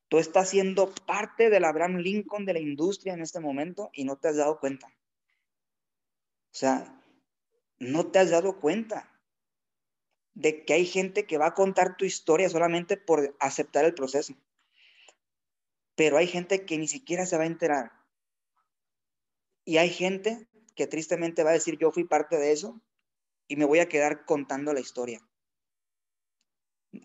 Tú 0.07 0.17
estás 0.17 0.49
siendo 0.49 0.91
parte 1.05 1.51
del 1.51 1.63
Abraham 1.63 1.97
Lincoln 1.97 2.43
de 2.43 2.53
la 2.53 2.59
industria 2.59 3.13
en 3.13 3.21
este 3.21 3.39
momento 3.39 3.91
y 3.93 4.03
no 4.03 4.17
te 4.17 4.29
has 4.29 4.37
dado 4.37 4.59
cuenta. 4.59 4.87
O 4.87 6.57
sea, 6.57 6.99
no 7.77 8.07
te 8.07 8.17
has 8.17 8.31
dado 8.31 8.59
cuenta 8.59 9.21
de 10.33 10.65
que 10.65 10.73
hay 10.73 10.87
gente 10.87 11.27
que 11.27 11.37
va 11.37 11.47
a 11.47 11.53
contar 11.53 11.97
tu 11.97 12.05
historia 12.05 12.49
solamente 12.49 12.97
por 12.97 13.35
aceptar 13.39 13.85
el 13.85 13.93
proceso. 13.93 14.33
Pero 15.93 16.17
hay 16.17 16.25
gente 16.25 16.65
que 16.65 16.79
ni 16.79 16.87
siquiera 16.87 17.27
se 17.27 17.37
va 17.37 17.43
a 17.43 17.47
enterar. 17.47 17.91
Y 19.65 19.77
hay 19.77 19.91
gente 19.91 20.47
que 20.75 20.87
tristemente 20.87 21.43
va 21.43 21.51
a 21.51 21.53
decir, 21.53 21.77
yo 21.77 21.91
fui 21.91 22.05
parte 22.05 22.37
de 22.37 22.53
eso 22.53 22.81
y 23.47 23.55
me 23.55 23.65
voy 23.65 23.79
a 23.79 23.89
quedar 23.89 24.25
contando 24.25 24.73
la 24.73 24.79
historia. 24.79 25.28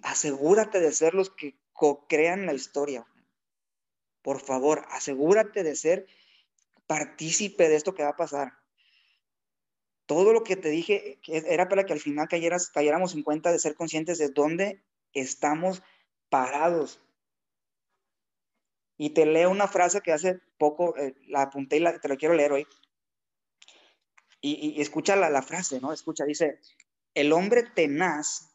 Asegúrate 0.02 0.80
de 0.80 0.92
ser 0.92 1.14
los 1.14 1.30
que 1.30 1.58
co-crean 1.72 2.46
la 2.46 2.54
historia. 2.54 3.06
Por 4.22 4.40
favor, 4.40 4.86
asegúrate 4.90 5.62
de 5.62 5.76
ser 5.76 6.06
partícipe 6.86 7.68
de 7.68 7.76
esto 7.76 7.94
que 7.94 8.02
va 8.02 8.10
a 8.10 8.16
pasar. 8.16 8.52
Todo 10.06 10.32
lo 10.32 10.44
que 10.44 10.56
te 10.56 10.68
dije 10.68 11.18
era 11.26 11.68
para 11.68 11.84
que 11.84 11.92
al 11.92 12.00
final 12.00 12.28
cayeras, 12.28 12.70
cayéramos 12.70 13.14
en 13.14 13.22
cuenta 13.22 13.52
de 13.52 13.58
ser 13.58 13.74
conscientes 13.74 14.18
de 14.18 14.28
dónde 14.28 14.82
estamos 15.12 15.82
parados. 16.28 17.00
Y 18.96 19.10
te 19.10 19.26
leo 19.26 19.50
una 19.50 19.66
frase 19.66 20.00
que 20.00 20.12
hace 20.12 20.40
poco 20.58 20.96
eh, 20.96 21.14
la 21.26 21.42
apunté 21.42 21.78
y 21.78 21.84
te 22.00 22.08
la 22.08 22.16
quiero 22.16 22.34
leer 22.34 22.52
hoy. 22.52 22.66
Y, 24.40 24.80
escucha 24.80 25.16
la, 25.16 25.30
la 25.30 25.40
frase, 25.40 25.80
¿no? 25.80 25.90
Escucha, 25.90 26.26
dice, 26.26 26.60
el 27.14 27.32
hombre 27.32 27.62
tenaz 27.62 28.53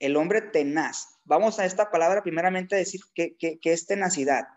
el 0.00 0.16
hombre 0.16 0.40
tenaz. 0.40 1.20
Vamos 1.24 1.60
a 1.60 1.66
esta 1.66 1.90
palabra 1.90 2.22
primeramente 2.22 2.74
a 2.74 2.78
decir 2.78 3.02
que, 3.14 3.36
es 3.62 3.86
tenacidad. 3.86 4.48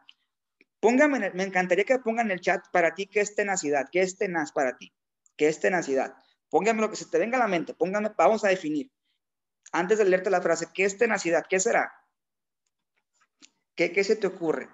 Póngame, 0.79 1.31
me 1.31 1.43
encantaría 1.43 1.85
que 1.85 1.99
pongan 1.99 2.27
en 2.27 2.31
el 2.31 2.41
chat 2.41 2.65
para 2.71 2.95
ti 2.95 3.05
qué 3.05 3.19
es 3.19 3.35
tenacidad, 3.35 3.87
qué 3.91 4.01
es 4.01 4.17
tenaz 4.17 4.51
para 4.51 4.77
ti, 4.77 4.93
qué 5.37 5.47
es 5.47 5.59
tenacidad. 5.59 6.15
Póngame 6.49 6.81
lo 6.81 6.89
que 6.89 6.95
se 6.95 7.05
te 7.05 7.19
venga 7.19 7.37
a 7.37 7.39
la 7.39 7.47
mente, 7.47 7.73
póngame, 7.73 8.11
vamos 8.17 8.43
a 8.43 8.49
definir. 8.49 8.91
Antes 9.71 9.97
de 9.97 10.05
leerte 10.05 10.29
la 10.29 10.41
frase, 10.41 10.67
¿qué 10.73 10.85
es 10.85 10.97
tenacidad? 10.97 11.45
¿Qué 11.49 11.59
será? 11.59 11.91
¿Qué, 13.75 13.91
qué 13.91 14.03
se 14.03 14.15
te 14.15 14.27
ocurre? 14.27 14.69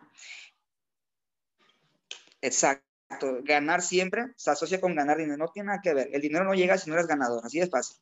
Exacto. 2.42 2.86
Ganar 3.44 3.82
siempre 3.82 4.28
se 4.36 4.52
asocia 4.52 4.80
con 4.80 4.96
ganar 4.96 5.18
dinero. 5.18 5.38
No 5.38 5.52
tiene 5.52 5.68
nada 5.68 5.82
que 5.82 5.94
ver. 5.94 6.10
El 6.12 6.22
dinero 6.22 6.44
no 6.44 6.54
llega 6.54 6.78
si 6.78 6.90
no 6.90 6.96
eres 6.96 7.08
ganador. 7.08 7.46
Así 7.46 7.60
es 7.60 7.70
fácil 7.70 7.98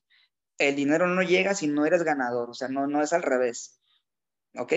el 0.58 0.76
dinero 0.76 1.08
no 1.08 1.22
llega 1.22 1.56
si 1.56 1.68
no 1.68 1.86
eres 1.86 2.04
ganador, 2.04 2.50
o 2.50 2.54
sea, 2.54 2.68
no, 2.68 2.88
no 2.88 3.02
es 3.02 3.14
al 3.14 3.24
revés. 3.24 3.80
¿Ok? 4.56 4.74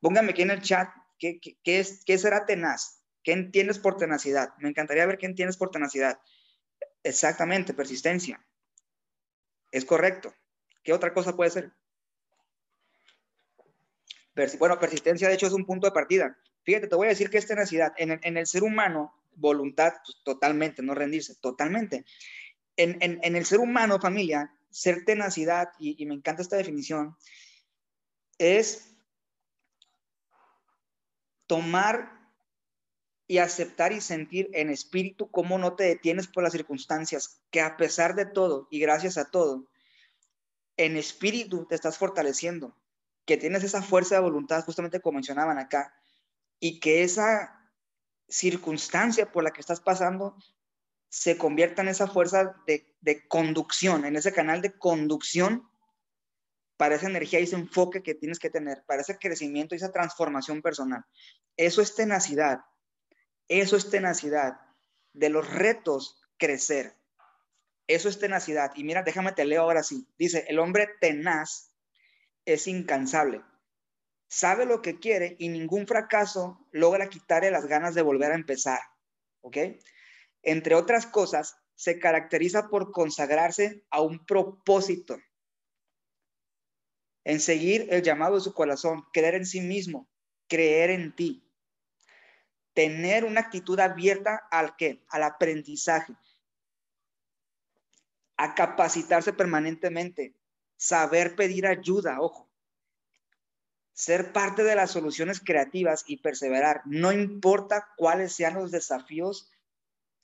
Póngame 0.00 0.30
aquí 0.30 0.42
en 0.42 0.50
el 0.50 0.62
chat 0.62 0.88
qué, 1.18 1.40
qué, 1.40 1.80
es, 1.80 2.04
qué 2.04 2.18
será 2.18 2.46
tenaz, 2.46 3.02
qué 3.22 3.32
entiendes 3.32 3.78
por 3.78 3.96
tenacidad. 3.96 4.50
Me 4.58 4.68
encantaría 4.68 5.06
ver 5.06 5.18
qué 5.18 5.26
entiendes 5.26 5.56
por 5.56 5.70
tenacidad. 5.70 6.20
Exactamente, 7.02 7.74
persistencia. 7.74 8.44
Es 9.70 9.84
correcto. 9.84 10.34
¿Qué 10.82 10.92
otra 10.92 11.12
cosa 11.12 11.34
puede 11.34 11.50
ser? 11.50 11.72
bueno, 14.58 14.78
persistencia 14.78 15.28
de 15.28 15.34
hecho 15.34 15.46
es 15.46 15.52
un 15.52 15.64
punto 15.64 15.86
de 15.86 15.92
partida. 15.92 16.36
Fíjate, 16.62 16.88
te 16.88 16.94
voy 16.94 17.06
a 17.06 17.10
decir 17.10 17.30
que 17.30 17.38
es 17.38 17.46
tenacidad. 17.46 17.92
En 17.96 18.10
el, 18.10 18.20
en 18.22 18.36
el 18.36 18.46
ser 18.46 18.62
humano, 18.62 19.14
voluntad, 19.34 19.94
pues, 20.04 20.18
totalmente, 20.24 20.82
no 20.82 20.94
rendirse, 20.94 21.36
totalmente. 21.36 22.04
En, 22.76 22.98
en, 23.00 23.18
en, 23.22 23.36
el 23.36 23.46
ser 23.46 23.60
humano, 23.60 23.98
familia, 23.98 24.52
ser 24.76 25.06
tenacidad, 25.06 25.70
y, 25.78 26.04
me 26.04 26.12
encanta 26.12 26.42
esta 26.42 26.58
definición, 26.58 27.16
es 28.36 28.94
tomar 31.46 32.12
y 33.26 33.38
aceptar 33.38 33.92
y 33.92 34.02
sentir 34.02 34.50
en 34.52 34.68
espíritu 34.68 35.30
cómo 35.30 35.56
no 35.56 35.76
te 35.76 35.84
detienes 35.84 36.26
por 36.26 36.42
las 36.42 36.52
circunstancias, 36.52 37.40
que 37.50 37.62
a 37.62 37.78
pesar 37.78 38.14
de 38.16 38.26
todo 38.26 38.68
y 38.70 38.78
gracias 38.78 39.16
a 39.16 39.30
todo, 39.30 39.66
en 40.76 40.98
espíritu 40.98 41.64
te 41.64 41.74
estás 41.74 41.96
fortaleciendo, 41.96 42.76
que 43.24 43.38
tienes 43.38 43.64
esa 43.64 43.80
fuerza 43.80 44.16
de 44.16 44.20
voluntad, 44.20 44.62
justamente 44.62 45.00
como 45.00 45.14
mencionaban 45.14 45.58
acá, 45.58 45.94
y 46.60 46.80
que 46.80 47.02
esa 47.02 47.72
circunstancia 48.28 49.32
por 49.32 49.42
la 49.42 49.52
que 49.52 49.62
estás 49.62 49.80
pasando 49.80 50.36
se 51.16 51.38
convierta 51.38 51.80
en 51.80 51.88
esa 51.88 52.08
fuerza 52.08 52.62
de, 52.66 53.26
conducción, 53.26 54.04
en 54.04 54.16
ese 54.16 54.34
canal 54.34 54.60
de 54.60 54.78
conducción 54.78 55.66
para 56.76 56.96
esa 56.96 57.06
energía 57.06 57.40
y 57.40 57.44
ese 57.44 57.56
enfoque 57.56 58.02
que 58.02 58.14
tienes 58.14 58.38
que 58.38 58.50
tener, 58.50 58.84
para 58.84 59.00
ese 59.00 59.16
crecimiento 59.16 59.74
y 59.74 59.78
esa 59.78 59.92
transformación 59.92 60.60
personal. 60.60 61.06
Eso 61.56 61.80
es 61.80 61.94
tenacidad. 61.94 62.60
Eso 63.48 63.78
es 63.78 63.88
tenacidad. 63.88 64.60
De 65.14 65.30
los 65.30 65.50
retos, 65.50 66.20
crecer. 66.36 66.94
Eso 67.86 68.10
es 68.10 68.18
tenacidad. 68.18 68.72
Y 68.74 68.84
mira, 68.84 69.02
déjame 69.02 69.32
te 69.32 69.46
leo 69.46 69.62
ahora 69.62 69.82
sí. 69.82 70.06
Dice, 70.18 70.44
el 70.48 70.58
hombre 70.58 70.86
tenaz 71.00 71.72
es 72.44 72.66
incansable. 72.66 73.42
Sabe 74.28 74.66
lo 74.66 74.82
que 74.82 75.00
quiere 75.00 75.34
y 75.38 75.48
ningún 75.48 75.86
fracaso 75.86 76.68
logra 76.72 77.08
quitarle 77.08 77.50
las 77.50 77.64
ganas 77.64 77.94
de 77.94 78.02
volver 78.02 78.32
a 78.32 78.34
empezar. 78.34 78.80
¿Ok? 79.40 79.56
Entre 80.46 80.76
otras 80.76 81.06
cosas, 81.06 81.58
se 81.74 81.98
caracteriza 81.98 82.68
por 82.68 82.92
consagrarse 82.92 83.84
a 83.90 84.00
un 84.00 84.24
propósito, 84.24 85.18
en 87.24 87.40
seguir 87.40 87.88
el 87.90 88.02
llamado 88.02 88.36
de 88.36 88.40
su 88.40 88.54
corazón, 88.54 89.04
creer 89.12 89.34
en 89.34 89.44
sí 89.44 89.60
mismo, 89.60 90.08
creer 90.48 90.90
en 90.90 91.14
ti, 91.14 91.44
tener 92.74 93.24
una 93.24 93.40
actitud 93.40 93.78
abierta 93.80 94.46
al 94.52 94.76
qué, 94.76 95.04
al 95.08 95.24
aprendizaje, 95.24 96.14
a 98.36 98.54
capacitarse 98.54 99.32
permanentemente, 99.32 100.36
saber 100.76 101.34
pedir 101.34 101.66
ayuda, 101.66 102.20
ojo, 102.20 102.48
ser 103.92 104.32
parte 104.32 104.62
de 104.62 104.76
las 104.76 104.92
soluciones 104.92 105.40
creativas 105.40 106.04
y 106.06 106.18
perseverar, 106.18 106.82
no 106.84 107.10
importa 107.10 107.88
cuáles 107.96 108.32
sean 108.32 108.54
los 108.54 108.70
desafíos 108.70 109.50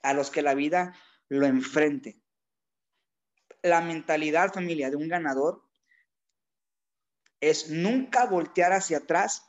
a 0.03 0.13
los 0.15 0.31
que 0.31 0.43
la 0.43 0.55
vida 0.55 0.95
lo 1.29 1.47
enfrente. 1.47 2.21
La 3.63 3.81
mentalidad, 3.81 4.53
familia, 4.53 4.91
de 4.91 4.97
un 4.97 5.09
ganador 5.09 5.65
es 7.41 7.71
nunca 7.71 8.27
voltear 8.27 8.73
hacia 8.73 8.99
atrás 8.99 9.45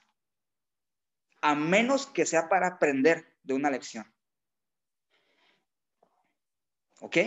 a 1.42 1.56
menos 1.56 2.08
que 2.08 2.26
sea 2.26 2.48
para 2.48 2.68
aprender 2.68 3.38
de 3.44 3.54
una 3.54 3.70
lección. 3.70 4.12
¿Ok? 7.02 7.18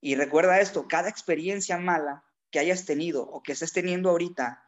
Y 0.00 0.14
recuerda 0.14 0.60
esto, 0.60 0.86
cada 0.86 1.08
experiencia 1.08 1.78
mala 1.78 2.24
que 2.50 2.58
hayas 2.58 2.84
tenido 2.84 3.22
o 3.22 3.42
que 3.42 3.52
estés 3.52 3.72
teniendo 3.72 4.10
ahorita, 4.10 4.62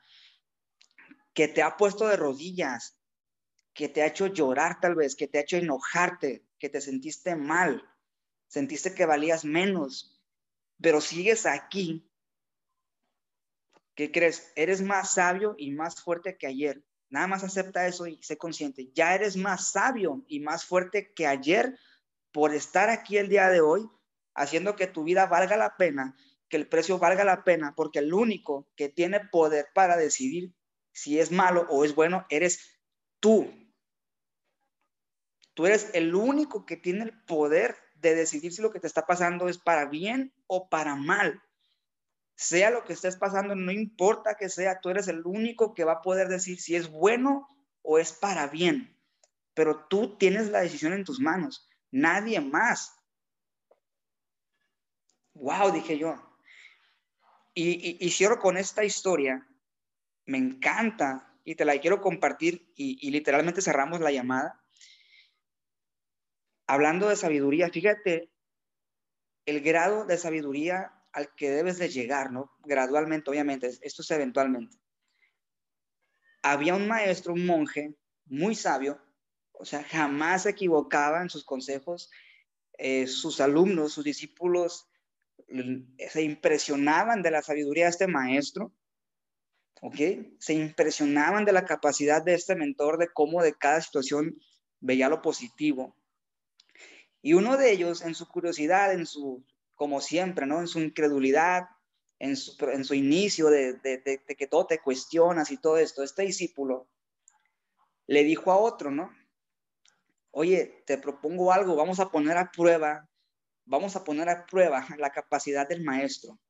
que 1.35 1.49
te 1.49 1.63
ha 1.63 1.77
puesto 1.77 2.09
de 2.09 2.17
rodillas, 2.17 2.99
que 3.75 3.89
te 3.89 4.03
ha 4.03 4.07
hecho 4.07 4.27
llorar 4.27 4.81
tal 4.81 4.95
vez, 4.95 5.17
que 5.17 5.29
te 5.29 5.39
ha 5.39 5.43
hecho 5.43 5.57
enojarte, 5.57 6.45
que 6.59 6.69
te 6.69 6.81
sentiste 6.81 7.37
mal, 7.37 7.83
sentiste 8.47 8.95
que 8.95 9.07
valías 9.07 9.45
menos, 9.45 10.23
pero 10.81 11.01
sigues 11.01 11.47
aquí. 11.47 12.09
¿Qué 13.95 14.11
crees? 14.11 14.53
Eres 14.57 14.83
más 14.83 15.15
sabio 15.15 15.55
y 15.59 15.71
más 15.73 16.03
fuerte 16.03 16.37
que 16.37 16.47
ayer. 16.47 16.83
Nada 17.11 17.27
más 17.27 17.45
acepta 17.45 17.87
eso 17.87 18.07
y 18.07 18.23
sé 18.23 18.39
consciente. 18.39 18.91
Ya 18.95 19.15
eres 19.15 19.37
más 19.37 19.71
sabio 19.71 20.25
y 20.29 20.41
más 20.41 20.65
fuerte 20.65 21.13
que 21.13 21.27
ayer 21.27 21.79
por 22.33 22.55
estar 22.55 22.89
aquí 22.89 23.19
el 23.19 23.29
día 23.29 23.51
de 23.51 23.61
hoy, 23.61 23.87
haciendo 24.35 24.77
que 24.77 24.87
tu 24.87 25.05
vida 25.05 25.27
valga 25.27 25.59
la 25.59 25.77
pena, 25.77 26.17
que 26.49 26.57
el 26.57 26.69
precio 26.69 26.99
valga 26.99 27.25
la 27.25 27.45
pena, 27.45 27.75
porque 27.77 27.99
el 27.99 28.15
único 28.15 28.67
que 28.77 28.89
tiene 28.89 29.21
poder 29.21 29.67
para 29.75 29.97
decidir 29.97 30.55
si 30.93 31.19
es 31.19 31.31
malo 31.31 31.67
o 31.69 31.85
es 31.85 31.95
bueno, 31.95 32.27
eres 32.31 32.81
tú. 33.21 33.62
Tú 35.55 35.67
eres 35.67 35.91
el 35.93 36.15
único 36.15 36.65
que 36.65 36.77
tiene 36.77 37.05
el 37.05 37.25
poder 37.25 37.77
de 37.97 38.15
decidir 38.15 38.53
si 38.53 38.63
lo 38.63 38.73
que 38.73 38.81
te 38.81 38.87
está 38.87 39.07
pasando 39.07 39.49
es 39.49 39.59
para 39.59 39.87
bien 39.87 40.33
o 40.47 40.69
para 40.69 40.97
mal. 40.97 41.43
Sea 42.35 42.71
lo 42.71 42.85
que 42.85 42.95
estés 42.95 43.17
pasando, 43.17 43.55
no 43.55 43.71
importa 43.71 44.37
que 44.37 44.49
sea, 44.49 44.81
tú 44.81 44.91
eres 44.91 45.09
el 45.09 45.23
único 45.25 45.75
que 45.75 45.85
va 45.85 45.93
a 45.93 46.03
poder 46.03 46.29
decir 46.29 46.61
si 46.61 46.75
es 46.75 46.91
bueno 46.91 47.49
o 47.83 47.99
es 47.99 48.13
para 48.13 48.49
bien. 48.49 48.99
Pero 49.55 49.87
tú 49.87 50.17
tienes 50.17 50.49
la 50.49 50.61
decisión 50.61 50.95
en 50.95 51.05
tus 51.05 51.21
manos, 51.21 51.69
nadie 51.91 52.41
más. 52.41 52.95
Wow, 55.35 55.71
dije 55.73 55.99
yo. 55.99 56.17
Y, 57.55 58.09
cierro 58.11 58.39
con 58.39 58.57
esta 58.57 58.83
historia. 58.83 59.47
Me 60.25 60.39
encanta 60.39 61.37
y 61.45 61.55
te 61.55 61.67
la 61.67 61.79
quiero 61.79 62.01
compartir 62.01 62.73
y 62.75 63.11
literalmente 63.11 63.61
cerramos 63.61 64.01
la 64.01 64.11
llamada 64.11 64.62
hablando 66.73 67.11
de 67.11 67.17
sabiduría, 67.17 67.69
fíjate 67.69 68.31
el 69.45 69.61
grado 69.61 70.07
de 70.07 70.17
sabiduría 70.17 70.91
al 71.13 71.35
que 71.35 71.51
debes 71.51 71.77
de 71.77 71.91
llegar, 71.91 72.33
¿no? 72.33 72.51
Gradualmente, 72.65 73.31
obviamente, 73.31 73.67
esto 73.83 74.01
es 74.01 74.11
eventualmente. 74.11 74.79
Había 76.43 76.75
un 76.75 76.89
maestro, 76.89 77.35
un 77.35 77.45
monje 77.45 77.95
muy 78.25 78.55
sabio, 78.55 78.99
o 79.53 79.67
sea, 79.67 79.85
jamás 79.85 80.45
se 80.45 80.51
equivocaba 80.51 81.21
en 81.21 81.29
sus 81.29 81.45
consejos. 81.45 82.11
Eh, 82.79 83.07
sus 83.07 83.43
alumnos, 83.43 83.93
sus 83.93 84.05
discípulos 84.05 84.89
se 86.09 86.23
impresionaban 86.23 87.21
de 87.21 87.33
la 87.33 87.43
sabiduría 87.43 87.85
de 87.85 87.91
este 87.91 88.07
maestro, 88.07 88.73
¿ok? 89.83 89.97
Se 90.39 90.55
impresionaban 90.55 91.45
de 91.45 91.53
la 91.53 91.67
capacidad 91.67 92.23
de 92.25 92.33
este 92.33 92.57
mentor, 92.57 92.97
de 92.97 93.09
cómo 93.13 93.43
de 93.43 93.53
cada 93.53 93.83
situación 93.83 94.41
veía 94.81 95.11
lo 95.11 95.21
positivo. 95.21 95.95
Y 97.23 97.35
uno 97.35 97.57
de 97.57 97.71
ellos, 97.71 98.03
en 98.03 98.17
su 98.17 98.27
curiosidad, 98.27 98.93
en 98.93 99.07
su, 99.07 99.47
como 99.77 100.01
siempre, 100.01 100.45
¿no? 100.45 100.59
En 100.59 100.67
su 100.67 100.81
incredulidad, 100.81 101.69
en 102.19 102.37
su, 102.37 102.57
en 102.67 102.85
su 102.85 102.95
inicio 102.95 103.49
de, 103.49 103.75
de, 103.75 104.21
que 104.37 104.47
todo 104.49 104.67
te 104.67 104.81
cuestionas 104.81 105.53
y 105.53 105.57
todo 105.57 105.79
esto, 105.79 106.03
este 106.03 106.23
discípulo 106.23 106.89
le 108.09 108.25
dijo 108.25 108.51
a 108.51 108.59
otro, 108.59 108.91
¿no? 108.91 109.11
Oye, 110.33 110.83
te 110.85 110.99
propongo 110.99 111.53
algo, 111.53 111.77
vamos 111.77 112.01
a 112.01 112.11
poner 112.11 112.37
a 112.37 112.51
prueba, 112.51 113.09
vamos 113.65 113.95
a 113.95 114.03
poner 114.03 114.29
a 114.29 114.45
prueba 114.45 114.85
la 114.99 115.11
capacidad 115.11 115.69
del 115.69 115.85
maestro. 115.85 116.41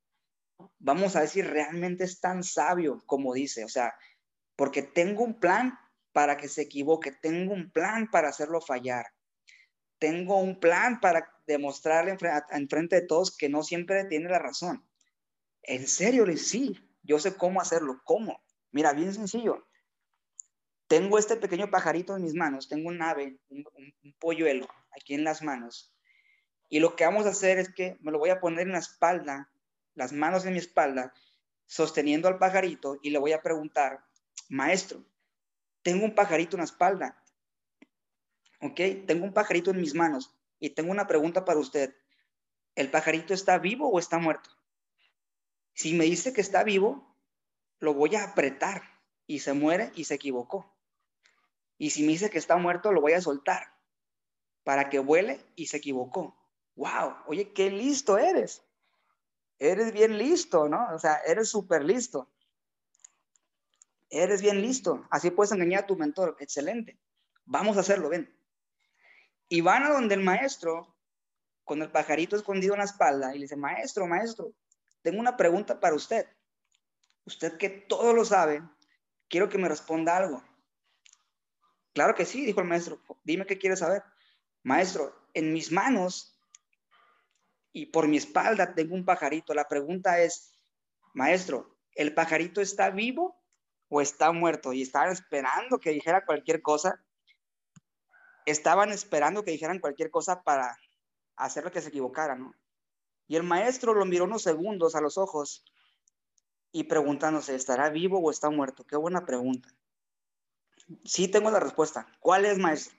Vamos 0.79 1.15
a 1.15 1.19
ver 1.19 1.29
si 1.29 1.41
realmente 1.43 2.03
es 2.05 2.19
tan 2.19 2.43
sabio 2.43 3.03
como 3.05 3.33
dice, 3.33 3.63
o 3.63 3.69
sea, 3.69 3.93
porque 4.55 4.81
tengo 4.81 5.23
un 5.23 5.39
plan 5.39 5.77
para 6.13 6.37
que 6.37 6.47
se 6.47 6.63
equivoque, 6.63 7.11
tengo 7.11 7.53
un 7.53 7.71
plan 7.71 8.09
para 8.09 8.29
hacerlo 8.29 8.61
fallar 8.61 9.05
tengo 10.03 10.37
un 10.37 10.59
plan 10.59 10.99
para 10.99 11.33
demostrarle 11.47 12.17
en 12.51 12.67
frente 12.67 12.97
de 12.97 13.07
todos 13.07 13.37
que 13.37 13.47
no 13.47 13.63
siempre 13.63 14.03
tiene 14.03 14.27
la 14.27 14.37
razón. 14.37 14.85
En 15.61 15.87
serio, 15.87 16.25
sí, 16.35 16.77
yo 17.03 17.19
sé 17.19 17.37
cómo 17.37 17.61
hacerlo. 17.61 18.01
¿Cómo? 18.03 18.43
Mira, 18.73 18.91
bien 18.91 19.13
sencillo. 19.13 19.65
Tengo 20.87 21.17
este 21.17 21.37
pequeño 21.37 21.71
pajarito 21.71 22.17
en 22.17 22.23
mis 22.23 22.33
manos, 22.33 22.67
tengo 22.67 22.89
un 22.89 23.01
ave, 23.01 23.39
un, 23.47 23.63
polluelo 24.19 24.67
aquí 24.91 25.13
en 25.13 25.23
las 25.23 25.41
manos. 25.41 25.95
Y 26.67 26.81
lo 26.81 26.97
que 26.97 27.05
vamos 27.05 27.25
a 27.25 27.29
hacer 27.29 27.57
es 27.57 27.73
que 27.73 27.95
me 28.01 28.11
lo 28.11 28.19
voy 28.19 28.31
a 28.31 28.41
poner 28.41 28.67
en 28.67 28.73
la 28.73 28.79
espalda, 28.79 29.53
las 29.93 30.11
manos 30.11 30.45
en 30.45 30.51
mi 30.51 30.59
espalda, 30.59 31.13
sosteniendo 31.65 32.27
al 32.27 32.39
pajarito 32.39 32.99
y 33.01 33.11
le 33.11 33.19
voy 33.19 33.31
a 33.31 33.41
preguntar, 33.41 34.03
maestro, 34.49 35.05
tengo 35.81 36.03
un 36.03 36.13
pajarito 36.13 36.57
en 36.57 36.59
la 36.59 36.65
espalda, 36.65 37.22
¿ok? 38.63 39.05
Tengo 39.05 39.25
un 39.25 39.33
pajarito 39.33 39.71
en 39.71 39.81
mis 39.81 39.93
manos 39.93 40.33
y 40.59 40.71
tengo 40.71 40.91
una 40.91 41.07
pregunta 41.07 41.45
para 41.45 41.59
usted. 41.59 41.95
¿El 42.75 42.89
pajarito 42.89 43.33
está 43.33 43.57
vivo 43.57 43.89
o 43.89 43.99
está 43.99 44.17
muerto? 44.17 44.49
Si 45.73 45.93
me 45.93 46.05
dice 46.05 46.33
que 46.33 46.41
está 46.41 46.63
vivo, 46.63 47.15
lo 47.79 47.93
voy 47.93 48.15
a 48.15 48.23
apretar 48.23 48.81
y 49.27 49.39
se 49.39 49.53
muere 49.53 49.91
y 49.95 50.05
se 50.05 50.15
equivocó. 50.15 50.73
Y 51.77 51.89
si 51.89 52.03
me 52.03 52.13
dice 52.13 52.29
que 52.29 52.37
está 52.37 52.55
muerto, 52.55 52.91
lo 52.91 53.01
voy 53.01 53.13
a 53.13 53.21
soltar 53.21 53.73
para 54.63 54.89
que 54.89 54.99
vuele 54.99 55.43
y 55.55 55.67
se 55.67 55.77
equivocó. 55.77 56.37
¡Wow! 56.75 57.15
Oye, 57.27 57.51
qué 57.51 57.69
listo 57.69 58.17
eres. 58.17 58.63
Eres 59.59 59.91
bien 59.91 60.17
listo, 60.17 60.69
¿no? 60.69 60.87
O 60.93 60.99
sea, 60.99 61.17
eres 61.25 61.49
súper 61.49 61.83
listo. 61.83 62.29
Eres 64.09 64.41
bien 64.41 64.61
listo. 64.61 65.05
Así 65.09 65.31
puedes 65.31 65.51
engañar 65.51 65.83
a 65.83 65.87
tu 65.87 65.95
mentor. 65.97 66.37
Excelente. 66.39 66.97
Vamos 67.45 67.77
a 67.77 67.81
hacerlo, 67.81 68.09
ven. 68.09 68.33
Y 69.49 69.61
van 69.61 69.83
a 69.83 69.89
donde 69.89 70.15
el 70.15 70.21
maestro, 70.21 70.95
con 71.63 71.81
el 71.81 71.91
pajarito 71.91 72.35
escondido 72.35 72.73
en 72.73 72.79
la 72.79 72.85
espalda, 72.85 73.31
y 73.31 73.39
le 73.39 73.43
dice, 73.43 73.55
maestro, 73.55 74.07
maestro, 74.07 74.53
tengo 75.01 75.19
una 75.19 75.37
pregunta 75.37 75.79
para 75.79 75.95
usted. 75.95 76.27
Usted 77.25 77.57
que 77.57 77.69
todo 77.69 78.13
lo 78.13 78.25
sabe, 78.25 78.63
quiero 79.29 79.49
que 79.49 79.57
me 79.57 79.69
responda 79.69 80.17
algo. 80.17 80.43
Claro 81.93 82.15
que 82.15 82.25
sí, 82.25 82.45
dijo 82.45 82.61
el 82.61 82.67
maestro. 82.67 82.99
Dime 83.23 83.45
qué 83.45 83.57
quiere 83.57 83.75
saber. 83.75 84.03
Maestro, 84.63 85.15
en 85.33 85.53
mis 85.53 85.71
manos 85.71 86.39
y 87.71 87.87
por 87.87 88.07
mi 88.07 88.17
espalda 88.17 88.73
tengo 88.73 88.95
un 88.95 89.05
pajarito. 89.05 89.53
La 89.53 89.67
pregunta 89.67 90.19
es, 90.21 90.57
maestro, 91.13 91.77
¿el 91.95 92.13
pajarito 92.13 92.61
está 92.61 92.89
vivo 92.89 93.39
o 93.89 94.01
está 94.01 94.31
muerto? 94.31 94.73
Y 94.73 94.81
estaban 94.81 95.11
esperando 95.11 95.79
que 95.79 95.91
dijera 95.91 96.25
cualquier 96.25 96.61
cosa 96.61 97.03
estaban 98.45 98.91
esperando 98.91 99.43
que 99.43 99.51
dijeran 99.51 99.79
cualquier 99.79 100.09
cosa 100.09 100.43
para 100.43 100.77
hacer 101.35 101.63
lo 101.63 101.71
que 101.71 101.81
se 101.81 101.89
equivocara, 101.89 102.35
¿no? 102.35 102.53
Y 103.27 103.35
el 103.35 103.43
maestro 103.43 103.93
lo 103.93 104.05
miró 104.05 104.25
unos 104.25 104.43
segundos 104.43 104.95
a 104.95 105.01
los 105.01 105.17
ojos 105.17 105.63
y 106.71 106.83
preguntándose, 106.83 107.55
¿estará 107.55 107.89
vivo 107.89 108.19
o 108.19 108.31
está 108.31 108.49
muerto? 108.49 108.83
Qué 108.83 108.95
buena 108.97 109.25
pregunta. 109.25 109.69
Sí 111.05 111.27
tengo 111.27 111.49
la 111.51 111.59
respuesta. 111.59 112.07
¿Cuál 112.19 112.45
es, 112.45 112.57
maestro? 112.57 112.97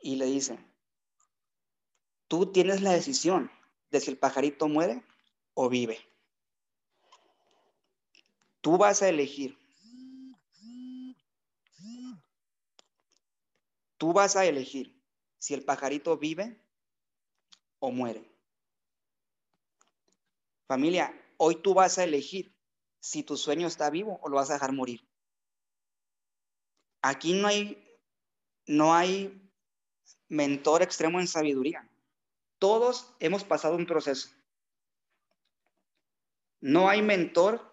Y 0.00 0.16
le 0.16 0.26
dice, 0.26 0.58
tú 2.26 2.50
tienes 2.50 2.82
la 2.82 2.92
decisión 2.92 3.50
de 3.90 4.00
si 4.00 4.10
el 4.10 4.18
pajarito 4.18 4.66
muere 4.66 5.04
o 5.54 5.68
vive. 5.68 5.98
Tú 8.60 8.78
vas 8.78 9.02
a 9.02 9.08
elegir 9.08 9.61
Tú 14.02 14.12
vas 14.12 14.34
a 14.34 14.44
elegir 14.44 15.00
si 15.38 15.54
el 15.54 15.64
pajarito 15.64 16.18
vive 16.18 16.60
o 17.78 17.92
muere. 17.92 18.28
Familia, 20.66 21.14
hoy 21.36 21.62
tú 21.62 21.72
vas 21.72 21.98
a 21.98 22.02
elegir 22.02 22.52
si 22.98 23.22
tu 23.22 23.36
sueño 23.36 23.68
está 23.68 23.90
vivo 23.90 24.18
o 24.20 24.28
lo 24.28 24.38
vas 24.38 24.50
a 24.50 24.54
dejar 24.54 24.72
morir. 24.72 25.08
Aquí 27.00 27.32
no 27.34 27.46
hay, 27.46 28.00
no 28.66 28.92
hay 28.92 29.48
mentor 30.26 30.82
extremo 30.82 31.20
en 31.20 31.28
sabiduría. 31.28 31.88
Todos 32.58 33.14
hemos 33.20 33.44
pasado 33.44 33.76
un 33.76 33.86
proceso. 33.86 34.30
No 36.60 36.88
hay 36.88 37.02
mentor 37.02 37.72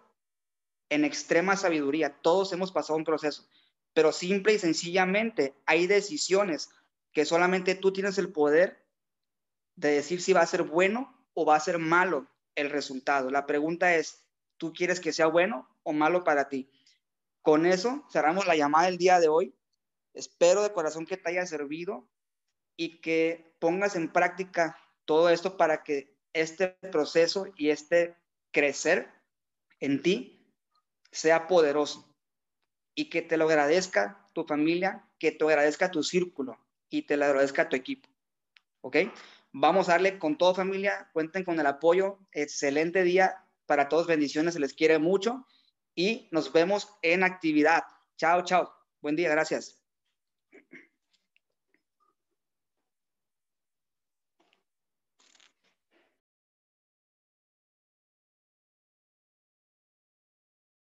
en 0.89 1.05
extrema 1.05 1.57
sabiduría. 1.57 2.21
Todos 2.21 2.53
hemos 2.53 2.71
pasado 2.71 2.97
un 2.97 3.03
proceso 3.03 3.49
pero 3.93 4.11
simple 4.11 4.53
y 4.53 4.59
sencillamente 4.59 5.55
hay 5.65 5.87
decisiones 5.87 6.69
que 7.11 7.25
solamente 7.25 7.75
tú 7.75 7.91
tienes 7.91 8.17
el 8.17 8.31
poder 8.31 8.85
de 9.75 9.91
decir 9.91 10.21
si 10.21 10.33
va 10.33 10.41
a 10.41 10.47
ser 10.47 10.63
bueno 10.63 11.15
o 11.33 11.45
va 11.45 11.55
a 11.55 11.59
ser 11.59 11.79
malo 11.79 12.27
el 12.55 12.69
resultado. 12.69 13.31
La 13.31 13.45
pregunta 13.45 13.95
es, 13.95 14.25
¿tú 14.57 14.73
quieres 14.73 14.99
que 14.99 15.13
sea 15.13 15.27
bueno 15.27 15.67
o 15.83 15.93
malo 15.93 16.23
para 16.23 16.49
ti? 16.49 16.69
Con 17.41 17.65
eso 17.65 18.05
cerramos 18.11 18.45
la 18.45 18.55
llamada 18.55 18.85
del 18.85 18.97
día 18.97 19.19
de 19.19 19.29
hoy. 19.29 19.55
Espero 20.13 20.63
de 20.63 20.73
corazón 20.73 21.05
que 21.05 21.17
te 21.17 21.29
haya 21.29 21.45
servido 21.45 22.07
y 22.75 23.01
que 23.01 23.55
pongas 23.59 23.95
en 23.95 24.11
práctica 24.11 24.77
todo 25.05 25.29
esto 25.29 25.57
para 25.57 25.83
que 25.83 26.17
este 26.33 26.69
proceso 26.91 27.47
y 27.55 27.69
este 27.69 28.15
crecer 28.51 29.11
en 29.79 30.01
ti 30.01 30.53
sea 31.11 31.47
poderoso 31.47 32.08
y 32.99 33.05
que 33.05 33.21
te 33.21 33.37
lo 33.37 33.45
agradezca 33.45 34.27
tu 34.33 34.43
familia, 34.43 35.05
que 35.19 35.31
te 35.31 35.45
agradezca 35.45 35.89
tu 35.89 36.03
círculo 36.03 36.59
y 36.89 37.03
te 37.03 37.15
lo 37.15 37.23
agradezca 37.23 37.69
tu 37.69 37.77
equipo. 37.77 38.09
¿Ok? 38.81 38.97
Vamos 39.53 39.87
a 39.87 39.93
darle 39.93 40.19
con 40.19 40.37
todo 40.37 40.53
familia, 40.53 41.09
cuenten 41.13 41.45
con 41.45 41.57
el 41.61 41.65
apoyo, 41.65 42.19
excelente 42.33 43.03
día 43.03 43.45
para 43.65 43.87
todos, 43.87 44.05
bendiciones, 44.05 44.55
se 44.55 44.59
les 44.59 44.73
quiere 44.73 44.99
mucho 44.99 45.47
y 45.95 46.27
nos 46.31 46.51
vemos 46.51 46.89
en 47.01 47.23
actividad. 47.23 47.83
Chao, 48.17 48.43
chao. 48.43 48.69
Buen 48.99 49.15
día, 49.15 49.29
gracias. 49.29 49.78